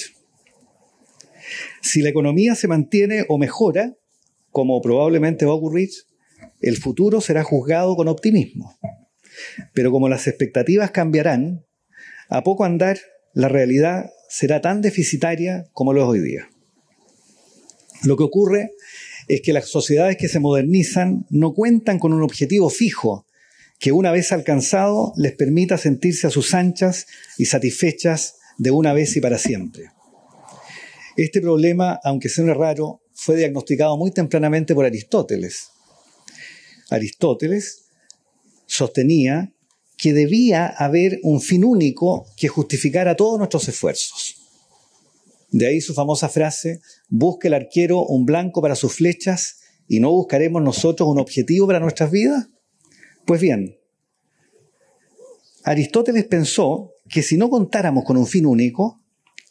Si 1.85 2.01
la 2.01 2.09
economía 2.09 2.55
se 2.55 2.67
mantiene 2.67 3.25
o 3.29 3.37
mejora, 3.37 3.95
como 4.49 4.81
probablemente 4.81 5.45
va 5.45 5.51
a 5.51 5.55
ocurrir, 5.55 5.91
el 6.59 6.77
futuro 6.77 7.21
será 7.21 7.43
juzgado 7.43 7.95
con 7.95 8.07
optimismo. 8.07 8.75
Pero 9.71 9.91
como 9.91 10.09
las 10.09 10.25
expectativas 10.25 10.89
cambiarán, 10.89 11.63
a 12.27 12.43
poco 12.43 12.65
andar 12.65 12.97
la 13.35 13.49
realidad 13.49 14.09
será 14.29 14.61
tan 14.61 14.81
deficitaria 14.81 15.65
como 15.73 15.93
lo 15.93 16.01
es 16.01 16.07
hoy 16.07 16.21
día. 16.21 16.49
Lo 18.03 18.17
que 18.17 18.23
ocurre 18.23 18.71
es 19.27 19.41
que 19.41 19.53
las 19.53 19.69
sociedades 19.69 20.17
que 20.17 20.27
se 20.27 20.39
modernizan 20.39 21.27
no 21.29 21.53
cuentan 21.53 21.99
con 21.99 22.13
un 22.13 22.23
objetivo 22.23 22.71
fijo 22.71 23.27
que 23.77 23.91
una 23.91 24.11
vez 24.11 24.31
alcanzado 24.31 25.13
les 25.17 25.33
permita 25.33 25.77
sentirse 25.77 26.25
a 26.25 26.31
sus 26.31 26.55
anchas 26.55 27.05
y 27.37 27.45
satisfechas 27.45 28.37
de 28.57 28.71
una 28.71 28.91
vez 28.93 29.15
y 29.17 29.21
para 29.21 29.37
siempre. 29.37 29.91
Este 31.17 31.39
problema, 31.39 31.99
aunque 32.03 32.29
sea 32.29 32.53
raro, 32.53 33.01
fue 33.13 33.37
diagnosticado 33.37 33.95
muy 33.97 34.11
tempranamente 34.11 34.75
por 34.75 34.85
Aristóteles. 34.85 35.69
Aristóteles 36.89 37.85
sostenía 38.65 39.53
que 39.97 40.13
debía 40.13 40.67
haber 40.67 41.19
un 41.23 41.39
fin 41.39 41.63
único 41.63 42.25
que 42.35 42.49
justificara 42.49 43.15
todos 43.15 43.37
nuestros 43.37 43.67
esfuerzos. 43.69 44.35
De 45.51 45.67
ahí 45.67 45.79
su 45.79 45.93
famosa 45.93 46.27
frase, 46.27 46.81
busque 47.07 47.47
el 47.47 47.53
arquero 47.53 48.03
un 48.05 48.25
blanco 48.25 48.61
para 48.61 48.75
sus 48.75 48.93
flechas 48.93 49.61
y 49.87 50.01
no 50.01 50.11
buscaremos 50.11 50.61
nosotros 50.61 51.07
un 51.07 51.19
objetivo 51.19 51.67
para 51.67 51.79
nuestras 51.79 52.11
vidas. 52.11 52.49
Pues 53.25 53.39
bien, 53.39 53.77
Aristóteles 55.63 56.25
pensó 56.25 56.91
que 57.09 57.23
si 57.23 57.37
no 57.37 57.49
contáramos 57.49 58.03
con 58.03 58.17
un 58.17 58.27
fin 58.27 58.45
único, 58.45 59.01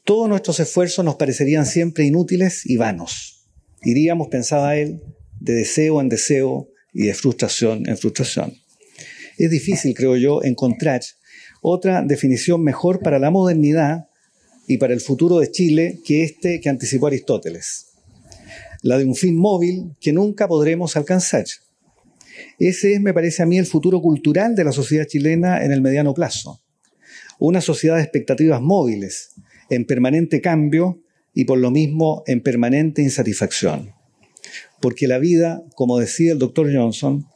todos 0.05 0.29
nuestros 0.29 0.61
esfuerzos 0.61 1.05
nos 1.05 1.17
parecerían 1.17 1.65
siempre 1.65 2.05
inútiles 2.05 2.67
y 2.67 2.77
vanos. 2.77 3.47
Iríamos, 3.83 4.29
pensaba 4.29 4.77
él, 4.77 5.03
de 5.41 5.55
deseo 5.55 6.01
en 6.01 6.09
deseo 6.09 6.69
y 6.93 7.07
de 7.07 7.15
frustración 7.15 7.89
en 7.89 7.97
frustración. 7.97 8.55
Es 9.39 9.51
difícil, 9.51 9.95
creo 9.95 10.17
yo, 10.17 10.45
encontrar 10.45 11.01
otra 11.63 12.03
definición 12.03 12.63
mejor 12.63 13.01
para 13.01 13.19
la 13.19 13.31
modernidad 13.31 14.09
y 14.67 14.77
para 14.77 14.93
el 14.93 15.01
futuro 15.01 15.39
de 15.39 15.51
Chile 15.51 16.01
que 16.05 16.23
este 16.23 16.61
que 16.61 16.69
anticipó 16.69 17.07
Aristóteles. 17.07 17.87
La 18.83 18.99
de 18.99 19.05
un 19.05 19.15
fin 19.15 19.37
móvil 19.37 19.97
que 20.01 20.13
nunca 20.13 20.47
podremos 20.47 20.97
alcanzar. 20.97 21.47
Ese 22.59 22.95
es, 22.95 23.01
me 23.01 23.15
parece 23.15 23.43
a 23.43 23.47
mí, 23.47 23.59
el 23.59 23.67
futuro 23.67 24.01
cultural 24.01 24.55
de 24.55 24.65
la 24.65 24.73
sociedad 24.73 25.07
chilena 25.07 25.65
en 25.65 25.73
el 25.73 25.81
mediano 25.81 26.13
plazo. 26.13 26.63
Una 27.39 27.61
sociedad 27.61 27.97
de 27.97 28.03
expectativas 28.03 28.61
móviles, 28.61 29.35
en 29.71 29.85
permanente 29.85 30.41
cambio 30.41 31.01
y 31.35 31.45
por 31.45 31.59
lo 31.59 31.71
mismo 31.71 32.23
en 32.27 32.41
permanente 32.41 33.03
insatisfacción. 33.03 33.93
Porque 34.81 35.09
la 35.09 35.19
vida, 35.19 35.63
como 35.75 35.99
decía 35.99 36.33
el 36.33 36.39
doctor 36.39 36.73
Johnson, 36.73 37.27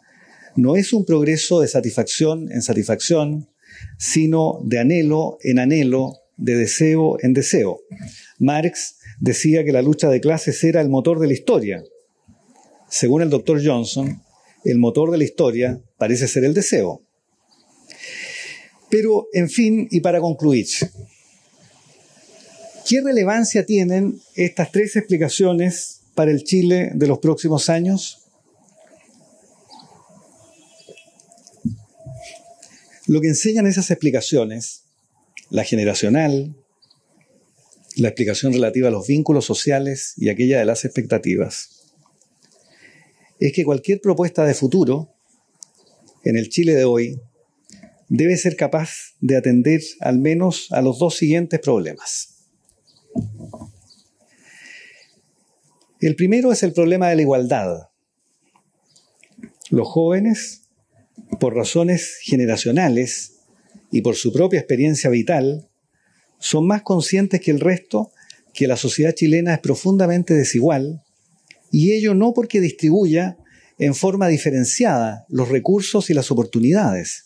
no 0.57 0.77
es 0.77 0.93
un 0.93 1.05
progreso 1.05 1.61
de 1.61 1.69
satisfacción 1.69 2.51
en 2.51 2.63
satisfacción, 2.63 3.49
sino 3.97 4.61
de 4.65 4.79
anhelo 4.79 5.39
en 5.43 5.59
anhelo, 5.59 6.15
de 6.37 6.57
deseo 6.57 7.17
en 7.23 7.33
deseo. 7.33 7.81
Marx 8.39 8.97
decía 9.21 9.65
que 9.65 9.73
la 9.73 9.83
lucha 9.83 10.09
de 10.09 10.21
clases 10.21 10.63
era 10.65 10.81
el 10.81 10.89
motor 10.89 11.19
de 11.19 11.27
la 11.27 11.33
historia. 11.33 11.83
Según 12.89 13.23
el 13.23 13.31
doctor 13.31 13.61
Johnson, 13.65 14.23
el 14.65 14.79
motor 14.79 15.11
de 15.11 15.19
la 15.19 15.25
historia 15.25 15.81
parece 15.97 16.29
ser 16.29 16.45
el 16.45 16.55
deseo. 16.55 17.03
Pero, 18.91 19.27
en 19.33 19.51
fin, 19.51 19.87
y 19.91 20.01
para 20.01 20.21
concluir, 20.21 20.67
¿Qué 22.89 23.03
relevancia 23.03 23.67
tienen 23.67 24.19
estas 24.35 24.73
tres 24.73 24.97
explicaciones 24.97 26.01
para 26.15 26.31
el 26.31 26.43
Chile 26.43 26.91
de 26.95 27.07
los 27.07 27.19
próximos 27.19 27.69
años? 27.69 28.25
Lo 33.07 33.21
que 33.21 33.29
enseñan 33.29 33.67
esas 33.67 33.91
explicaciones, 33.91 34.85
la 35.51 35.65
generacional, 35.65 36.57
la 37.97 38.09
explicación 38.09 38.55
relativa 38.55 38.89
a 38.89 38.91
los 38.91 39.07
vínculos 39.07 39.45
sociales 39.45 40.15
y 40.17 40.31
aquella 40.31 40.59
de 40.59 40.65
las 40.65 40.87
expectativas, 40.87 41.93
es 43.39 43.53
que 43.53 43.65
cualquier 43.65 44.01
propuesta 44.01 44.47
de 44.47 44.55
futuro 44.55 45.15
en 46.25 46.39
el 46.39 46.49
Chile 46.49 46.75
de 46.75 46.87
hoy 46.87 47.21
debe 48.09 48.39
ser 48.39 48.57
capaz 48.57 49.15
de 49.21 49.37
atender 49.37 49.83
al 50.01 50.19
menos 50.19 50.69
a 50.71 50.81
los 50.81 50.99
dos 50.99 51.19
siguientes 51.19 51.61
problemas. 51.61 52.38
El 56.01 56.15
primero 56.15 56.53
es 56.53 56.63
el 56.63 56.73
problema 56.73 57.09
de 57.09 57.17
la 57.17 57.23
igualdad. 57.23 57.89
Los 59.69 59.89
jóvenes, 59.89 60.63
por 61.41 61.57
razones 61.57 62.19
generacionales 62.23 63.41
y 63.91 64.03
por 64.03 64.15
su 64.15 64.33
propia 64.33 64.61
experiencia 64.61 65.11
vital, 65.11 65.69
son 66.39 66.69
más 66.69 66.83
conscientes 66.83 67.41
que 67.41 67.51
el 67.51 67.59
resto 67.59 68.13
que 68.55 68.69
la 68.69 68.77
sociedad 68.77 69.13
chilena 69.13 69.55
es 69.55 69.59
profundamente 69.59 70.35
desigual, 70.35 71.03
y 71.73 71.93
ello 71.93 72.15
no 72.15 72.33
porque 72.33 72.61
distribuya 72.61 73.37
en 73.79 73.95
forma 73.95 74.29
diferenciada 74.29 75.27
los 75.29 75.49
recursos 75.49 76.11
y 76.11 76.15
las 76.15 76.31
oportunidades, 76.31 77.25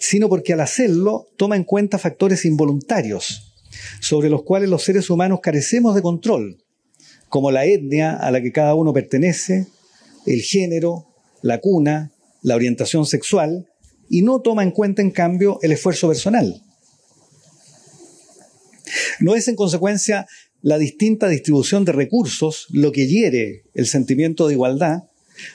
sino 0.00 0.30
porque 0.30 0.54
al 0.54 0.60
hacerlo 0.60 1.28
toma 1.36 1.56
en 1.56 1.64
cuenta 1.64 1.98
factores 1.98 2.46
involuntarios 2.46 3.54
sobre 4.00 4.30
los 4.30 4.44
cuales 4.44 4.70
los 4.70 4.82
seres 4.82 5.10
humanos 5.10 5.40
carecemos 5.42 5.94
de 5.94 6.02
control, 6.02 6.61
como 7.32 7.50
la 7.50 7.64
etnia 7.64 8.14
a 8.14 8.30
la 8.30 8.42
que 8.42 8.52
cada 8.52 8.74
uno 8.74 8.92
pertenece, 8.92 9.66
el 10.26 10.42
género, 10.42 11.06
la 11.40 11.62
cuna, 11.62 12.12
la 12.42 12.54
orientación 12.56 13.06
sexual, 13.06 13.70
y 14.10 14.20
no 14.20 14.42
toma 14.42 14.62
en 14.62 14.70
cuenta, 14.70 15.00
en 15.00 15.10
cambio, 15.10 15.58
el 15.62 15.72
esfuerzo 15.72 16.08
personal. 16.08 16.62
No 19.18 19.34
es, 19.34 19.48
en 19.48 19.56
consecuencia, 19.56 20.26
la 20.60 20.76
distinta 20.76 21.26
distribución 21.26 21.86
de 21.86 21.92
recursos 21.92 22.66
lo 22.70 22.92
que 22.92 23.06
hiere 23.06 23.62
el 23.72 23.86
sentimiento 23.86 24.46
de 24.46 24.52
igualdad, 24.52 25.04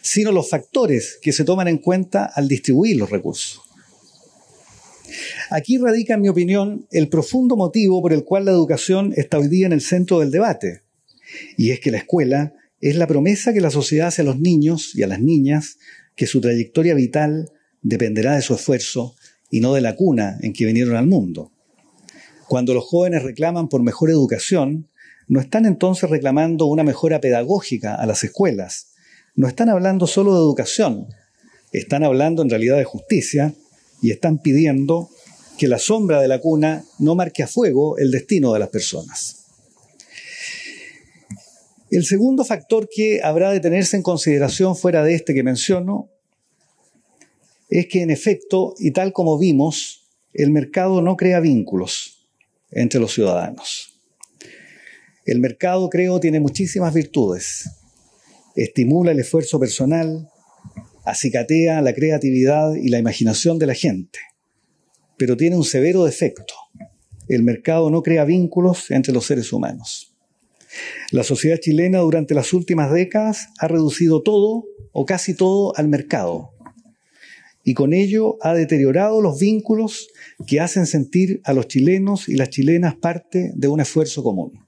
sino 0.01 0.32
los 0.32 0.49
factores 0.49 1.19
que 1.21 1.32
se 1.32 1.43
toman 1.43 1.67
en 1.67 1.78
cuenta 1.78 2.25
al 2.25 2.47
distribuir 2.47 2.97
los 2.97 3.11
recursos. 3.11 3.61
Aquí 5.51 5.78
radica, 5.78 6.15
en 6.15 6.21
mi 6.21 6.30
opinión, 6.30 6.88
el 6.89 7.07
profundo 7.07 7.55
motivo 7.55 8.01
por 8.01 8.13
el 8.13 8.23
cual 8.23 8.45
la 8.45 8.51
educación 8.51 9.13
está 9.15 9.38
hoy 9.38 9.47
día 9.47 9.67
en 9.67 9.73
el 9.73 9.82
centro 9.82 10.21
del 10.21 10.32
debate. 10.32 10.86
Y 11.57 11.71
es 11.71 11.80
que 11.80 11.91
la 11.91 11.97
escuela 11.97 12.53
es 12.80 12.95
la 12.95 13.07
promesa 13.07 13.53
que 13.53 13.61
la 13.61 13.71
sociedad 13.71 14.07
hace 14.07 14.21
a 14.21 14.25
los 14.25 14.39
niños 14.39 14.91
y 14.95 15.03
a 15.03 15.07
las 15.07 15.19
niñas 15.19 15.78
que 16.15 16.28
su 16.28 16.41
trayectoria 16.41 16.93
vital 16.93 17.51
dependerá 17.82 18.36
de 18.36 18.41
su 18.41 18.53
esfuerzo 18.53 19.15
y 19.49 19.61
no 19.61 19.73
de 19.73 19.82
la 19.82 19.95
cuna 19.95 20.38
en 20.41 20.53
que 20.53 20.65
vinieron 20.65 20.95
al 20.95 21.07
mundo. 21.07 21.51
Cuando 22.47 22.73
los 22.73 22.86
jóvenes 22.86 23.23
reclaman 23.23 23.67
por 23.67 23.82
mejor 23.82 24.09
educación, 24.09 24.89
no 25.28 25.39
están 25.39 25.65
entonces 25.65 26.09
reclamando 26.09 26.65
una 26.65 26.84
mejora 26.84 27.19
pedagógica 27.19 27.95
a 27.95 28.05
las 28.05 28.23
escuelas, 28.23 28.93
no 29.36 29.47
están 29.47 29.69
hablando 29.69 30.07
solo 30.07 30.34
de 30.34 30.39
educación, 30.39 31.07
están 31.71 32.03
hablando 32.03 32.41
en 32.41 32.49
realidad 32.49 32.78
de 32.78 32.86
justicia 32.86 33.53
y 34.01 34.11
están 34.11 34.39
pidiendo 34.39 35.09
que 35.57 35.67
la 35.67 35.80
sombra 35.80 36.21
de 36.21 36.28
la 36.28 36.39
cuna 36.39 36.86
no 36.99 37.15
marque 37.15 37.43
a 37.43 37.47
fuego 37.47 37.97
el 37.97 38.11
destino 38.11 38.53
de 38.53 38.59
las 38.59 38.69
personas. 38.69 39.46
El 41.89 42.03
segundo 42.03 42.43
factor 42.43 42.89
que 42.93 43.21
habrá 43.23 43.51
de 43.51 43.61
tenerse 43.61 43.95
en 43.95 44.03
consideración 44.03 44.75
fuera 44.75 45.03
de 45.03 45.15
este 45.15 45.33
que 45.33 45.43
menciono 45.43 46.09
es 47.69 47.88
que 47.88 48.01
en 48.01 48.11
efecto, 48.11 48.75
y 48.77 48.91
tal 48.91 49.13
como 49.13 49.38
vimos, 49.38 50.09
el 50.33 50.51
mercado 50.51 51.01
no 51.01 51.15
crea 51.15 51.39
vínculos 51.39 52.27
entre 52.71 52.99
los 52.99 53.13
ciudadanos. 53.13 53.93
El 55.25 55.39
mercado, 55.39 55.89
creo, 55.89 56.19
tiene 56.19 56.39
muchísimas 56.39 56.93
virtudes. 56.93 57.69
Estimula 58.55 59.11
el 59.11 59.19
esfuerzo 59.19 59.59
personal, 59.59 60.29
acicatea 61.05 61.81
la 61.81 61.93
creatividad 61.93 62.75
y 62.75 62.89
la 62.89 62.99
imaginación 62.99 63.59
de 63.59 63.67
la 63.67 63.73
gente, 63.73 64.19
pero 65.17 65.38
tiene 65.38 65.55
un 65.55 65.63
severo 65.63 66.03
defecto. 66.03 66.53
El 67.29 67.43
mercado 67.43 67.89
no 67.89 68.03
crea 68.03 68.25
vínculos 68.25 68.91
entre 68.91 69.13
los 69.13 69.25
seres 69.25 69.51
humanos. 69.51 70.07
La 71.11 71.23
sociedad 71.23 71.57
chilena 71.59 71.99
durante 71.99 72.34
las 72.34 72.53
últimas 72.53 72.91
décadas 72.91 73.49
ha 73.59 73.67
reducido 73.67 74.21
todo 74.21 74.65
o 74.91 75.05
casi 75.05 75.36
todo 75.36 75.75
al 75.75 75.88
mercado 75.88 76.51
y 77.67 77.73
con 77.73 77.91
ello 77.91 78.38
ha 78.39 78.53
deteriorado 78.53 79.21
los 79.21 79.41
vínculos 79.41 80.07
que 80.47 80.61
hacen 80.61 80.86
sentir 80.86 81.41
a 81.43 81.51
los 81.51 81.67
chilenos 81.67 82.30
y 82.30 82.36
las 82.36 82.49
chilenas 82.49 82.95
parte 82.95 83.51
de 83.55 83.67
un 83.67 83.82
esfuerzo 83.82 84.23
común. 84.23 84.65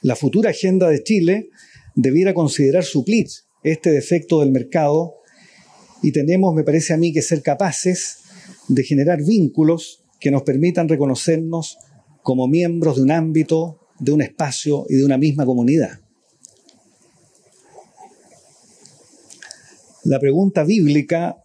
La 0.00 0.14
futura 0.14 0.50
agenda 0.50 0.88
de 0.88 1.02
Chile 1.02 1.48
debiera 1.96 2.34
considerar 2.34 2.84
suplir 2.84 3.26
este 3.64 3.90
defecto 3.90 4.38
del 4.38 4.52
mercado 4.52 5.16
y 6.04 6.12
tenemos, 6.12 6.54
me 6.54 6.62
parece 6.62 6.94
a 6.94 6.98
mí, 6.98 7.12
que 7.12 7.20
ser 7.20 7.42
capaces 7.42 8.18
de 8.68 8.84
generar 8.84 9.20
vínculos 9.24 10.04
que 10.20 10.30
nos 10.30 10.44
permitan 10.44 10.88
reconocernos 10.88 11.78
como 12.22 12.46
miembros 12.46 12.94
de 12.94 13.02
un 13.02 13.10
ámbito, 13.10 13.80
de 14.04 14.12
un 14.12 14.22
espacio 14.22 14.84
y 14.88 14.96
de 14.96 15.04
una 15.04 15.16
misma 15.16 15.46
comunidad. 15.46 15.98
La 20.04 20.20
pregunta 20.20 20.64
bíblica 20.64 21.42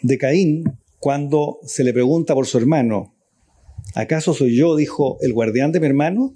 de 0.00 0.16
Caín, 0.16 0.64
cuando 0.98 1.58
se 1.66 1.84
le 1.84 1.92
pregunta 1.92 2.34
por 2.34 2.46
su 2.46 2.56
hermano, 2.56 3.14
¿acaso 3.94 4.32
soy 4.32 4.56
yo, 4.56 4.74
dijo, 4.76 5.18
el 5.20 5.34
guardián 5.34 5.70
de 5.70 5.80
mi 5.80 5.86
hermano? 5.86 6.34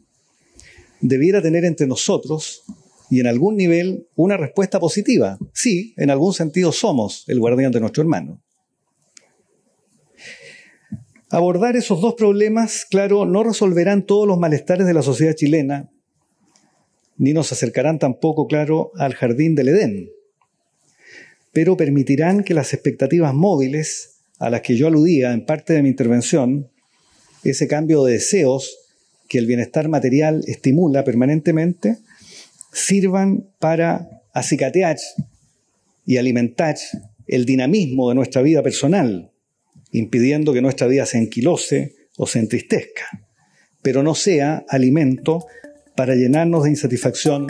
Debiera 1.00 1.40
tener 1.40 1.64
entre 1.64 1.86
nosotros 1.86 2.64
y 3.08 3.20
en 3.20 3.26
algún 3.26 3.56
nivel 3.56 4.06
una 4.14 4.36
respuesta 4.36 4.78
positiva. 4.78 5.38
Sí, 5.54 5.94
en 5.96 6.10
algún 6.10 6.34
sentido 6.34 6.72
somos 6.72 7.24
el 7.28 7.40
guardián 7.40 7.72
de 7.72 7.80
nuestro 7.80 8.02
hermano. 8.02 8.42
Abordar 11.30 11.76
esos 11.76 12.00
dos 12.00 12.14
problemas, 12.14 12.86
claro, 12.88 13.26
no 13.26 13.42
resolverán 13.42 14.04
todos 14.06 14.26
los 14.26 14.38
malestares 14.38 14.86
de 14.86 14.94
la 14.94 15.02
sociedad 15.02 15.34
chilena, 15.34 15.90
ni 17.16 17.32
nos 17.32 17.52
acercarán 17.52 17.98
tampoco, 17.98 18.46
claro, 18.46 18.92
al 18.96 19.14
jardín 19.14 19.54
del 19.54 19.68
Edén 19.68 20.10
pero 21.58 21.76
permitirán 21.76 22.44
que 22.44 22.54
las 22.54 22.72
expectativas 22.72 23.34
móviles 23.34 24.20
a 24.38 24.48
las 24.48 24.60
que 24.60 24.76
yo 24.76 24.86
aludía 24.86 25.32
en 25.32 25.44
parte 25.44 25.72
de 25.72 25.82
mi 25.82 25.88
intervención, 25.88 26.70
ese 27.42 27.66
cambio 27.66 28.04
de 28.04 28.12
deseos 28.12 28.78
que 29.28 29.38
el 29.38 29.46
bienestar 29.46 29.88
material 29.88 30.44
estimula 30.46 31.02
permanentemente, 31.02 31.96
sirvan 32.72 33.48
para 33.58 34.22
acicatear 34.32 34.98
y 36.06 36.18
alimentar 36.18 36.76
el 37.26 37.44
dinamismo 37.44 38.08
de 38.08 38.14
nuestra 38.14 38.42
vida 38.42 38.62
personal, 38.62 39.32
impidiendo 39.92 40.52
que 40.52 40.62
nuestra 40.62 40.86
vida 40.86 41.06
se 41.06 41.18
enquilose 41.18 41.96
o 42.16 42.26
se 42.26 42.38
entristezca, 42.38 43.06
pero 43.82 44.02
no 44.02 44.14
sea 44.14 44.64
alimento 44.68 45.46
para 45.96 46.14
llenarnos 46.14 46.64
de 46.64 46.70
insatisfacción 46.70 47.46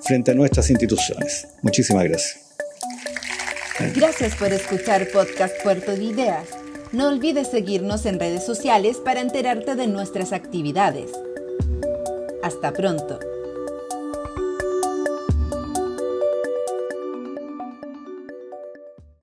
frente 0.00 0.30
a 0.30 0.34
nuestras 0.34 0.70
instituciones. 0.70 1.48
Muchísimas 1.62 2.04
gracias. 2.04 2.46
Gracias 3.94 4.34
por 4.36 4.52
escuchar 4.52 5.06
Podcast 5.08 5.54
Puerto 5.62 5.94
de 5.94 6.04
Ideas. 6.04 6.48
No 6.92 7.08
olvides 7.08 7.48
seguirnos 7.48 8.06
en 8.06 8.18
redes 8.18 8.44
sociales 8.44 8.96
para 9.04 9.20
enterarte 9.20 9.74
de 9.74 9.86
nuestras 9.86 10.32
actividades. 10.32 11.10
Hasta 12.42 12.72
pronto. 12.72 13.18